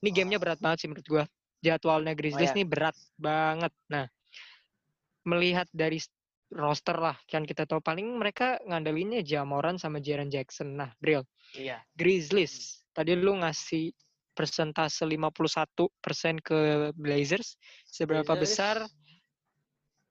ini 0.02 0.10
gamenya 0.12 0.42
berat 0.42 0.58
banget 0.60 0.84
sih 0.84 0.88
menurut 0.90 1.06
gue. 1.06 1.24
Jadwalnya 1.64 2.12
Grizzlies 2.12 2.52
ya. 2.52 2.58
nih 2.58 2.66
berat 2.68 2.98
banget. 3.16 3.72
Nah, 3.86 4.10
melihat 5.26 5.66
dari 5.70 6.02
roster 6.54 6.94
lah, 6.94 7.16
kan 7.26 7.42
kita 7.42 7.66
tahu 7.66 7.82
paling 7.82 8.06
mereka 8.18 8.58
ngandelinnya 8.62 9.22
Jamoran 9.26 9.78
sama 9.82 9.98
Jaren 9.98 10.30
Jackson. 10.30 10.78
Nah, 10.78 10.94
Bril, 11.02 11.26
Iya. 11.58 11.82
Grizzlies. 11.98 12.86
Tadi 12.94 13.18
lu 13.18 13.34
ngasih 13.42 13.90
persentase 14.36 15.02
51% 15.08 16.38
ke 16.44 16.90
Blazers. 16.94 17.56
Seberapa 17.88 18.36
Blazers. 18.36 18.42
besar 18.46 18.76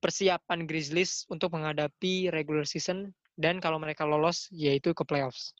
persiapan 0.03 0.69
Grizzlies 0.69 1.25
untuk 1.31 1.55
menghadapi 1.55 2.29
regular 2.29 2.67
season 2.67 3.09
dan 3.39 3.57
kalau 3.57 3.81
mereka 3.81 4.05
lolos 4.05 4.45
yaitu 4.51 4.93
ke 4.93 5.01
playoffs. 5.07 5.55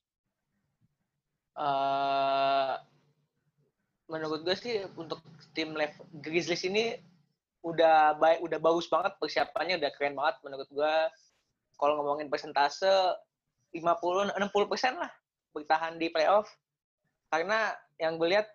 eh 1.55 2.75
menurut 4.11 4.43
gue 4.43 4.53
sih 4.59 4.83
untuk 4.99 5.23
tim 5.55 5.71
level 5.71 6.03
Grizzlies 6.19 6.67
ini 6.67 6.99
udah 7.65 8.21
baik 8.21 8.45
udah 8.45 8.59
bagus 8.61 8.85
banget 8.85 9.17
persiapannya 9.17 9.81
udah 9.81 9.91
keren 9.97 10.13
banget 10.13 10.37
menurut 10.45 10.69
gue 10.69 10.95
kalau 11.81 11.97
ngomongin 11.97 12.29
persentase 12.29 12.87
50 13.73 14.37
60 14.37 14.71
persen 14.71 14.95
lah 14.95 15.11
bertahan 15.51 15.95
di 15.95 16.07
playoff. 16.11 16.47
Karena 17.31 17.71
yang 17.99 18.19
gue 18.19 18.35
lihat 18.35 18.47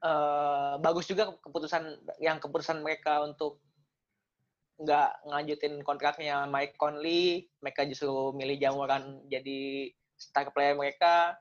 eh 0.00 0.74
bagus 0.80 1.04
juga 1.04 1.28
keputusan 1.44 2.08
yang 2.24 2.40
keputusan 2.40 2.80
mereka 2.80 3.20
untuk 3.20 3.60
nggak 4.80 5.28
ngajutin 5.28 5.84
kontraknya 5.84 6.48
Mike 6.48 6.80
Conley. 6.80 7.48
Mereka 7.60 7.84
justru 7.88 8.32
milih 8.32 8.56
Jamoran 8.56 9.24
jadi 9.28 9.92
star 10.16 10.48
player 10.52 10.76
mereka. 10.76 11.36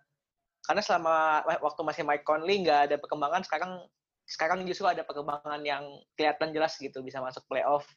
Karena 0.64 0.84
selama 0.84 1.44
waktu 1.64 1.82
masih 1.88 2.04
Mike 2.04 2.28
Conley 2.28 2.64
nggak 2.68 2.92
ada 2.92 2.96
perkembangan 3.00 3.48
sekarang 3.48 3.80
sekarang 4.30 4.62
justru 4.70 4.86
ada 4.86 5.02
perkembangan 5.02 5.62
yang 5.66 5.82
kelihatan 6.14 6.54
jelas 6.54 6.78
gitu 6.78 7.02
bisa 7.02 7.18
masuk 7.18 7.42
playoff 7.50 7.90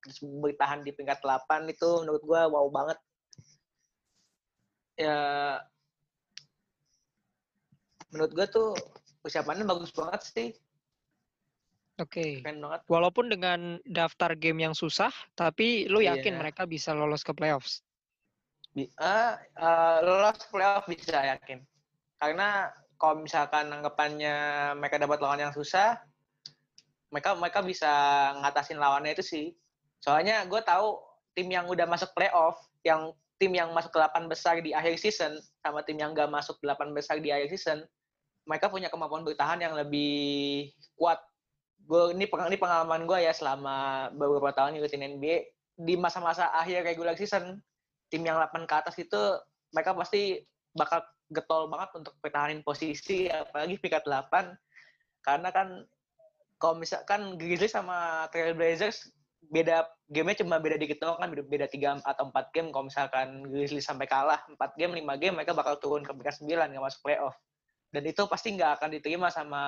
terus 0.00 0.22
bertahan 0.22 0.86
di 0.86 0.94
peringkat 0.94 1.18
8 1.18 1.66
itu 1.66 1.88
menurut 2.06 2.22
gua 2.22 2.46
wow 2.46 2.70
banget 2.70 2.98
ya 4.94 5.18
menurut 8.14 8.32
gua 8.32 8.46
tuh 8.46 8.70
persiapannya 9.20 9.66
bagus 9.66 9.90
banget 9.90 10.22
sih 10.30 10.48
Oke. 12.00 12.40
banget 12.40 12.80
Walaupun 12.88 13.28
dengan 13.28 13.76
daftar 13.84 14.32
game 14.32 14.64
yang 14.64 14.72
susah, 14.72 15.12
tapi 15.36 15.84
lu 15.84 16.00
yakin 16.00 16.32
Iya. 16.32 16.40
mereka 16.40 16.64
bisa 16.64 16.96
lolos 16.96 17.20
ke 17.20 17.36
playoffs? 17.36 17.84
Ah, 18.96 19.36
eh, 19.36 19.98
lolos 20.00 20.40
playoff 20.48 20.88
bisa 20.88 21.12
yakin 21.12 21.60
karena 22.16 22.72
kalau 23.00 23.24
misalkan 23.24 23.72
anggapannya 23.72 24.36
mereka 24.76 25.00
dapat 25.00 25.18
lawan 25.24 25.40
yang 25.40 25.56
susah 25.56 25.96
mereka 27.10 27.34
mereka 27.34 27.60
bisa 27.60 27.90
ngatasin 28.38 28.78
lawannya 28.78 29.18
itu 29.18 29.24
sih. 29.26 29.46
Soalnya 29.98 30.46
gue 30.46 30.62
tahu 30.62 30.96
tim 31.34 31.50
yang 31.50 31.66
udah 31.66 31.84
masuk 31.84 32.14
playoff 32.14 32.56
yang 32.86 33.12
tim 33.36 33.50
yang 33.52 33.74
masuk 33.74 33.90
ke 33.92 33.98
8 33.98 34.30
besar 34.30 34.62
di 34.62 34.70
akhir 34.70 34.96
season 34.96 35.36
sama 35.60 35.82
tim 35.82 35.98
yang 35.98 36.14
gak 36.14 36.30
masuk 36.30 36.56
8 36.62 36.94
besar 36.94 37.18
di 37.18 37.34
akhir 37.34 37.50
season 37.52 37.82
mereka 38.48 38.72
punya 38.72 38.88
kemampuan 38.88 39.26
bertahan 39.26 39.60
yang 39.60 39.74
lebih 39.76 40.70
kuat. 40.96 41.20
Gue 41.84 42.14
ini 42.14 42.30
peng- 42.30 42.48
ini 42.48 42.56
pengalaman 42.56 43.04
gue 43.04 43.18
ya 43.20 43.34
selama 43.34 44.08
beberapa 44.14 44.54
tahun 44.54 44.78
ngikutin 44.78 45.18
NBA 45.18 45.36
di 45.80 45.94
masa-masa 45.98 46.48
akhir 46.54 46.86
regular 46.86 47.18
season 47.18 47.58
tim 48.08 48.22
yang 48.22 48.38
8 48.38 48.64
ke 48.70 48.74
atas 48.74 48.96
itu 48.96 49.20
mereka 49.74 49.94
pasti 49.98 50.40
bakal 50.74 51.02
getol 51.30 51.70
banget 51.70 51.90
untuk 51.94 52.14
pertahanin 52.18 52.60
posisi 52.66 53.30
apalagi 53.30 53.78
peringkat 53.78 54.04
8 54.04 54.52
karena 55.22 55.48
kan 55.54 55.86
kalau 56.60 56.76
misalkan 56.76 57.40
Grizzlies 57.40 57.72
sama 57.72 58.28
Trailblazers 58.28 59.08
beda 59.48 59.88
gamenya 60.12 60.44
cuma 60.44 60.60
beda 60.60 60.76
dikit 60.76 61.00
doang 61.00 61.16
kan 61.16 61.32
beda, 61.32 61.64
3 61.64 62.04
atau 62.04 62.28
4 62.28 62.52
game. 62.52 62.68
Kalau 62.68 62.84
misalkan 62.86 63.28
Grizzlies 63.48 63.88
sampai 63.88 64.04
kalah 64.04 64.44
4 64.52 64.60
game 64.76 65.00
5 65.00 65.22
game 65.22 65.34
mereka 65.40 65.56
bakal 65.56 65.80
turun 65.80 66.04
ke 66.04 66.12
peringkat 66.12 66.44
9 66.44 66.52
nggak 66.76 66.84
masuk 66.84 67.00
playoff. 67.00 67.34
Dan 67.90 68.06
itu 68.06 68.22
pasti 68.28 68.54
nggak 68.54 68.78
akan 68.78 68.90
diterima 68.92 69.32
sama 69.32 69.62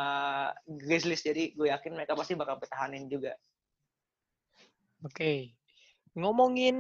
Grizzlies. 0.69 1.25
Jadi 1.25 1.57
gue 1.57 1.73
yakin 1.73 1.97
mereka 1.97 2.13
pasti 2.13 2.37
bakal 2.37 2.61
pertahanin 2.61 3.09
juga. 3.09 3.33
Oke. 5.03 5.57
Ngomongin 6.13 6.77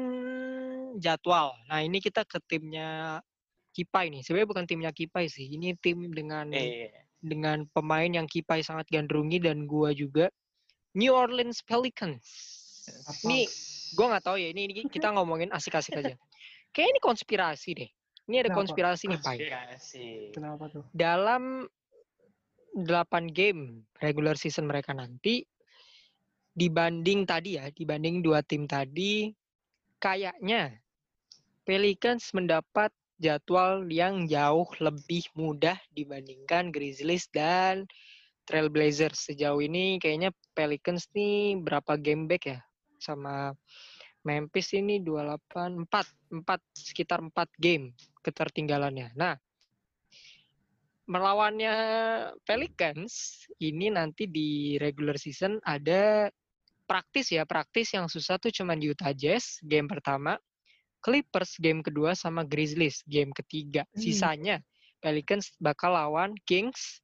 jadwal. 1.00 1.56
Nah, 1.66 1.80
ini 1.80 1.98
kita 1.98 2.22
ke 2.28 2.36
timnya 2.44 3.18
Kipai 3.72 4.12
nih. 4.12 4.20
Sebenarnya 4.20 4.48
bukan 4.48 4.64
timnya 4.68 4.92
Kipai 4.92 5.26
sih. 5.32 5.48
Ini 5.48 5.74
tim 5.80 6.12
dengan 6.12 6.52
eh 6.52 6.92
dengan 7.22 7.64
pemain 7.70 8.10
yang 8.10 8.26
Kipai 8.26 8.60
sangat 8.66 8.90
gandrungi 8.90 9.38
dan 9.40 9.64
gua 9.64 9.94
juga. 9.94 10.28
New 10.92 11.14
Orleans 11.14 11.64
Pelicans. 11.64 12.26
Ini 13.24 13.48
gua 13.96 14.16
nggak 14.16 14.24
tahu 14.26 14.36
ya. 14.36 14.50
Ini, 14.52 14.62
ini 14.68 14.90
kita 14.90 15.08
ngomongin 15.16 15.48
asik-asik 15.54 15.96
aja. 16.02 16.18
Kayak 16.74 16.88
ini 16.98 17.00
konspirasi 17.00 17.70
deh. 17.78 17.90
Ini 18.28 18.36
ada 18.46 18.50
Kenapa? 18.50 18.60
konspirasi 18.62 19.04
nih, 19.08 19.20
Pai. 19.22 19.38
Konspirasi. 19.38 20.06
Kenapa 20.34 20.64
tuh? 20.70 20.84
dalam 20.94 21.66
8 22.72 23.28
game 23.28 23.84
regular 24.00 24.34
season 24.40 24.64
mereka 24.64 24.96
nanti 24.96 25.44
dibanding 26.52 27.24
tadi 27.24 27.60
ya, 27.60 27.68
dibanding 27.72 28.24
dua 28.24 28.40
tim 28.44 28.64
tadi 28.64 29.32
kayaknya 30.00 30.82
Pelicans 31.62 32.34
mendapat 32.34 32.90
jadwal 33.22 33.86
yang 33.86 34.26
jauh 34.26 34.66
lebih 34.82 35.22
mudah 35.38 35.78
dibandingkan 35.94 36.74
Grizzlies 36.74 37.30
dan 37.30 37.86
Trailblazers. 38.50 39.30
Sejauh 39.30 39.62
ini 39.62 40.02
kayaknya 40.02 40.34
Pelicans 40.52 41.06
nih 41.14 41.62
berapa 41.62 41.94
game 41.94 42.26
back 42.26 42.50
ya? 42.50 42.58
Sama 42.98 43.54
Memphis 44.26 44.74
ini 44.74 44.98
28 44.98 45.86
4 45.86 46.42
4 46.42 46.58
sekitar 46.74 47.22
4 47.22 47.30
game 47.62 47.94
ketertinggalannya. 48.26 49.14
Nah, 49.14 49.38
melawannya 51.06 51.74
Pelicans 52.42 53.46
ini 53.62 53.90
nanti 53.90 54.26
di 54.30 54.78
regular 54.78 55.18
season 55.18 55.58
ada 55.62 56.30
praktis 56.86 57.34
ya, 57.34 57.46
praktis 57.46 57.94
yang 57.94 58.06
susah 58.06 58.38
tuh 58.38 58.54
cuman 58.54 58.78
Utah 58.78 59.14
Jazz 59.14 59.58
game 59.62 59.90
pertama, 59.90 60.38
Clippers 61.02 61.58
game 61.58 61.82
kedua 61.82 62.14
sama 62.14 62.46
Grizzlies 62.46 63.02
game 63.10 63.34
ketiga. 63.34 63.82
Hmm. 63.92 64.00
Sisanya 64.00 64.56
Pelicans 65.02 65.50
bakal 65.58 65.98
lawan 65.98 66.38
Kings, 66.46 67.02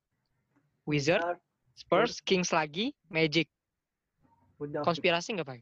Wizards, 0.86 1.42
Spurs, 1.74 2.22
Kings 2.22 2.54
lagi, 2.54 2.94
Magic. 3.10 3.50
Udah 4.62 4.86
Konspirasi 4.86 5.34
nggak 5.34 5.46
Pak? 5.50 5.58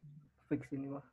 fix 0.47 0.71
ini 0.71 0.87
mah. 0.91 1.05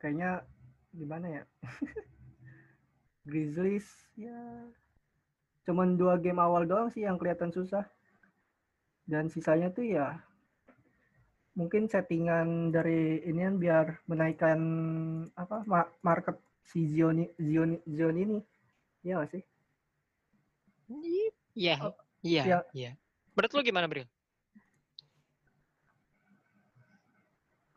Kayaknya 0.00 0.44
gimana 0.92 1.26
ya? 1.40 1.42
Grizzlies 3.28 3.88
ya 4.20 4.36
cuman 5.64 5.96
dua 5.96 6.20
game 6.20 6.36
awal 6.36 6.68
doang 6.68 6.92
sih 6.92 7.08
yang 7.08 7.16
kelihatan 7.16 7.48
susah. 7.48 7.88
Dan 9.04 9.28
sisanya 9.28 9.68
tuh 9.72 9.84
ya 9.84 10.20
mungkin 11.54 11.86
settingan 11.86 12.74
dari 12.74 13.22
ini 13.22 13.46
kan 13.46 13.56
biar 13.62 13.86
menaikkan 14.10 14.58
apa 15.38 15.62
ma- 15.70 15.90
market 16.02 16.34
si 16.66 16.86
Zion 16.90 17.22
Zion 17.38 17.78
Zion 17.86 18.16
ini. 18.18 18.38
Iya 19.06 19.22
nggak 19.22 19.30
sih? 19.30 19.42
Iya, 21.54 21.76
Oh, 21.80 21.94
iya, 22.20 22.42
ya. 22.44 22.58
iya. 22.74 22.90
Menurut 23.34 23.52
lu 23.54 23.62
gimana, 23.62 23.86
Bril? 23.86 24.06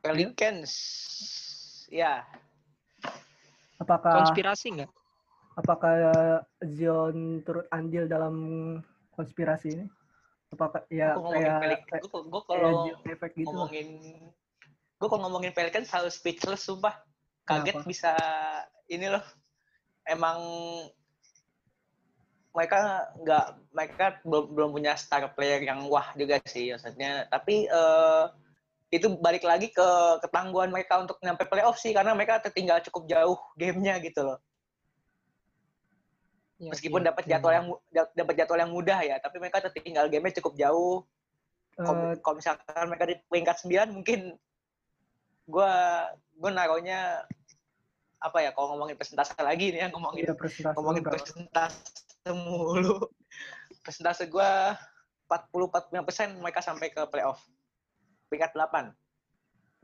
Pelicans. 0.01 0.71
Ya, 1.87 2.25
Apakah 3.77 4.25
Konspirasi 4.25 4.67
nggak? 4.73 4.91
apakah 5.53 5.93
Zion 6.65 7.41
turut 7.45 7.65
andil 7.69 8.09
dalam 8.09 8.35
konspirasi 9.13 9.67
ini? 9.73 9.85
Apakah 10.47 10.81
ya 10.87 11.13
gue 11.13 11.23
ngomongin 11.23 11.53
kayak 11.59 11.79
gue 12.07 12.41
kalau 12.47 12.71
gitu? 13.35 13.47
ngomongin 13.51 13.87
gue 14.97 15.07
kalau 15.07 15.21
ngomongin 15.27 15.51
Pelicans 15.53 15.91
selalu 15.91 16.09
speechless 16.09 16.65
sumpah 16.65 16.95
kaget 17.45 17.75
Kenapa? 17.79 17.87
bisa 17.87 18.13
ini 18.87 19.07
loh 19.11 19.23
emang 20.07 20.39
mereka 22.55 23.05
nggak 23.21 23.45
mereka 23.69 24.05
belum 24.25 24.45
belum 24.57 24.69
punya 24.73 24.97
star 24.97 25.29
player 25.37 25.61
yang 25.61 25.85
wah 25.91 26.09
juga 26.17 26.41
sih 26.49 26.73
maksudnya 26.73 27.29
tapi 27.29 27.69
eh, 27.69 28.25
itu 28.89 29.13
balik 29.19 29.43
lagi 29.43 29.69
ke 29.69 29.87
ketangguhan 30.25 30.71
mereka 30.71 31.03
untuk 31.03 31.19
nyampe 31.21 31.45
playoff 31.45 31.77
sih 31.77 31.91
karena 31.93 32.15
mereka 32.17 32.41
tertinggal 32.41 32.81
cukup 32.87 33.03
jauh 33.05 33.37
gamenya 33.59 33.99
gitu 34.01 34.25
loh 34.25 34.39
Iya, 36.57 36.73
meskipun 36.73 37.05
iya. 37.05 37.07
dapat 37.13 37.23
jadwal 37.29 37.53
yang 37.53 37.67
dapat 38.17 38.33
jadwal 38.33 38.57
yang 38.57 38.73
mudah 38.73 38.99
ya 39.05 39.21
tapi 39.21 39.37
mereka 39.37 39.61
tertinggal 39.61 40.09
gamenya 40.09 40.41
cukup 40.41 40.57
jauh 40.57 41.05
Eh, 41.77 42.13
kalau 42.25 42.35
misalkan 42.41 42.89
mereka 42.89 43.05
di 43.05 43.15
peringkat 43.29 43.61
9 43.61 43.93
mungkin 44.01 44.33
gua 45.45 45.69
gua 46.33 46.49
naruhnya 46.49 47.21
apa 48.17 48.41
ya 48.41 48.49
kalau 48.49 48.73
ngomongin 48.73 48.97
persentase 48.97 49.37
lagi 49.37 49.69
nih 49.69 49.85
ya 49.85 49.87
ngomongin 49.93 50.25
iya 50.25 50.33
presentasi 50.33 50.73
ngomongin 50.73 51.05
berapa? 51.05 51.13
persentase 51.21 52.29
mulu 52.33 52.97
persentase 53.85 54.25
gua 54.25 54.73
40 55.29 56.01
45 56.01 56.07
persen 56.09 56.27
mereka 56.41 56.65
sampai 56.65 56.89
ke 56.89 57.05
playoff 57.13 57.45
peringkat 58.33 58.57
8 58.57 58.89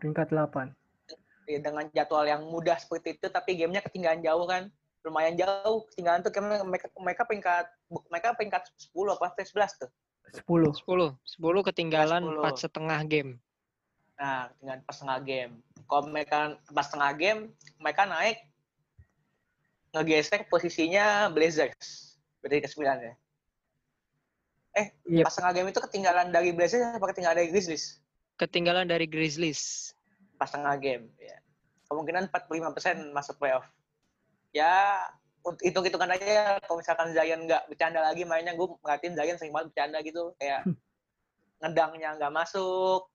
peringkat 0.01 0.33
8. 0.33 0.73
Ya, 1.45 1.59
dengan 1.61 1.85
jadwal 1.93 2.25
yang 2.25 2.41
mudah 2.49 2.81
seperti 2.81 3.21
itu 3.21 3.29
tapi 3.29 3.53
gamenya 3.53 3.85
ketinggalan 3.85 4.25
jauh 4.25 4.49
kan 4.49 4.73
lumayan 5.03 5.35
jauh 5.35 5.83
ketinggalan 5.91 6.23
tuh 6.23 6.31
karena 6.31 6.63
mereka 6.63 6.87
mereka 6.95 7.23
peringkat 7.27 7.65
mereka 8.07 8.27
peringkat 8.39 8.63
10 8.95 9.15
apa 9.15 9.35
11 9.35 9.81
tuh 9.83 9.91
10. 10.33 10.73
10, 10.73 11.13
10 11.13 11.67
ketinggalan 11.69 12.23
10. 12.25 12.41
4 12.41 12.63
setengah 12.63 12.99
game. 13.05 13.37
Nah, 14.17 14.49
dengan 14.57 14.81
pas 14.81 14.95
setengah 14.97 15.19
game. 15.21 15.53
Kalau 15.85 16.03
mereka 16.09 16.57
pas 16.73 16.85
setengah 16.89 17.11
game, 17.13 17.41
mereka 17.77 18.07
naik 18.09 18.41
ngegesek 19.93 20.49
posisinya 20.49 21.29
Blazers. 21.29 22.17
Berarti 22.41 22.65
ke 22.65 22.69
9 22.71 22.81
ya. 23.03 23.13
Iya, 25.05 25.21
Pas 25.21 25.37
setengah 25.37 25.53
game 25.53 25.69
itu 25.69 25.79
ketinggalan 25.85 26.33
dari 26.33 26.49
Blazers 26.49 26.81
apa 26.97 27.05
ketinggalan 27.13 27.37
dari 27.45 27.49
Grizzlies? 27.53 28.01
Ketinggalan 28.41 28.89
dari 28.89 29.05
Grizzlies. 29.05 29.93
Pas 30.41 30.49
setengah 30.49 30.73
game. 30.81 31.13
Ya. 31.21 31.37
Kemungkinan 31.93 32.33
45% 32.33 33.13
masuk 33.13 33.37
playoff. 33.37 33.69
Ya, 34.53 35.01
untuk 35.43 35.59
hitung-hitungan 35.65 36.13
aja 36.13 36.61
kalau 36.63 36.79
misalkan 36.79 37.11
Zion 37.11 37.49
nggak 37.49 37.67
bercanda 37.67 37.99
lagi 37.99 38.23
mainnya, 38.23 38.53
gue 38.55 38.67
merhatiin 38.79 39.17
Zion 39.17 39.35
sering 39.35 39.51
banget 39.51 39.73
bercanda 39.73 39.97
gitu. 40.05 40.31
Kayak 40.39 40.61
ngedangnya 41.59 42.09
nggak 42.21 42.33
masuk. 42.33 43.09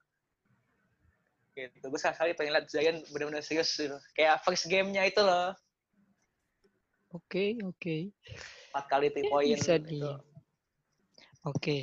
Gitu. 1.55 1.86
Gue 1.86 1.99
sekali 1.99 2.34
pengen 2.34 2.59
lihat 2.59 2.66
Zion 2.68 2.97
benar-benar 3.14 3.43
serius 3.43 3.70
gitu. 3.74 3.97
Kayak 4.18 4.43
first 4.45 4.66
game-nya 4.66 5.07
itu 5.07 5.22
loh. 5.22 5.55
Oke, 7.16 7.57
oke. 7.64 8.12
empat 8.68 8.84
kali 8.84 9.09
three 9.09 9.24
Ya, 9.24 9.30
point 9.32 9.49
bisa 9.57 9.74
gitu. 9.80 9.89
di 9.89 10.01
Oke. 11.49 11.78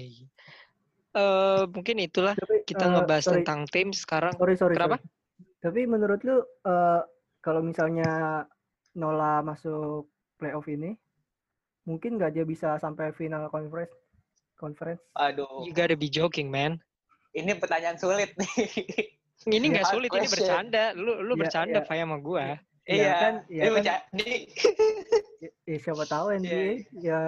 Eh 1.16 1.64
mungkin 1.72 1.98
itulah 1.98 2.38
tapi 2.38 2.62
kita 2.68 2.86
eh, 2.86 2.92
ngebahas 2.94 3.24
sorry, 3.26 3.36
tentang 3.42 3.60
tim 3.72 3.90
sekarang. 3.96 4.36
sorry, 4.38 4.54
sorry, 4.60 4.76
Kenapa? 4.78 5.02
sorry. 5.02 5.10
Tapi 5.66 5.82
menurut 5.90 6.20
lu 6.22 6.38
eh, 6.44 7.02
kalau 7.42 7.66
misalnya 7.66 8.46
Nola 8.96 9.44
masuk 9.44 10.08
playoff 10.40 10.66
ini, 10.66 10.96
mungkin 11.84 12.16
nggak 12.16 12.32
dia 12.32 12.46
bisa 12.48 12.80
sampai 12.80 13.12
final 13.12 13.52
conference? 13.52 13.92
Conference? 14.56 15.04
Aduh, 15.20 15.68
You 15.68 15.76
gotta 15.76 16.00
be 16.00 16.08
joking, 16.08 16.48
man. 16.48 16.80
ini 17.36 17.52
pertanyaan 17.60 18.00
sulit 18.00 18.32
nih. 18.40 18.72
Ini 19.44 19.66
nggak 19.68 19.84
Hard 19.84 19.96
sulit, 20.00 20.10
ini 20.10 20.20
question. 20.24 20.48
bercanda. 20.48 20.84
Lu 20.96 21.20
lu 21.20 21.36
Iya, 21.36 21.42
bercanda 21.44 21.80
iya. 21.84 21.86
Pak 21.86 21.96
sama 22.00 22.18
gua. 22.24 22.44
Iya 22.48 22.58
Iya, 22.88 23.14
kan, 23.20 23.34
iya 23.52 23.62
ini 23.68 23.80
kan. 23.84 24.00
ini 24.16 24.36
Ya, 25.68 25.78
siapa 25.78 26.04
tahu 26.08 26.26
NBA 26.32 26.48
Iya, 26.48 26.72
ya 26.96 27.20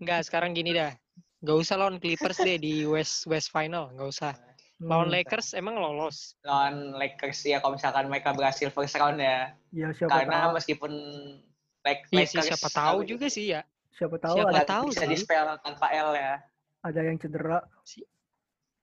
Enggak, 0.00 0.20
sekarang 0.24 0.56
gini 0.56 0.72
dah. 0.72 0.96
Gak 1.44 1.56
usah 1.60 1.76
lawan 1.76 2.00
Clippers 2.00 2.40
deh 2.40 2.56
di 2.56 2.88
West 2.88 3.28
West 3.28 3.52
Final, 3.52 3.92
nggak 3.92 4.08
usah. 4.08 4.32
Lawan 4.80 5.06
hmm, 5.06 5.14
Lakers 5.14 5.52
emang 5.52 5.76
lolos. 5.76 6.40
lawan 6.40 6.96
Lakers 6.96 7.44
ya 7.44 7.60
kalau 7.60 7.76
misalkan 7.76 8.08
mereka 8.08 8.32
berhasil 8.32 8.68
first 8.68 8.96
round 8.96 9.20
ya. 9.20 9.52
ya 9.70 9.92
siapa 9.92 10.24
Karena 10.24 10.48
tahu 10.48 10.50
meskipun 10.56 10.92
Lak- 11.80 12.08
Iya 12.08 12.16
Lakers 12.18 12.32
sih, 12.32 12.40
siapa 12.48 12.68
tahu 12.70 12.98
juga 13.04 13.26
sih 13.28 13.46
ya. 13.50 13.60
siapa 13.90 14.16
tahu 14.16 14.36
siapa 14.36 14.50
ada 14.50 14.64
tahu 14.64 14.84
bisa 14.88 15.04
sih. 15.04 15.10
di 15.10 15.16
spell 15.16 15.48
tanpa 15.60 15.86
L 15.90 16.10
ya. 16.12 16.40
ada 16.80 17.00
yang 17.00 17.16
cedera 17.16 17.60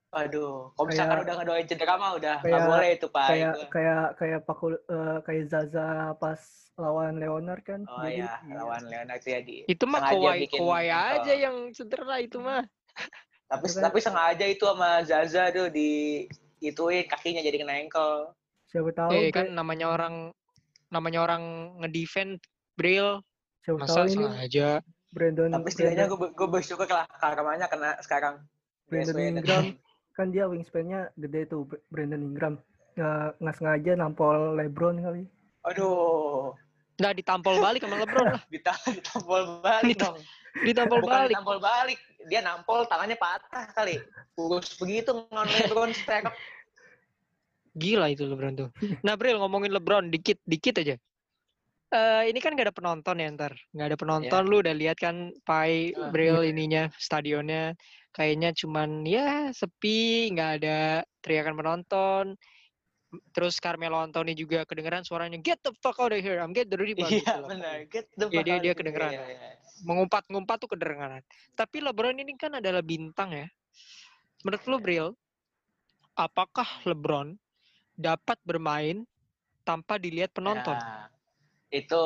Aduh, 0.07 0.71
kalau 0.71 0.87
misalkan 0.87 1.13
Kayak- 1.13 1.25
udah 1.27 1.35
ngedoain 1.35 1.67
cedera 1.67 1.93
mah 1.97 2.11
udah 2.15 2.35
nggak 2.39 2.61
boleh 2.63 2.89
itu 2.95 3.07
Pak. 3.11 3.27
kayak 3.27 3.51
itu. 3.51 3.61
kayak 3.67 4.03
kayak 4.15 4.39
Pakul 4.45 4.73
eh, 4.79 5.17
kayak 5.19 5.43
Zaza 5.51 5.87
pas 6.15 6.39
lawan 6.77 7.17
Leonard 7.17 7.61
kan 7.61 7.81
Oh 7.83 8.01
Jadi, 8.01 8.21
iya, 8.21 8.31
lawan 8.47 8.85
Leonard 8.85 9.19
itu 9.19 9.29
ya 9.29 9.39
di 9.43 9.57
Itu 9.67 9.83
mah 9.83 9.99
Kawhi 10.07 10.47
bikin 10.47 10.61
Kawhi 10.63 10.87
ankle. 10.87 11.11
aja 11.19 11.33
yang 11.35 11.55
cedera 11.73 12.15
itu 12.17 12.37
mah. 12.37 12.63
Tapi 13.47 13.65
kan- 13.65 13.83
tapi 13.83 13.99
sengaja 13.99 14.45
itu 14.45 14.61
sama 14.61 15.01
Zaza 15.01 15.49
tuh 15.49 15.67
di 15.67 16.23
ituin 16.59 17.05
kakinya 17.05 17.39
jadi 17.39 17.57
kena 17.57 17.75
ankle. 17.77 18.33
siapa 18.65 18.91
tahu 18.91 19.09
Eh 19.09 19.31
kan 19.31 19.47
namanya 19.49 19.87
orang 19.87 20.35
namanya 20.87 21.19
orang 21.21 21.43
ngedefend 21.79 22.43
Bril 22.73 23.23
siapa 23.61 23.79
masa 23.79 23.93
tahu 23.97 24.07
ini 24.09 24.23
sengaja. 24.25 24.69
Brandon 25.07 25.49
Tapi 25.49 25.69
setidaknya 25.69 26.05
gue 26.05 26.29
gue 26.29 26.47
bersyukur 26.49 26.83
lah 26.85 27.07
karmanya 27.13 27.65
kena 27.65 27.95
sekarang. 27.99 28.43
Brandon 28.85 29.15
dan- 29.15 29.37
Ingram 29.37 29.65
kan 30.11 30.27
dia 30.27 30.43
wingspan-nya 30.45 31.11
gede 31.15 31.47
tuh 31.47 31.63
Br- 31.63 31.83
Brandon 31.87 32.19
Ingram 32.21 32.53
nggak 32.93 33.37
nggak 33.37 33.55
sengaja 33.55 33.91
nampol 33.93 34.35
LeBron 34.53 34.99
kali 34.99 35.23
Aduh, 35.63 36.51
Nggak 36.97 37.13
ditampol 37.15 37.55
balik 37.57 37.79
sama 37.79 37.99
LeBron 37.99 38.27
lah. 38.29 38.41
dita- 38.47 38.79
ditampol 38.97 39.41
balik 39.59 39.95
dong. 39.95 40.17
Ditampol 40.57 40.97
Bukan 40.97 41.11
balik. 41.13 41.29
ditampol 41.29 41.57
balik, 41.61 41.99
dia 42.27 42.43
nampol 42.43 42.83
tangannya 42.85 43.15
patah 43.15 43.71
kali. 43.73 43.97
Kurus 44.35 44.75
begitu 44.77 45.15
ngelawan 45.31 45.47
LeBron 45.47 45.91
step. 45.95 46.29
Gila 47.77 48.11
itu 48.11 48.27
LeBron 48.27 48.53
tuh. 48.57 48.69
Nah 49.01 49.15
Bril 49.15 49.39
ngomongin 49.39 49.71
LeBron 49.73 50.11
dikit 50.11 50.37
dikit 50.43 50.83
aja. 50.83 50.95
Eh 51.87 52.23
ini 52.27 52.43
kan 52.43 52.51
gak 52.59 52.67
ada 52.67 52.75
penonton 52.75 53.15
ya 53.23 53.31
ntar. 53.31 53.55
Gak 53.71 53.87
ada 53.93 53.97
penonton. 53.97 54.41
Lu 54.43 54.59
udah 54.59 54.75
lihat 54.75 54.99
kan 54.99 55.31
Pai 55.47 55.95
Ah, 55.95 56.11
Bril 56.11 56.43
ininya 56.43 56.91
stadionnya. 56.99 57.73
Kayaknya 58.11 58.49
cuman 58.57 59.05
ya 59.05 59.53
sepi. 59.53 60.33
nggak 60.33 60.51
ada 60.61 61.05
teriakan 61.21 61.55
penonton. 61.55 62.25
Terus 63.31 63.63
Carmelo 63.63 63.95
Anthony 64.03 64.35
juga 64.35 64.67
kedengeran 64.67 64.99
suaranya 64.99 65.39
get 65.39 65.63
the 65.63 65.71
fuck 65.79 65.95
out 65.97 66.11
of 66.11 66.19
here, 66.19 66.43
I'm 66.43 66.51
get 66.51 66.67
the 66.67 66.75
rebound. 66.75 67.07
Iya 67.07 67.23
gitu 67.23 67.41
benar. 67.47 67.77
Get 67.87 68.05
the 68.19 68.27
Iya, 68.27 68.35
fuck 68.35 68.43
dia- 68.43 68.55
out 68.55 68.59
dia 68.59 68.59
of 68.59 68.63
here. 68.67 68.75
kedengeran. 68.75 69.11
Iya, 69.15 69.23
iya. 69.31 69.49
Mengumpat-ngumpat 69.87 70.55
tuh 70.59 70.69
kedengeran. 70.75 71.23
Tapi 71.55 71.77
LeBron 71.79 72.17
ini 72.19 72.35
kan 72.35 72.59
adalah 72.59 72.83
bintang 72.83 73.31
ya. 73.31 73.47
Menurut 74.43 74.63
lu 74.67 74.77
Bril, 74.77 75.07
apakah 76.13 76.67
LeBron 76.83 77.39
dapat 77.93 78.37
bermain 78.43 79.07
tanpa 79.63 79.95
dilihat 79.95 80.35
penonton? 80.35 80.75
Ya, 80.75 81.07
itu 81.71 82.03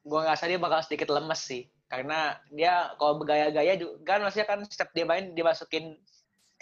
gua 0.00 0.20
ngerasa 0.24 0.48
dia 0.48 0.56
bakal 0.56 0.80
sedikit 0.80 1.12
lemes 1.12 1.40
sih 1.40 1.64
karena 1.86 2.38
dia 2.48 2.92
kalau 2.96 3.18
bergaya-gaya 3.18 3.74
juga 3.74 3.98
kan 4.06 4.22
maksudnya 4.22 4.46
kan 4.46 4.58
setiap 4.64 4.90
dia 4.92 5.04
main 5.04 5.32
dimasukin 5.32 5.98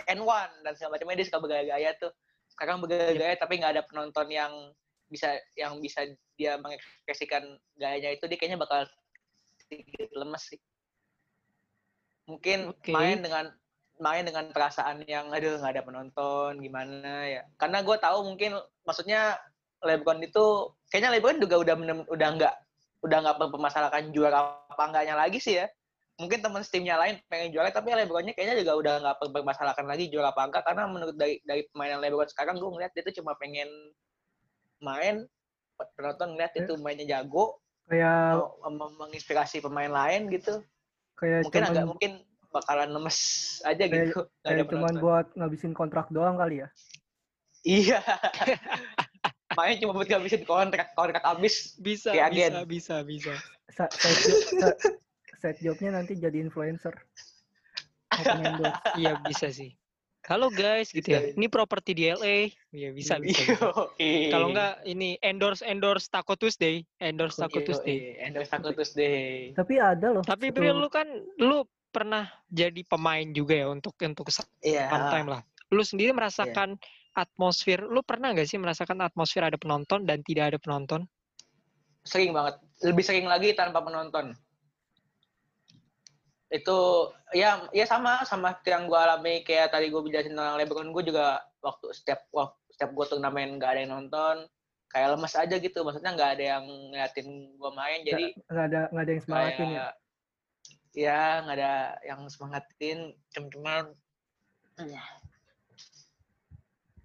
N1 0.05 0.65
dan 0.65 0.73
segala 0.75 0.97
macamnya 0.97 1.21
dia 1.21 1.27
suka 1.29 1.39
bergaya-gaya 1.39 1.91
tuh 2.01 2.11
sekarang 2.59 2.83
bergaya-gaya 2.83 3.39
tapi 3.39 3.63
nggak 3.63 3.79
ada 3.79 3.87
penonton 3.87 4.27
yang 4.35 4.51
bisa 5.07 5.39
yang 5.55 5.79
bisa 5.79 6.11
dia 6.35 6.59
mengekspresikan 6.59 7.47
gayanya 7.79 8.19
itu 8.19 8.27
dia 8.27 8.35
kayaknya 8.35 8.59
bakal 8.59 8.83
sedikit 9.63 10.11
lemes 10.19 10.43
sih. 10.43 10.61
Mungkin 12.27 12.75
Oke. 12.75 12.91
main 12.91 13.23
dengan 13.23 13.55
main 14.03 14.27
dengan 14.27 14.51
perasaan 14.51 15.07
yang 15.07 15.31
aduh 15.31 15.63
nggak 15.63 15.79
ada 15.79 15.87
penonton 15.87 16.59
gimana 16.59 17.31
ya? 17.31 17.43
Karena 17.55 17.87
gue 17.87 17.95
tahu 17.95 18.27
mungkin 18.27 18.59
maksudnya 18.83 19.39
LeBron 19.87 20.19
itu 20.27 20.75
kayaknya 20.91 21.15
LeBron 21.15 21.39
juga 21.39 21.63
udah 21.63 21.75
udah 22.11 22.29
nggak 22.43 22.55
udah 23.07 23.19
nggak 23.23 23.39
mempermasalahkan 23.39 24.11
juara 24.11 24.59
apa 24.67 24.83
enggaknya 24.83 25.15
lagi 25.15 25.39
sih 25.39 25.63
ya 25.63 25.71
mungkin 26.19 26.43
teman 26.43 26.67
timnya 26.67 26.99
lain 26.99 27.23
pengen 27.31 27.55
juara 27.55 27.71
tapi 27.71 27.95
LeBronnya 27.95 28.35
kayaknya 28.35 28.67
juga 28.67 28.75
udah 28.75 28.95
nggak 28.99 29.17
mempermasalahkan 29.23 29.87
lagi 29.87 30.11
juara 30.11 30.35
apa 30.35 30.43
enggak. 30.51 30.63
Karena 30.67 30.91
menurut 30.91 31.15
dari 31.15 31.39
dari 31.47 31.63
pemainan 31.71 32.03
LeBron 32.03 32.29
sekarang 32.29 32.59
gue 32.59 32.67
ngeliat 32.69 32.91
dia 32.93 33.07
tuh 33.07 33.15
cuma 33.23 33.39
pengen 33.39 33.71
main 34.83 35.27
penonton 35.95 36.35
ngeliat 36.35 36.53
itu 36.59 36.75
mainnya 36.83 37.07
jago 37.07 37.63
kayak 37.87 38.35
menginspirasi 38.99 39.63
pemain 39.63 39.89
lain 39.89 40.27
gitu. 40.29 40.59
Kayak 41.15 41.47
mungkin 41.47 41.63
cuman 41.63 41.73
agak 41.73 41.87
mungkin 41.87 42.13
bakalan 42.51 42.91
lemes 42.91 43.19
aja 43.63 43.85
Kayak- 43.87 44.11
gitu. 44.11 44.21
nggak 44.27 44.43
ada 44.43 44.51
kayak 44.51 44.67
cuman 44.67 44.83
penonton. 44.91 45.03
buat 45.03 45.27
ngabisin 45.39 45.73
kontrak 45.73 46.07
doang 46.11 46.35
kali 46.35 46.67
ya? 46.67 46.69
Iya. 47.63 48.01
Main 49.59 49.79
cuma 49.83 49.93
buat 49.99 50.09
ngabisin 50.11 50.43
kontrak 50.45 50.95
kontrak 50.95 51.23
habis. 51.23 51.79
Bisa, 51.79 52.11
Kayak 52.11 52.31
bisa, 52.31 52.43
agen. 52.43 52.53
bisa, 52.67 52.95
bisa. 53.07 53.35
Sa- 53.75 53.91
side, 53.91 54.19
job, 54.19 54.43
sa- 54.59 54.79
side 55.39 55.63
jobnya 55.63 55.95
nanti 55.95 56.19
jadi 56.19 56.39
influencer. 56.43 56.95
Iya 58.99 59.23
bisa 59.23 59.53
sih. 59.55 59.79
Halo 60.27 60.51
guys, 60.51 60.91
gitu 60.91 61.07
ya. 61.07 61.23
Bisa. 61.23 61.39
Ini 61.39 61.47
properti 61.47 61.95
di 61.95 62.11
LA. 62.11 62.51
Iya 62.75 62.91
bisa, 62.91 63.17
bisa. 63.23 63.47
bisa. 63.47 64.35
Kalau 64.35 64.51
enggak 64.51 64.83
ini 64.85 65.15
endorse 65.23 65.63
endorse 65.63 66.11
Taco 66.11 66.35
Tuesday, 66.35 66.83
endorse 66.99 67.39
Taco 67.39 67.63
Tuesday. 67.63 68.19
endorse 68.19 68.51
Taco 68.51 68.75
Tuesday 68.75 69.55
tapi 69.55 69.79
ada 69.79 70.19
loh 70.19 70.23
Tapi 70.27 70.51
Bril 70.51 70.77
lu 70.77 70.91
kan 70.91 71.07
lu 71.39 71.63
pernah 71.89 72.27
jadi 72.51 72.83
pemain 72.85 73.25
juga 73.33 73.55
ya 73.57 73.71
untuk 73.71 73.95
untuk 74.03 74.29
iya 74.67 74.91
one 74.91 75.07
time 75.15 75.29
lah. 75.31 75.41
Lu 75.71 75.87
sendiri 75.87 76.11
merasakan 76.11 76.75
atmosfer, 77.15 77.87
lu 77.87 78.03
pernah 78.03 78.35
nggak 78.35 78.49
sih 78.51 78.59
merasakan 78.59 79.01
atmosfer 79.05 79.47
ada 79.47 79.57
penonton 79.57 80.05
dan 80.05 80.21
tidak 80.27 80.53
ada 80.53 80.59
penonton? 80.59 81.07
sering 82.09 82.33
banget 82.33 82.57
lebih 82.81 83.05
sering 83.05 83.27
lagi 83.29 83.53
tanpa 83.53 83.85
penonton 83.85 84.33
itu 86.49 86.79
ya 87.37 87.69
ya 87.77 87.85
sama 87.85 88.25
sama 88.25 88.57
yang 88.65 88.89
gue 88.89 88.97
alami 88.97 89.45
kayak 89.45 89.69
tadi 89.69 89.93
gue 89.93 90.01
jelasin 90.09 90.33
tentang 90.33 90.57
LeBron 90.57 90.97
gue 90.97 91.05
juga 91.13 91.45
waktu 91.61 91.93
setiap 91.93 92.25
waktu 92.33 92.57
setiap 92.73 92.91
gue 92.97 93.05
turnamen 93.05 93.61
nggak 93.61 93.71
ada 93.77 93.81
yang 93.85 93.93
nonton 93.93 94.49
kayak 94.89 95.13
lemes 95.13 95.35
aja 95.37 95.57
gitu. 95.61 95.79
Maksudnya 95.85 96.17
nggak 96.17 96.31
ada 96.41 96.45
yang 96.57 96.65
ngeliatin 96.65 97.29
gue 97.53 97.71
main 97.77 98.01
jadi 98.01 98.25
nggak 98.49 98.67
ada 98.73 98.81
nggak 98.89 99.05
ada 99.05 99.13
yang 99.13 99.23
semangatin 99.25 99.69
ya? 99.69 99.69
Kayak 99.69 99.93
ya 100.97 101.23
nggak 101.45 101.57
ada 101.61 101.75
yang 102.01 102.21
semangatin 102.33 102.99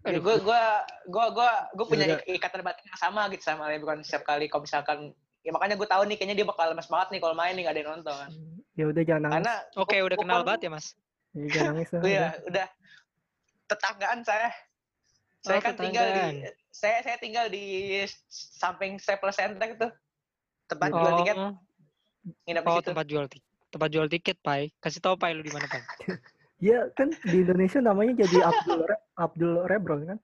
Aduh. 0.04 0.20
gue 0.20 0.36
gue 0.40 0.62
gue 1.12 1.26
gue 1.32 1.50
gue 1.80 1.86
punya 1.88 2.06
udah. 2.16 2.20
ikatan 2.28 2.64
batin 2.64 2.86
yang 2.88 3.00
sama 3.00 3.28
gitu 3.32 3.44
sama 3.44 3.72
LeBron 3.72 4.04
setiap 4.04 4.24
kali 4.28 4.52
kalau 4.52 4.68
misalkan 4.68 5.16
ya 5.44 5.52
makanya 5.52 5.76
gue 5.80 5.88
tahu 5.88 6.04
nih 6.08 6.16
kayaknya 6.20 6.44
dia 6.44 6.48
bakal 6.48 6.72
lemes 6.72 6.88
banget 6.88 7.08
nih 7.16 7.22
kalau 7.24 7.36
main 7.36 7.56
nih 7.56 7.64
nggak 7.68 7.76
ada 7.76 7.82
yang 7.84 7.92
nonton 8.00 8.28
ya 8.74 8.86
udah 8.88 9.04
jangan 9.04 9.22
nangis 9.24 9.36
karena 9.40 9.56
Oke, 9.78 9.96
gua- 9.96 10.06
udah 10.08 10.18
kenal 10.18 10.42
banget 10.42 10.62
ya, 10.62 10.72
Mas. 10.72 10.88
Ya, 11.32 11.46
jangan 11.50 11.66
nangis 11.74 11.90
lah, 11.90 12.02
Iya, 12.06 12.10
udah. 12.10 12.32
udah 12.50 12.68
tetanggaan 13.66 14.20
saya. 14.22 14.50
Saya 15.44 15.60
Oh, 15.60 15.62
kan 15.62 15.76
tinggal 15.76 16.08
di 16.08 16.26
saya 16.72 16.98
saya 17.04 17.18
tinggal 17.20 17.46
di 17.48 17.66
samping 18.30 18.96
Staples 18.96 19.36
Center 19.36 19.76
tuh. 19.76 19.92
Tempat 20.66 20.90
jual 20.90 21.12
Oh, 21.12 21.18
tiket 21.20 21.36
nginep 22.48 22.64
di 22.64 22.70
oh 22.70 22.78
situ. 22.80 22.88
tempat 22.88 23.06
jual 23.06 23.26
tiket. 23.28 23.44
Tempat 23.68 23.90
jual 23.90 24.08
tiket, 24.08 24.38
Pai. 24.40 24.72
Kasih 24.80 25.02
tahu 25.02 25.18
Pai 25.18 25.34
lu 25.34 25.42
di 25.42 25.52
mana, 25.52 25.66
Pai. 25.66 25.84
Ya 26.64 26.88
kan 26.96 27.12
di 27.12 27.44
Indonesia 27.44 27.84
namanya 27.84 28.24
jadi 28.24 28.40
Abdul 28.40 28.88
Re- 28.88 29.04
Abdul 29.20 29.54
Rebron 29.68 30.02
kan 30.08 30.20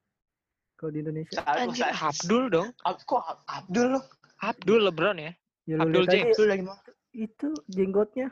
kalau 0.80 0.96
di 0.96 1.04
Indonesia 1.04 1.44
Anjir, 1.44 1.84
Abdul 1.92 2.48
dong. 2.48 2.72
Ab- 2.88 3.04
kok 3.04 3.20
Ab- 3.20 3.44
Abdul? 3.44 4.00
Abdul 4.40 4.88
LeBron 4.88 5.20
ya. 5.20 5.36
ya 5.68 5.76
Abdul 5.84 6.08
James. 6.08 6.32
Abdul 6.32 6.48
lagi 6.48 6.64
mau. 6.64 6.80
Itu 7.12 7.50
jenggotnya 7.66 8.30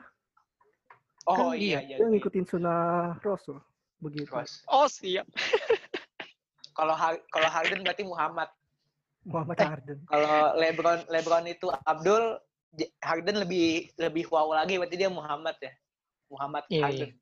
Oh 1.25 1.51
Kan 1.51 1.59
iya 1.59 1.81
iya. 1.81 1.97
dia 1.97 1.97
iya. 1.99 2.07
ngikutin 2.07 2.45
sunnah 2.45 3.19
Rasul 3.19 3.59
begitu 3.97 4.29
Terus, 4.29 4.63
Oh, 4.65 4.87
siap. 4.87 5.27
Kalau 6.77 6.93
kalau 7.27 7.49
Harden 7.49 7.81
berarti 7.81 8.05
Muhammad. 8.05 8.47
Muhammad 9.25 9.57
Eh. 9.57 9.65
Harden 9.65 9.97
Kalau 10.05 10.33
LeBron 10.55 10.99
LeBron 11.07 11.45
itu 11.47 11.67
Abdul, 11.83 12.37
Harden 13.01 13.41
lebih 13.41 13.89
lebih 13.97 14.29
wow 14.29 14.53
lagi 14.53 14.77
berarti 14.77 14.95
dia 14.95 15.09
Muhammad 15.09 15.57
ya. 15.57 15.73
Muhammad 16.29 16.63
Iya, 16.69 16.81
Harden. 16.81 17.09
iya. 17.09 17.17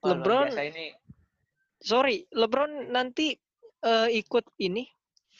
Luar 0.00 0.10
LeBron- 0.16 0.48
biasa 0.50 0.62
ini 0.66 0.86
Sorry, 1.78 2.26
LeBron 2.32 2.90
nanti 2.90 3.36
eh, 3.78 4.08
ikut 4.10 4.42
ini 4.58 4.82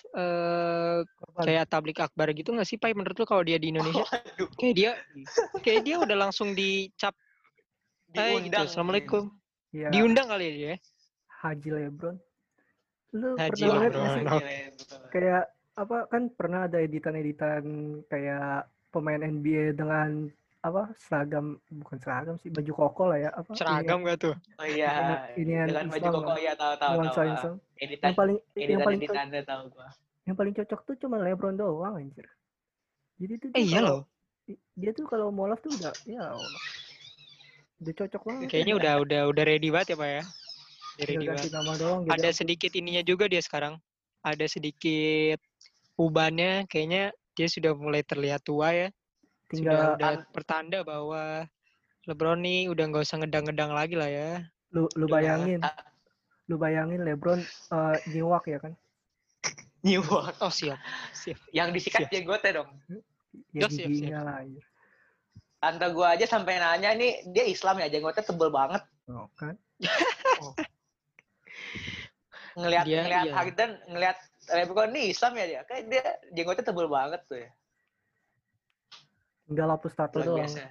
eh 0.09 0.99
Korban. 1.05 1.43
kayak 1.43 1.65
tablik 1.67 1.99
akbar 1.99 2.31
gitu 2.33 2.51
nggak 2.51 2.65
sih, 2.65 2.77
Pai? 2.77 2.93
Menurut 2.93 3.15
lu 3.15 3.25
kalau 3.25 3.43
dia 3.43 3.57
di 3.57 3.71
Indonesia? 3.71 4.03
Waduh, 4.03 4.49
Kayak 4.57 4.75
dia 4.75 4.91
kayak 5.61 5.81
dia 5.83 5.97
udah 5.99 6.17
langsung 6.19 6.53
dicap 6.53 7.15
Hai 8.11 8.39
gitu. 8.39 8.49
diundang. 8.49 8.65
Assalamualaikum. 8.67 9.23
ya 9.71 9.89
Diundang 9.89 10.27
kali 10.27 10.45
ya 10.45 10.53
dia. 10.53 10.75
Haji 11.39 11.69
Lebron 11.71 12.17
lu 13.09 13.29
Haji 13.35 13.63
pernah 13.63 13.79
lihat 13.81 13.93
sih. 13.93 14.05
Lebron. 14.21 14.43
kayak 15.09 15.45
apa 15.75 15.97
kan 16.09 16.23
pernah 16.35 16.61
ada 16.67 16.79
editan-editan 16.79 17.63
kayak 18.07 18.67
pemain 18.91 19.21
NBA 19.21 19.77
dengan 19.77 20.29
apa 20.59 20.91
seragam 20.99 21.63
bukan 21.71 21.99
seragam 22.03 22.35
sih 22.43 22.51
baju 22.51 22.73
koko 22.75 23.03
lah 23.15 23.19
ya 23.23 23.31
apa 23.31 23.55
Seragam 23.55 24.03
gak 24.03 24.19
tuh? 24.19 24.35
Oh 24.59 24.67
iya, 24.67 25.23
Ini 25.39 25.53
yang 25.55 25.69
dengan 25.71 25.87
baju 25.87 26.09
koko 26.19 26.33
ya 26.35 26.53
tahu 26.59 26.75
tahu 26.77 26.95
tahu. 27.07 27.55
Editan 27.79 28.07
yang 28.11 28.17
paling 28.19 28.37
yang 28.39 28.67
editan 28.67 28.83
paling 28.83 29.01
co- 29.01 29.15
editan 29.15 29.45
tahu 29.47 29.63
gua. 29.71 29.89
yang 30.27 30.37
paling 30.37 30.55
cocok 30.59 30.81
tuh 30.83 30.95
cuma 30.99 31.17
LeBron 31.23 31.55
doang 31.57 31.95
anjir 31.97 32.27
jadi 33.23 33.35
tuh 33.39 33.51
Eh 33.55 33.65
iya 33.65 33.81
loh. 33.81 34.05
dia 34.75 34.91
tuh 34.93 35.07
kalau 35.07 35.31
mau 35.31 35.47
love 35.47 35.63
tuh 35.63 35.71
udah 35.79 35.95
ya 36.05 36.27
Allah. 36.27 36.63
udah 37.79 37.95
cocok 37.95 38.23
banget 38.27 38.49
Kayaknya 38.51 38.75
udah 38.77 38.95
udah 39.07 39.21
udah 39.31 39.45
ready 39.47 39.69
banget 39.71 39.95
ya, 39.95 39.97
Pak 39.97 40.09
ya. 40.11 40.23
Udah 40.99 41.07
tinggal 41.07 41.07
ready 41.07 41.27
ganti 41.27 41.39
banget. 41.39 41.53
nama 41.55 41.73
doang 41.79 42.01
gitu 42.03 42.13
Ada 42.19 42.29
sedikit 42.35 42.71
ininya 42.75 43.03
juga 43.07 43.25
dia 43.31 43.43
sekarang. 43.43 43.75
Ada 44.27 44.47
sedikit 44.51 45.39
ubannya 45.95 46.67
kayaknya 46.67 47.15
dia 47.39 47.47
sudah 47.47 47.73
mulai 47.79 48.03
terlihat 48.03 48.43
tua 48.43 48.75
ya. 48.75 48.89
Tinggal 49.49 49.97
Sudah 49.97 49.97
udah 49.97 50.13
pertanda 50.33 50.79
bahwa 50.85 51.49
LeBron 52.09 52.41
nih 52.41 52.73
udah 52.73 52.85
nggak 52.89 53.05
usah 53.05 53.17
ngedang-ngedang 53.21 53.73
lagi 53.73 53.95
lah 53.97 54.09
ya. 54.09 54.31
lu 54.73 54.85
lu 55.01 55.09
bayangin 55.09 55.65
lu 56.49 56.61
bayangin 56.61 57.01
LeBron 57.05 57.41
eh, 57.45 57.97
nyiwak 58.13 58.45
ya 58.49 58.59
kan 58.61 58.73
New 59.87 60.03
York. 60.03 60.35
Oh 60.43 60.51
siap, 60.51 60.77
siap. 61.15 61.39
Yang 61.55 61.69
disikat 61.79 62.11
jenggotnya 62.11 62.61
dong. 62.65 62.71
ya 63.55 63.65
Siap, 63.65 63.71
siap, 63.71 63.89
giginya 63.89 64.21
lah 64.27 64.35
anjir. 64.43 64.65
Tante 65.59 65.87
gua 65.95 66.15
aja 66.19 66.27
sampai 66.27 66.59
nanya 66.59 66.95
nih 66.99 67.23
dia 67.31 67.45
Islam 67.47 67.79
ya 67.83 67.87
jenggotnya 67.89 68.25
tebel 68.27 68.51
banget. 68.51 68.83
oh, 69.09 69.31
kan 69.39 69.55
Ngelihat 72.59 72.85
Dia- 72.91 73.03
ngelihat 73.07 73.27
iya. 73.31 73.35
Harden, 73.39 73.71
ngelihat 73.87 74.19
LeBron 74.51 74.91
nih 74.91 75.05
Islam 75.15 75.33
ya 75.39 75.45
dia. 75.47 75.61
Kayak 75.71 75.85
dia 75.87 76.05
jenggotnya 76.35 76.65
tebel 76.67 76.89
banget 76.91 77.21
tuh 77.31 77.39
ya. 77.39 77.51
Tinggal 79.49 79.73
hapus 79.73 79.93
tato 79.97 80.21
Luar 80.21 80.27
doang 80.29 80.39
biasa. 80.45 80.63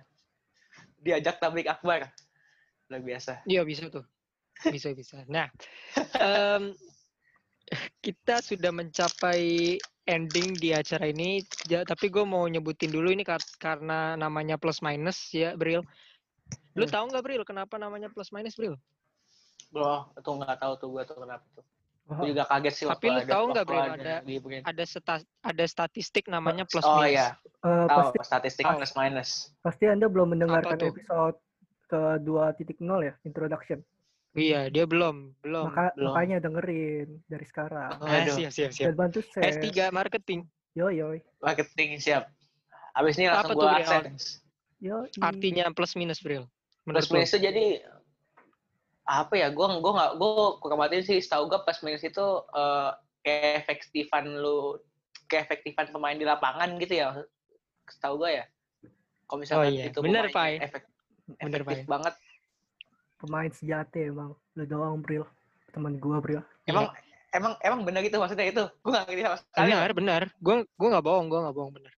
Diajak 1.02 1.36
tablik 1.42 1.66
akbar. 1.66 2.14
Luar 2.88 3.02
biasa. 3.02 3.42
Iya 3.50 3.66
bisa 3.66 3.90
tuh, 3.90 4.06
bisa 4.70 4.94
bisa. 4.94 5.26
Nah, 5.26 5.50
em, 6.22 6.78
kita 8.00 8.40
sudah 8.40 8.70
mencapai 8.72 9.76
ending 10.08 10.56
di 10.56 10.72
acara 10.72 11.10
ini. 11.10 11.44
Ja- 11.68 11.84
tapi 11.84 12.08
gue 12.08 12.24
mau 12.24 12.48
nyebutin 12.48 12.94
dulu 12.94 13.12
ini 13.12 13.28
kar- 13.28 13.44
karena 13.60 14.16
namanya 14.16 14.56
plus 14.56 14.80
minus 14.80 15.20
ya, 15.36 15.58
Bril. 15.58 15.84
Lu 16.80 16.86
Hmm. 16.88 16.94
tahu 16.94 17.04
nggak 17.12 17.24
Bril 17.26 17.44
kenapa 17.44 17.76
namanya 17.76 18.08
plus 18.08 18.32
minus 18.32 18.56
Bril? 18.56 18.78
Bro, 19.68 20.16
itu 20.16 20.30
nggak 20.32 20.64
tahu 20.64 20.74
tuh 20.80 20.88
gua 20.88 21.04
tuh 21.04 21.20
kenapa 21.20 21.44
tuh. 21.52 21.66
Gue 22.08 22.32
juga 22.32 22.48
kaget 22.48 22.74
sih 22.74 22.86
Tapi 22.88 23.06
lu 23.12 23.20
tahu 23.28 23.44
nggak, 23.52 23.66
Bro, 23.68 23.80
ada-. 23.84 24.20
Ada 24.64 24.84
seta- 24.88 25.28
ada 25.44 25.66
statistik 25.68 26.32
namanya 26.32 26.64
plus 26.64 26.88
Oh 26.88 27.04
minus. 27.04 27.12
iya, 27.12 27.28
eh, 27.68 27.84
tahu 27.84 28.00
pasti 28.00 28.18
statistik 28.24 28.64
plus 28.64 28.94
minus. 28.96 29.30
pasti 29.60 29.84
Anda 29.92 30.08
belum 30.08 30.32
mendengarkan 30.32 30.80
episode 30.80 31.36
ke 31.92 32.02
2.0 32.24 32.80
ya, 33.04 33.14
introduction. 33.28 33.84
Iya, 34.38 34.70
dia 34.70 34.86
belum, 34.88 35.36
belum. 35.42 35.66
Maka, 35.68 35.92
belum. 35.98 36.14
makanya 36.14 36.38
dengerin 36.40 37.10
dari 37.28 37.44
sekarang. 37.44 37.92
Oh, 38.00 38.08
aduh. 38.08 38.38
siap, 38.38 38.52
siap, 38.54 38.72
siap. 38.72 38.88
Dan 38.88 38.96
bantu 38.96 39.20
share. 39.28 39.44
S3 39.50 39.68
marketing. 39.90 40.46
Yo 40.78 40.88
yo 40.88 41.12
Marketing 41.42 41.98
siap. 41.98 42.30
Abis 42.94 43.18
ini 43.18 43.28
langsung 43.28 43.58
gue 43.58 43.68
akses. 43.68 44.46
yo. 44.78 45.04
Artinya 45.20 45.68
plus 45.74 45.98
minus, 45.98 46.22
Bril. 46.22 46.46
Menurut 46.86 47.04
Plus 47.04 47.10
lu? 47.10 47.14
minus 47.20 47.30
itu 47.34 47.40
jadi 47.42 47.66
apa 49.08 49.34
ya? 49.40 49.48
Gue 49.50 49.66
gue 49.80 49.94
nggak 49.96 50.12
gue 50.20 50.46
kurang 50.60 50.80
sih. 51.02 51.18
Setahu 51.24 51.48
gue 51.48 51.60
plus 51.64 51.80
minus 51.82 52.04
itu 52.04 52.26
eh, 52.54 52.92
keefektifan 53.24 54.28
lu 54.28 54.78
keefektifan 55.32 55.90
pemain 55.92 56.16
di 56.16 56.28
lapangan 56.28 56.76
gitu 56.78 56.94
ya. 57.00 57.16
Setahu 57.88 58.28
gue 58.28 58.44
ya. 58.44 58.46
Kalau 59.28 59.40
misalkan 59.44 59.72
iya. 59.76 59.92
itu 59.92 60.00
Bener, 60.00 60.32
Pai. 60.32 60.56
efek- 60.60 60.88
Bener, 61.28 61.60
efektif 61.64 61.84
Pai. 61.84 61.92
banget. 61.92 62.14
Pemain 63.20 63.52
sejati 63.52 64.00
emang. 64.08 64.32
Lu 64.56 64.64
doang 64.64 65.04
Bril. 65.04 65.28
Teman 65.76 66.00
gua 66.00 66.24
Bril. 66.24 66.40
Emang 66.64 66.88
emang 67.36 67.54
emang 67.60 67.80
bener 67.84 68.02
gitu 68.08 68.24
maksudnya 68.24 68.48
itu? 68.48 68.64
Gue 68.80 68.92
nggak 68.96 69.06
ngerti 69.12 69.24
sama 69.28 69.38
sekali. 69.44 69.68
Benar, 69.68 69.90
benar. 69.92 70.22
Gue 70.40 70.56
gue 70.64 70.88
nggak 70.88 71.06
bohong, 71.06 71.28
gue 71.28 71.40
nggak 71.44 71.56
bohong 71.56 71.74
benar. 71.76 71.94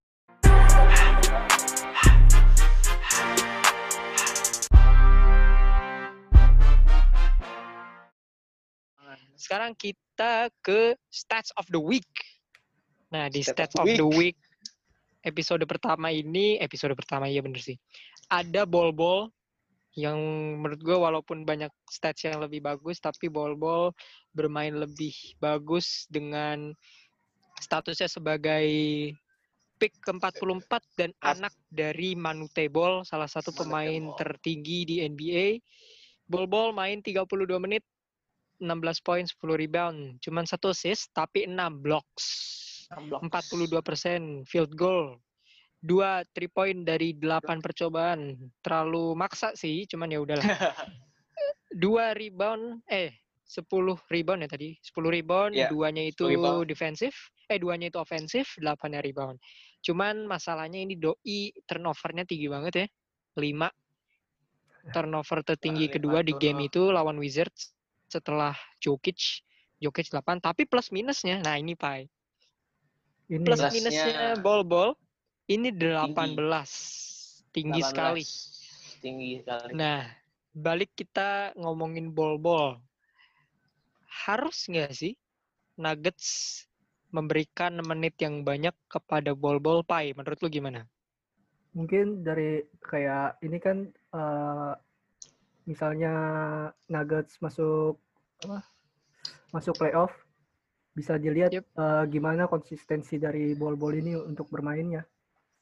Sekarang 9.39 9.72
kita 9.76 10.51
ke 10.59 10.95
stats 11.09 11.49
of 11.55 11.65
the 11.72 11.80
week. 11.80 12.09
Nah, 13.09 13.32
di 13.32 13.41
Stats 13.41 13.74
stats 13.74 13.76
of 13.82 13.88
the 13.89 14.05
week 14.05 14.38
episode 15.24 15.63
pertama 15.67 16.13
ini, 16.13 16.59
episode 16.61 16.95
pertama 16.95 17.28
iya 17.28 17.43
bener 17.43 17.59
sih. 17.59 17.76
Ada 18.32 18.63
bol-bol 18.63 19.32
yang 19.97 20.20
menurut 20.61 20.80
gue 20.80 20.97
walaupun 20.97 21.43
banyak 21.43 21.72
stats 21.89 22.24
yang 22.24 22.39
lebih 22.39 22.63
bagus, 22.63 23.01
tapi 23.01 23.28
bol-bol 23.28 23.91
bermain 24.32 24.72
lebih 24.72 25.11
bagus 25.41 26.07
dengan 26.07 26.72
statusnya 27.59 28.07
sebagai 28.07 28.67
pick 29.80 29.95
ke-44 30.03 30.72
dan 30.95 31.11
As- 31.20 31.39
anak 31.39 31.53
dari 31.72 32.15
Manute 32.15 32.67
Bol, 32.72 33.03
salah 33.03 33.28
satu 33.28 33.51
pemain 33.55 34.11
tertinggi 34.20 34.86
di 34.88 34.95
NBA. 35.03 35.59
Bol-bol 36.30 36.76
main 36.76 37.01
32 37.01 37.26
menit, 37.57 37.82
16 38.60 39.05
poin, 39.07 39.24
10 39.26 39.36
rebound. 39.55 40.20
Cuman 40.22 40.43
satu 40.45 40.72
assist, 40.76 41.10
tapi 41.16 41.47
6 41.47 41.55
blocks. 41.80 42.26
42 42.91 43.80
persen 43.86 44.43
field 44.45 44.74
goal. 44.76 45.18
Dua 45.80 46.28
three 46.36 46.51
point 46.51 46.84
dari 46.84 47.16
8 47.16 47.64
percobaan. 47.64 48.36
Terlalu 48.60 49.16
maksa 49.16 49.55
sih, 49.55 49.88
cuman 49.88 50.12
ya 50.12 50.20
udahlah. 50.20 50.43
Dua 51.84 52.12
rebound, 52.18 52.84
eh 52.89 53.16
10 53.47 53.66
rebound 54.12 54.39
ya 54.43 54.49
tadi. 54.51 54.76
10 54.84 55.16
rebound, 55.16 55.53
Iya, 55.55 55.72
duanya 55.72 56.03
itu 56.03 56.28
10 56.28 56.36
rebound. 56.36 56.66
defensif, 56.68 57.14
eh 57.47 57.57
duanya 57.57 57.88
itu 57.88 57.97
ofensif, 58.01 58.60
8 58.60 58.99
rebound. 58.99 59.39
Cuman 59.80 60.28
masalahnya 60.28 60.84
ini 60.84 60.99
doi 60.99 61.55
turnovernya 61.64 62.28
tinggi 62.28 62.51
banget 62.51 62.74
ya. 62.76 62.88
5 63.39 63.72
turnover 64.91 65.39
tertinggi 65.45 65.86
Lima 65.88 65.93
kedua 65.95 66.20
di 66.26 66.34
game 66.39 66.68
itu 66.68 66.89
lawan 66.89 67.20
Wizards 67.20 67.76
setelah 68.10 68.57
Jokic. 68.82 69.45
Jokic 69.80 70.12
8, 70.12 70.43
tapi 70.43 70.68
plus 70.68 70.91
minusnya. 70.91 71.39
Nah, 71.39 71.55
ini 71.55 71.72
Pai. 71.72 72.12
Ini 73.30 73.45
Plus 73.45 73.62
Plusnya- 73.62 73.76
minusnya 73.78 74.20
bol-bol 74.41 74.97
ini 75.47 75.70
18. 75.72 77.45
Tinggi, 77.53 77.80
18. 77.80 77.88
sekali. 77.88 78.24
Tinggi 78.99 79.30
sekali. 79.39 79.72
Nah, 79.78 80.03
balik 80.51 80.91
kita 80.97 81.53
ngomongin 81.55 82.12
bol-bol. 82.12 82.82
Harus 84.28 84.68
nggak 84.68 84.91
sih 84.91 85.14
Nuggets 85.80 86.66
memberikan 87.14 87.80
menit 87.86 88.20
yang 88.20 88.43
banyak 88.43 88.76
kepada 88.91 89.32
bol-bol 89.32 89.86
Pai? 89.86 90.12
Menurut 90.12 90.41
lu 90.43 90.49
gimana? 90.51 90.84
mungkin 91.70 92.26
dari 92.26 92.66
kayak 92.82 93.45
ini 93.45 93.57
kan 93.62 93.86
eh, 93.93 94.72
misalnya 95.70 96.13
Nuggets 96.89 97.38
masuk 97.38 98.01
apa 98.41 98.65
masuk 99.53 99.78
playoff 99.78 100.09
bisa 100.97 101.15
dilihat 101.15 101.53
Yep. 101.53 101.65
eh, 101.70 102.03
gimana 102.09 102.49
konsistensi 102.49 103.22
dari 103.22 103.53
bol-bol 103.53 103.93
ini 103.93 104.17
untuk 104.17 104.49
bermainnya. 104.49 105.05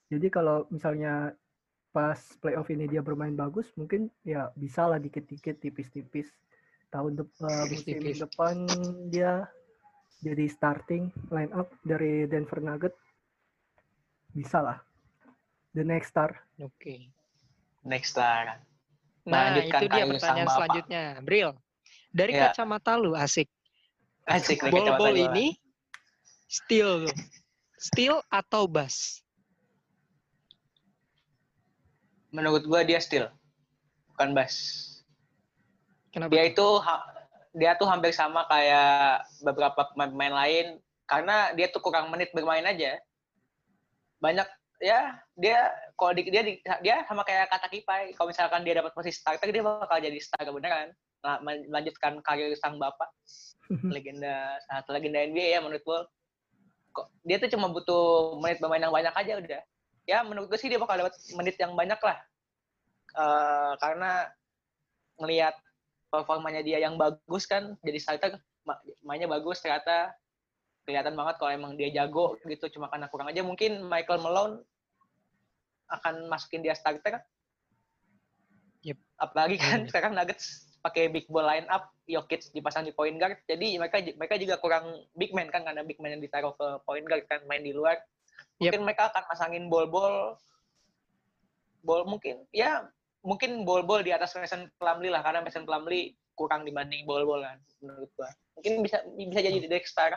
Jadi 0.07 0.31
kalau 0.31 0.63
misalnya 0.71 1.35
pas 1.91 2.15
playoff 2.39 2.71
ini 2.71 2.87
dia 2.87 3.03
bermain 3.03 3.35
bagus, 3.35 3.67
mungkin 3.75 4.07
ya 4.23 4.47
bisa 4.55 4.87
lah 4.87 4.97
dikit-dikit 4.97 5.59
tipis-tipis. 5.59 6.31
Tahun 6.87 7.11
dep- 7.19 7.35
eh, 7.37 7.65
musim 7.67 7.99
Tipis-tipis. 7.99 8.17
depan 8.23 8.55
dia 9.11 9.43
jadi 10.23 10.47
starting 10.47 11.11
line 11.29 11.51
up 11.53 11.69
dari 11.83 12.23
Denver 12.25 12.63
Nuggets 12.63 12.97
bisa 14.31 14.63
lah. 14.63 14.77
The 15.75 15.83
next 15.83 16.15
star. 16.15 16.33
Oke. 16.57 17.11
Next 17.83 18.15
star. 18.15 18.57
Nah, 19.27 19.51
Lanjutkan 19.51 19.81
itu 19.83 19.91
dia 19.91 20.05
pertanyaan 20.07 20.47
selanjutnya. 20.47 21.03
Bril, 21.19 21.49
dari 22.15 22.31
Ya. 22.31 22.47
kacamata 22.47 22.95
lu 22.95 23.11
asik. 23.11 23.51
Asik 24.23 24.63
Bol-bol 24.71 25.15
ini 25.15 25.59
steal 26.47 27.07
tuh. 27.07 27.15
Steal 27.77 28.15
atau 28.31 28.65
bus? 28.65 29.21
menurut 32.31 32.63
gua 32.67 32.83
dia 32.83 32.99
still 33.01 33.25
bukan 34.13 34.35
bas. 34.37 34.53
Kenapa? 36.11 36.31
Dia 36.33 36.43
itu 36.51 36.67
dia 37.57 37.71
tuh 37.73 37.87
hampir 37.89 38.13
sama 38.13 38.45
kayak 38.45 39.25
beberapa 39.41 39.89
pemain-pemain 39.93 40.35
lain 40.45 40.65
karena 41.09 41.55
dia 41.57 41.71
tuh 41.71 41.81
kurang 41.81 42.11
menit 42.13 42.29
bermain 42.35 42.61
aja. 42.61 42.99
Banyak 44.21 44.47
ya 44.83 45.17
dia 45.33 45.73
kalau 45.97 46.13
di, 46.13 46.29
dia 46.29 46.45
di- 46.45 46.61
dia 46.61 47.01
sama 47.09 47.25
kayak 47.25 47.49
kata 47.49 47.67
Kipai 47.73 48.13
kalau 48.13 48.29
misalkan 48.29 48.61
dia 48.61 48.77
dapat 48.77 48.93
posisi 48.93 49.17
starter 49.17 49.49
dia 49.49 49.65
bakal 49.65 49.97
jadi 49.97 50.17
starter 50.21 50.53
beneran. 50.53 50.93
Mel- 51.41 51.65
melanjutkan 51.67 52.21
karir 52.21 52.53
sang 52.55 52.77
bapak. 52.77 53.09
Legenda 53.93 54.55
satu 54.69 54.93
legenda 54.93 55.25
NBA 55.25 55.57
ya 55.57 55.59
menurut 55.59 55.81
gue 55.83 55.99
kok 56.93 57.09
dia 57.25 57.41
tuh 57.41 57.49
cuma 57.51 57.67
butuh 57.73 58.37
menit 58.39 58.61
bermain 58.61 58.79
yang 58.79 58.93
banyak 58.93 59.11
aja 59.11 59.33
udah. 59.41 59.61
Ya 60.07 60.21
menurut 60.23 60.47
gue 60.53 60.59
sih 60.61 60.69
dia 60.69 60.79
bakal 60.79 61.01
dapat 61.01 61.17
menit 61.35 61.57
yang 61.57 61.73
banyak 61.73 61.99
lah. 61.99 62.17
Eh, 63.17 63.73
karena 63.81 64.29
ngelihat 65.17 65.57
performanya 66.13 66.61
dia 66.61 66.77
yang 66.79 66.95
bagus 66.95 67.49
kan 67.49 67.73
jadi 67.81 67.97
starter 67.97 68.37
ma- 68.63 68.79
mainnya 69.01 69.27
bagus 69.27 69.59
ternyata. 69.65 70.13
Kelihatan 70.87 71.19
banget 71.19 71.35
kalau 71.35 71.51
emang 71.51 71.75
dia 71.75 71.91
jago 71.91 72.39
gitu 72.47 72.71
cuma 72.79 72.87
karena 72.87 73.11
kurang 73.11 73.27
aja. 73.27 73.43
Mungkin 73.43 73.83
Michael 73.83 74.23
Malone 74.23 74.63
akan 75.87 76.27
masukin 76.27 76.63
dia 76.63 76.75
starter 76.75 77.19
Yep. 78.85 78.97
apalagi 79.19 79.55
kan 79.59 79.83
Bener. 79.83 79.89
sekarang 79.91 80.13
Nuggets 80.15 80.67
pakai 80.79 81.11
big 81.11 81.27
ball 81.27 81.43
line 81.43 81.67
up 81.67 81.91
Jokic 82.07 82.47
dipasang 82.55 82.87
di 82.87 82.95
point 82.95 83.19
guard. 83.19 83.35
Jadi 83.43 83.75
mereka 83.75 83.99
mereka 83.99 84.39
juga 84.39 84.55
kurang 84.61 85.03
big 85.19 85.35
man 85.35 85.51
kan 85.51 85.67
karena 85.67 85.83
big 85.83 85.99
man 85.99 86.15
yang 86.15 86.23
ditaruh 86.23 86.55
ke 86.55 86.67
point 86.87 87.03
guard 87.03 87.27
kan 87.27 87.43
main 87.49 87.65
di 87.65 87.75
luar. 87.75 87.99
Mungkin 88.61 88.87
mereka 88.87 89.11
akan 89.11 89.23
pasangin 89.27 89.67
ball-ball 89.67 90.39
ball 91.83 92.03
mungkin 92.07 92.47
ya 92.55 92.87
mungkin 93.27 93.67
ball-ball 93.67 94.03
di 94.03 94.15
atas 94.15 94.35
Mason 94.39 94.71
Plumlee 94.79 95.11
lah 95.11 95.19
karena 95.19 95.43
Mason 95.43 95.67
Plumlee 95.67 96.15
kurang 96.37 96.63
dibanding 96.63 97.03
ball-ball 97.03 97.43
kan 97.43 97.59
menurut 97.83 98.09
gua. 98.15 98.31
Mungkin 98.55 98.87
bisa 98.87 99.03
bisa 99.17 99.41
jadi 99.43 99.57
di 99.59 99.67
Dexter 99.67 100.15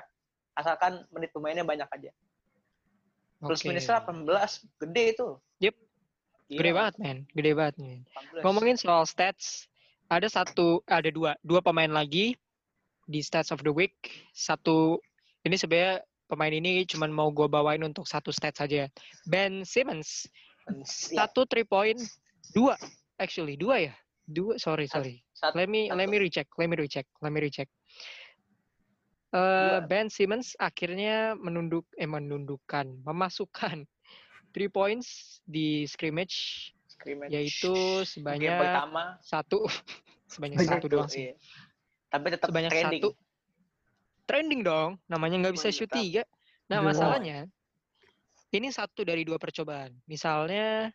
asalkan 0.55 1.03
menit 1.11 1.35
pemainnya 1.35 1.67
banyak 1.67 1.89
aja. 1.91 2.11
Plus 3.41 3.65
Oke. 3.65 3.73
minusnya 3.73 4.05
18 4.05 4.85
gede 4.85 5.05
itu 5.17 5.29
Gede 6.51 6.71
banget, 6.75 6.95
men. 6.99 7.19
Gede 7.31 7.53
banget, 7.55 7.77
men. 7.79 7.99
18. 8.35 8.43
Ngomongin 8.43 8.75
soal 8.75 9.07
stats, 9.07 9.71
ada 10.11 10.27
satu, 10.27 10.83
ada 10.91 11.07
dua, 11.09 11.39
dua 11.41 11.63
pemain 11.63 11.89
lagi 11.89 12.35
di 13.07 13.21
stats 13.23 13.55
of 13.55 13.63
the 13.63 13.71
week. 13.71 13.95
Satu, 14.35 14.99
ini 15.47 15.55
sebenarnya 15.55 16.03
pemain 16.27 16.51
ini 16.51 16.83
cuma 16.87 17.07
mau 17.07 17.31
gue 17.31 17.47
bawain 17.47 17.83
untuk 17.83 18.03
satu 18.05 18.35
stats 18.35 18.59
saja. 18.59 18.91
Ben 19.27 19.63
Simmons, 19.63 20.27
Ya, 21.11 21.27
satu 21.27 21.43
three 21.51 21.67
point, 21.67 21.99
dua, 22.55 22.79
actually 23.19 23.59
dua 23.59 23.91
ya, 23.91 23.95
dua. 24.23 24.55
Sorry, 24.55 24.87
sorry. 24.87 25.19
satu- 25.35 25.59
Let 25.59 25.67
me 25.67 25.91
let 25.91 26.07
me 26.07 26.23
recheck, 26.23 26.47
let 26.55 26.71
me 26.71 26.79
recheck, 26.79 27.07
let 27.19 27.35
me 27.35 27.43
recheck. 27.43 27.67
Eh, 29.31 29.39
Dua. 29.39 29.87
ben 29.87 30.07
Simmons 30.11 30.59
akhirnya 30.59 31.39
menunduk, 31.39 31.87
eh 31.95 32.07
menundukkan, 32.07 33.03
memasukkan 33.07 33.87
three 34.51 34.71
points 34.71 35.41
di 35.47 35.87
scrimmage 35.87 36.71
scrimmage. 36.87 37.31
yaitu 37.31 37.73
game 37.73 38.07
sebanyak 38.07 38.55
pertama 38.55 39.03
satu 39.23 39.65
sebanyak 40.33 40.59
satu 40.63 40.87
doang 40.87 41.11
sih 41.11 41.31
iya. 41.31 41.35
tapi 42.11 42.27
tetap 42.35 42.49
sebanyak 42.51 42.71
trending 42.71 43.03
satu 43.03 43.11
trending 44.31 44.63
dong. 44.63 44.95
Namanya 45.11 45.43
nggak 45.43 45.59
bisa 45.59 45.75
shoot 45.75 45.91
tiga. 45.91 46.23
Nah 46.71 46.79
Jelas. 46.79 46.95
masalahnya 46.95 47.39
ini 48.55 48.71
satu 48.71 49.03
dari 49.03 49.27
dua 49.27 49.43
percobaan. 49.43 49.91
Misalnya 50.07 50.95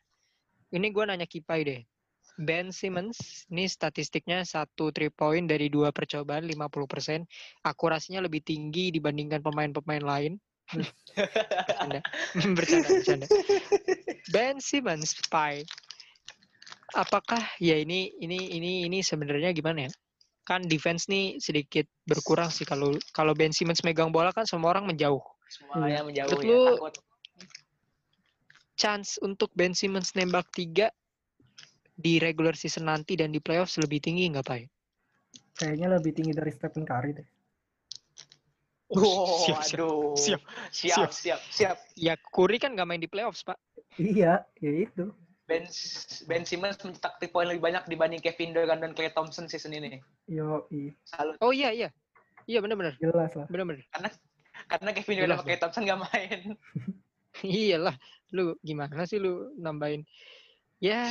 ini 0.72 0.88
gue 0.88 1.04
nanya 1.04 1.28
Kipai 1.28 1.68
deh. 1.68 1.84
Ben 2.40 2.72
Simmons 2.72 3.48
ini 3.52 3.68
statistiknya 3.68 4.44
satu 4.48 4.92
three 4.96 5.12
point 5.12 5.48
dari 5.48 5.68
dua 5.68 5.92
percobaan 5.92 6.48
50%. 6.48 7.28
Akurasinya 7.68 8.24
lebih 8.24 8.44
tinggi 8.44 8.92
dibandingkan 8.96 9.44
pemain-pemain 9.44 10.04
lain. 10.04 10.34
Bercanda. 10.74 12.00
bercanda, 12.58 12.88
bercanda. 12.90 13.28
Ben 14.32 14.58
Simmons, 14.58 15.14
Pai. 15.30 15.62
Apakah 16.96 17.42
ya 17.60 17.76
ini 17.76 18.14
ini 18.22 18.56
ini 18.56 18.72
ini 18.88 19.00
sebenarnya 19.04 19.52
gimana 19.52 19.90
ya? 19.90 19.92
Kan 20.46 20.66
defense 20.70 21.10
nih 21.10 21.42
sedikit 21.42 21.90
berkurang 22.06 22.54
sih 22.54 22.64
kalau 22.64 22.94
kalau 23.12 23.34
Ben 23.34 23.50
Simmons 23.52 23.82
megang 23.82 24.14
bola 24.14 24.30
kan 24.30 24.46
semua 24.46 24.72
orang 24.74 24.86
menjauh. 24.90 25.22
Semuanya 25.50 26.06
menjauh 26.06 26.30
Menurut 26.30 26.46
ya. 26.46 26.50
lu- 26.54 26.78
Takut. 26.78 26.96
Chance 28.76 29.24
untuk 29.24 29.50
Ben 29.56 29.72
Simmons 29.72 30.12
nembak 30.20 30.52
tiga 30.52 30.92
di 31.96 32.20
regular 32.20 32.60
season 32.60 32.92
nanti 32.92 33.16
dan 33.16 33.32
di 33.32 33.40
playoffs 33.40 33.80
lebih 33.80 34.04
tinggi 34.04 34.28
nggak 34.28 34.46
Pai? 34.46 34.68
Kayaknya 35.56 35.88
lebih 35.96 36.12
tinggi 36.12 36.36
dari 36.36 36.52
Stephen 36.52 36.84
Curry 36.84 37.12
deh. 37.16 37.28
Oh, 38.94 39.42
siap, 39.42 39.66
siap. 39.66 39.82
aduh. 39.82 40.14
siap, 40.14 40.42
siap, 40.70 41.10
siap, 41.10 41.42
siap. 41.50 41.78
Ya 41.98 42.14
Curry 42.22 42.62
kan 42.62 42.78
nggak 42.78 42.86
main 42.86 43.02
di 43.02 43.10
playoffs 43.10 43.42
Pak. 43.42 43.58
Iya, 43.98 44.46
ya 44.62 44.72
itu. 44.86 45.10
Ben, 45.46 45.66
ben 46.26 46.44
Simmons 46.46 46.78
mencetak 46.82 47.22
3 47.22 47.34
poin 47.34 47.46
lebih 47.46 47.62
banyak 47.66 47.86
dibanding 47.86 48.22
Kevin 48.22 48.54
Durant 48.54 48.82
dan 48.82 48.94
Klay 48.98 49.14
Thompson 49.14 49.50
season 49.50 49.74
ini. 49.74 50.02
Yo, 50.26 50.70
i, 50.74 50.94
Salut. 51.06 51.38
Oh 51.42 51.54
iya 51.54 51.74
iya. 51.74 51.90
Iya 52.46 52.62
benar-benar. 52.62 52.98
jelas 53.02 53.34
lah. 53.34 53.46
Benar-benar. 53.50 53.86
Karena 54.70 54.90
Kevin 54.94 55.18
Durant 55.22 55.42
sama 55.42 55.46
Klay 55.50 55.60
Thompson 55.62 55.84
nggak 55.86 56.02
main. 56.06 56.40
Iyalah, 57.46 57.96
lu 58.34 58.54
gimana 58.62 59.04
sih 59.10 59.20
lu 59.20 59.52
nambahin? 59.60 60.06
Ya, 60.80 61.10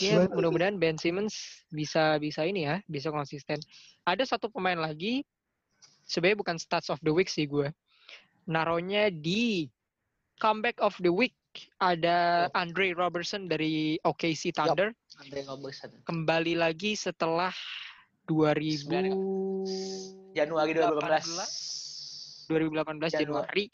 ya 0.00 0.26
mudah-mudahan 0.32 0.80
Ben 0.80 0.96
Simmons 0.98 1.64
bisa 1.70 2.18
bisa 2.18 2.42
ini 2.42 2.66
ya, 2.66 2.80
bisa 2.88 3.12
konsisten. 3.12 3.60
Ada 4.02 4.36
satu 4.36 4.50
pemain 4.50 4.78
lagi, 4.80 5.22
sebenarnya 6.06 6.38
bukan 6.40 6.56
stats 6.58 6.90
of 6.90 7.00
the 7.02 7.12
week 7.12 7.28
sih 7.30 7.46
gue. 7.46 7.70
Naronya 8.48 9.10
di 9.10 9.70
comeback 10.42 10.78
of 10.82 10.96
the 10.98 11.12
week 11.12 11.34
ada 11.78 12.48
Andre 12.56 12.96
Robertson 12.96 13.44
dari 13.44 14.00
OKC 14.02 14.56
Thunder 14.56 14.88
Andre 15.20 15.40
Robertson. 15.44 15.92
kembali 16.08 16.56
lagi 16.56 16.96
setelah 16.96 17.52
2000 18.24 18.88
Januari 20.32 20.72
2018. 20.72 22.48
2018 22.48 23.12
Januari. 23.12 23.12
Januari. 23.12 23.64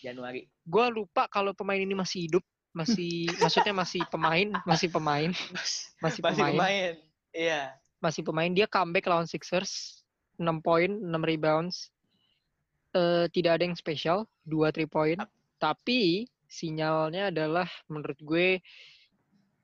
Januari. 0.00 0.42
Gue 0.64 0.86
lupa 0.90 1.28
kalau 1.28 1.52
pemain 1.52 1.78
ini 1.78 1.92
masih 1.92 2.26
hidup, 2.26 2.44
masih 2.72 3.28
maksudnya 3.38 3.74
masih 3.76 4.02
pemain, 4.08 4.48
masih 4.64 4.88
pemain, 4.88 5.30
masih 5.54 5.80
Masih 6.00 6.20
pemain, 6.24 6.56
pemain. 6.56 6.92
Iya. 7.30 7.62
masih 8.00 8.22
pemain. 8.24 8.50
Dia 8.50 8.66
comeback 8.66 9.06
lawan 9.06 9.28
Sixers, 9.28 9.99
6 10.40 10.64
poin, 10.64 10.88
6 10.88 11.20
rebounds. 11.20 11.92
Eh 12.96 13.28
tidak 13.30 13.60
ada 13.60 13.62
yang 13.68 13.76
spesial, 13.76 14.24
2 14.48 14.72
3 14.72 14.88
poin. 14.88 15.18
Tapi 15.60 16.24
sinyalnya 16.50 17.30
adalah 17.30 17.68
menurut 17.86 18.18
gue 18.18 18.58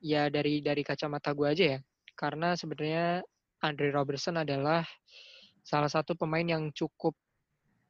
ya 0.05 0.29
dari 0.31 0.61
dari 0.63 0.85
kacamata 0.85 1.33
gue 1.33 1.49
aja 1.49 1.65
ya. 1.77 1.79
Karena 2.15 2.55
sebenarnya 2.55 3.25
Andre 3.65 3.89
Robertson 3.91 4.37
adalah 4.39 4.85
salah 5.67 5.91
satu 5.91 6.15
pemain 6.15 6.47
yang 6.47 6.71
cukup 6.71 7.17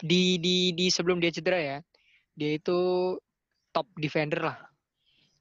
di 0.00 0.38
di 0.40 0.72
di 0.72 0.86
sebelum 0.88 1.18
dia 1.20 1.34
cedera 1.34 1.58
ya. 1.58 1.78
Dia 2.32 2.56
itu 2.56 2.78
top 3.74 3.90
defender 4.00 4.40
lah. 4.40 4.56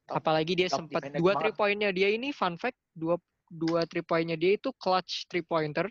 Top- 0.10 0.20
Apalagi 0.20 0.60
dia 0.60 0.68
sempat 0.68 1.08
dua 1.16 1.40
three 1.40 1.56
pointnya 1.56 1.90
dia 1.96 2.12
ini 2.12 2.36
fun 2.36 2.60
fact 2.60 2.78
dua 2.92 3.16
dua 3.48 3.88
three 3.88 4.04
pointnya 4.04 4.36
dia 4.36 4.58
itu 4.58 4.74
clutch 4.76 5.30
three 5.32 5.46
pointer 5.46 5.88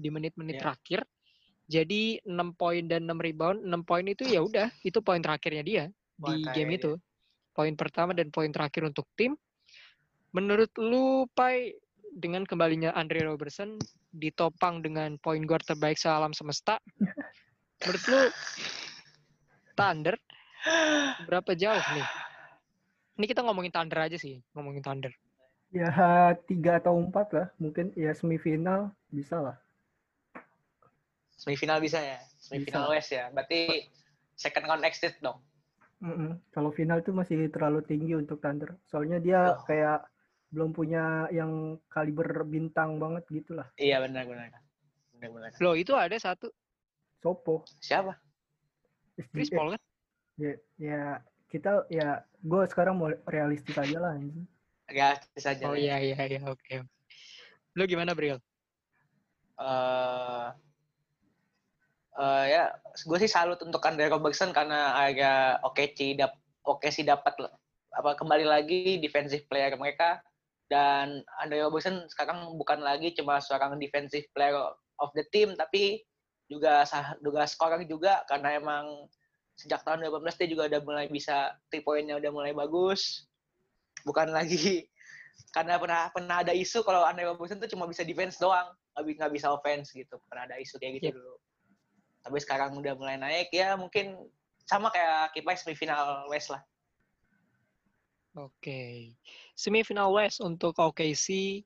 di 0.00 0.08
menit-menit 0.08 0.56
Iya. 0.56 0.62
terakhir. 0.64 1.00
Jadi 1.70 2.18
6 2.26 2.56
poin 2.56 2.82
dan 2.88 3.06
6 3.06 3.20
rebound, 3.20 3.62
6 3.62 3.86
poin 3.86 4.02
itu 4.08 4.26
ya 4.26 4.42
udah, 4.42 4.72
itu 4.82 4.98
poin 5.04 5.22
terakhirnya 5.22 5.62
dia 5.62 5.84
Poin 6.18 6.40
di 6.40 6.42
game 6.50 6.80
itu. 6.80 6.98
Poin 7.54 7.70
pertama 7.78 8.10
dan 8.16 8.32
poin 8.34 8.50
terakhir 8.50 8.88
untuk 8.88 9.06
tim. 9.14 9.38
Menurut 10.34 10.70
lu, 10.78 11.30
Pai, 11.30 11.74
dengan 12.10 12.42
kembalinya 12.42 12.90
Andre 12.98 13.22
Robertson 13.22 13.78
ditopang 14.10 14.82
dengan 14.82 15.14
poin 15.22 15.46
guard 15.46 15.62
terbaik 15.62 15.94
sealam 15.94 16.34
semesta, 16.34 16.82
menurut 17.86 18.04
lu 18.10 18.22
Thunder 19.78 20.18
berapa 21.30 21.54
jauh 21.54 21.84
nih? 21.94 22.06
Ini 23.14 23.26
kita 23.30 23.46
ngomongin 23.46 23.70
Thunder 23.70 24.10
aja 24.10 24.18
sih, 24.18 24.42
ngomongin 24.58 24.82
Thunder. 24.82 25.14
Ya 25.70 26.34
tiga 26.50 26.82
atau 26.82 26.98
empat 26.98 27.30
lah, 27.30 27.46
mungkin 27.62 27.94
ya 27.94 28.10
semifinal 28.10 28.90
bisa 29.14 29.38
lah. 29.38 29.56
Semifinal 31.40 31.80
bisa 31.80 31.96
ya. 31.96 32.20
Semifinal 32.36 32.84
Bisa. 32.88 32.92
West 32.92 33.10
ya. 33.10 33.24
Berarti 33.32 33.88
second 34.36 34.64
round 34.68 34.84
exit 34.84 35.16
dong. 35.24 35.40
Mm-mm. 36.04 36.36
Kalau 36.52 36.68
final 36.72 37.00
tuh 37.00 37.16
masih 37.16 37.48
terlalu 37.48 37.80
tinggi 37.84 38.12
untuk 38.12 38.40
Thunder. 38.44 38.76
Soalnya 38.84 39.16
dia 39.16 39.56
Oh. 39.56 39.64
kayak 39.64 40.04
belum 40.52 40.76
punya 40.76 41.30
yang 41.32 41.80
kaliber 41.88 42.44
bintang 42.44 43.00
banget 43.00 43.24
gitu 43.32 43.56
lah. 43.56 43.68
Iya 43.80 44.04
benar 44.04 44.28
benar. 44.28 44.52
Benar 45.16 45.28
benar. 45.32 45.48
Loh, 45.64 45.72
itu 45.76 45.96
ada 45.96 46.16
satu 46.20 46.52
Sopo. 47.20 47.64
Siapa? 47.80 48.16
Chris. 49.32 49.52
Paul 49.52 49.76
kan? 49.76 49.80
Ya, 50.40 50.52
ya 50.80 51.02
kita 51.52 51.84
ya 51.92 52.24
gue 52.40 52.62
sekarang 52.68 52.96
mau 52.96 53.12
realistis 53.28 53.76
aja 53.76 53.96
lah. 54.00 54.16
anjing. 54.16 54.48
Realistis 54.88 55.44
aja. 55.44 55.68
Oh 55.68 55.76
ya. 55.76 56.00
iya 56.00 56.16
iya 56.16 56.20
iya 56.36 56.40
oke. 56.48 56.84
Lu 57.76 57.84
gimana, 57.84 58.12
Bril? 58.16 58.40
eh 59.60 60.48
eh, 62.20 62.44
ya 62.52 62.62
gue 63.08 63.18
sih 63.18 63.30
salut 63.30 63.56
untuk 63.64 63.80
Andre 63.80 64.12
Robertson 64.12 64.52
karena 64.52 64.92
agak 65.00 65.64
oke 65.64 65.84
sih 65.96 66.12
dap 66.14 66.36
oke 66.68 66.88
sih 66.92 67.02
dapat 67.02 67.32
apa 67.90 68.10
kembali 68.14 68.46
lagi 68.46 69.00
defensive 69.00 69.48
player 69.48 69.74
mereka. 69.74 70.20
Dan 70.70 71.26
Andre 71.42 71.66
Robertson 71.66 72.06
sekarang 72.06 72.54
bukan 72.54 72.78
lagi 72.78 73.10
cuma 73.18 73.42
seorang 73.42 73.74
defensive 73.82 74.22
player 74.30 74.54
of 75.02 75.10
the 75.18 75.26
team 75.34 75.58
tapi 75.58 76.06
juga 76.46 76.86
sah- 76.86 77.18
juga 77.18 77.42
scorer 77.46 77.82
juga 77.90 78.22
karena 78.30 78.54
emang 78.54 78.86
sejak 79.58 79.82
tahun 79.82 80.06
2018 80.06 80.38
dia 80.40 80.48
juga 80.54 80.62
udah 80.70 80.80
mulai 80.86 81.06
bisa 81.10 81.58
three 81.74 81.82
point-nya 81.82 82.22
udah 82.22 82.30
mulai 82.30 82.54
bagus. 82.54 83.26
Bukan 84.06 84.30
lagi 84.30 84.86
karena 85.56 85.74
pernah 85.82 86.06
pernah 86.14 86.36
ada 86.46 86.54
isu 86.54 86.86
kalau 86.86 87.02
Andre 87.02 87.26
Robertson 87.34 87.58
tuh 87.58 87.70
cuma 87.70 87.90
bisa 87.90 88.06
defense 88.06 88.38
doang 88.38 88.70
nggak 88.94 89.02
bi- 89.02 89.16
nggak 89.18 89.32
bisa 89.34 89.50
offense 89.50 89.90
gitu. 89.90 90.22
Pernah 90.30 90.54
ada 90.54 90.56
isu 90.62 90.78
kayak 90.78 91.02
gitu 91.02 91.06
Yep. 91.10 91.16
dulu 91.18 91.34
tapi 92.20 92.38
sekarang 92.38 92.76
udah 92.76 92.92
mulai 92.94 93.16
naik 93.16 93.48
ya 93.50 93.74
mungkin 93.74 94.16
sama 94.64 94.88
kayak 94.88 95.32
Kipai 95.32 95.56
semifinal 95.56 96.28
West 96.28 96.50
lah 96.50 96.62
Oke. 98.30 99.18
Semifinal 99.58 100.14
West 100.14 100.38
untuk 100.38 100.78
OKC. 100.78 101.60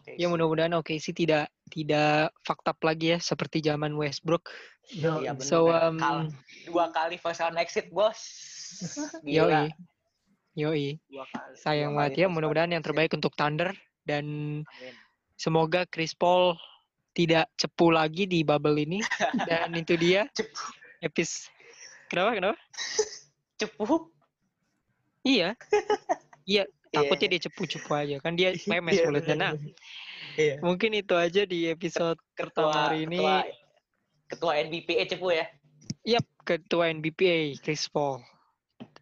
Oke, 0.00 0.16
Ya 0.16 0.26
mudah-mudahan 0.26 0.72
OKC 0.72 1.12
tidak 1.12 1.52
tidak 1.68 2.32
fucked 2.40 2.64
up 2.64 2.80
lagi 2.80 3.12
ya 3.12 3.18
seperti 3.20 3.60
zaman 3.60 3.92
Westbrook. 3.92 4.48
Yo, 4.88 5.20
Iya, 5.20 5.36
bener. 5.36 5.44
So 5.44 5.68
um, 5.68 6.00
Kal- 6.00 6.32
dua 6.64 6.88
kali 6.88 7.20
first 7.20 7.44
round 7.44 7.60
exit 7.60 7.92
bos 7.92 8.16
yoi. 9.28 9.44
Gila. 9.44 9.62
Yoi. 10.56 10.96
Dua 11.04 11.28
kali, 11.28 11.52
Sayang 11.60 11.92
banget 11.92 12.24
ya 12.24 12.26
mudah-mudahan 12.32 12.72
yang 12.72 12.80
exit. 12.80 12.88
terbaik 12.96 13.12
untuk 13.12 13.36
Thunder 13.36 13.76
dan 14.08 14.24
Amin. 14.64 14.94
semoga 15.36 15.84
Chris 15.84 16.16
Paul 16.16 16.56
tidak 17.16 17.48
cepu 17.56 17.88
lagi 17.88 18.28
di 18.28 18.44
bubble 18.44 18.76
ini 18.76 19.00
dan 19.48 19.72
itu 19.72 19.96
dia 19.96 20.28
Cepu. 20.36 20.60
epis 21.00 21.48
kenapa 22.12 22.36
kenapa 22.36 22.58
cepu 23.56 24.12
iya 25.24 25.56
iya 26.44 26.68
takutnya 26.92 27.26
Iya. 27.26 27.32
dia 27.32 27.40
cepu-cepu 27.48 27.90
aja 27.96 28.16
kan 28.20 28.36
dia 28.36 28.52
memes 28.70 29.00
Iya, 29.00 29.04
mulutnya 29.08 29.36
nah. 29.36 29.52
Iya. 30.36 30.60
mungkin 30.60 30.92
itu 30.92 31.16
aja 31.16 31.48
di 31.48 31.72
episode 31.72 32.20
pertama 32.36 32.92
hari 32.92 33.08
ini 33.08 33.16
ketua, 33.16 33.40
ketua 34.28 34.52
NBPA 34.68 35.04
cepu 35.08 35.28
ya 35.32 35.46
Yap, 36.06 36.22
ketua 36.46 36.94
NBPA 36.94 37.58
Chris 37.66 37.90
Paul. 37.90 38.22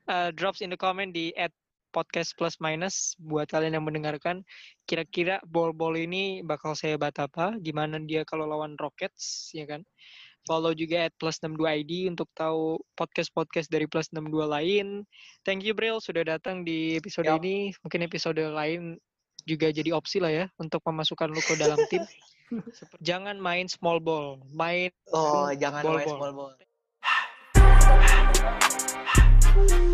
Uh, 0.08 0.32
drops 0.32 0.64
in 0.64 0.72
the 0.72 0.76
comment 0.80 1.12
di 1.12 1.36
at 1.36 1.52
podcast 1.94 2.34
plus 2.34 2.58
minus 2.58 3.14
buat 3.22 3.46
kalian 3.46 3.78
yang 3.78 3.86
mendengarkan. 3.86 4.42
Kira-kira 4.90 5.38
ball-ball 5.46 5.94
ini 5.94 6.42
bakal 6.42 6.74
saya 6.74 6.98
bat 6.98 7.14
apa? 7.22 7.54
Gimana 7.62 8.02
dia 8.02 8.26
kalau 8.26 8.50
lawan 8.50 8.74
Rockets, 8.74 9.54
ya 9.54 9.62
kan? 9.70 9.86
Follow 10.44 10.76
juga 10.76 11.08
at 11.08 11.14
plus 11.16 11.40
62 11.40 11.56
ID 11.64 11.92
untuk 12.12 12.28
tahu 12.36 12.76
podcast-podcast 12.98 13.70
dari 13.72 13.88
plus 13.88 14.12
62 14.12 14.44
lain. 14.44 15.06
Thank 15.46 15.64
you 15.64 15.72
Bril 15.72 16.02
sudah 16.04 16.20
datang 16.26 16.66
di 16.66 17.00
episode 17.00 17.24
Yap. 17.30 17.40
ini. 17.40 17.72
Mungkin 17.80 18.04
episode 18.04 18.42
lain 18.42 19.00
juga 19.48 19.72
jadi 19.72 19.96
opsi 19.96 20.20
lah 20.20 20.32
ya 20.32 20.44
untuk 20.60 20.84
memasukkan 20.84 21.32
lu 21.32 21.40
ke 21.40 21.54
dalam 21.56 21.80
tim. 21.88 22.04
Jangan 23.08 23.40
main 23.40 23.72
small 23.72 24.04
ball, 24.04 24.36
main 24.52 24.92
oh 25.16 25.48
jangan 25.56 25.80
Ball, 25.80 25.96
main 25.96 26.06
ball. 26.06 26.18
small 26.20 26.32
ball. 26.36 26.52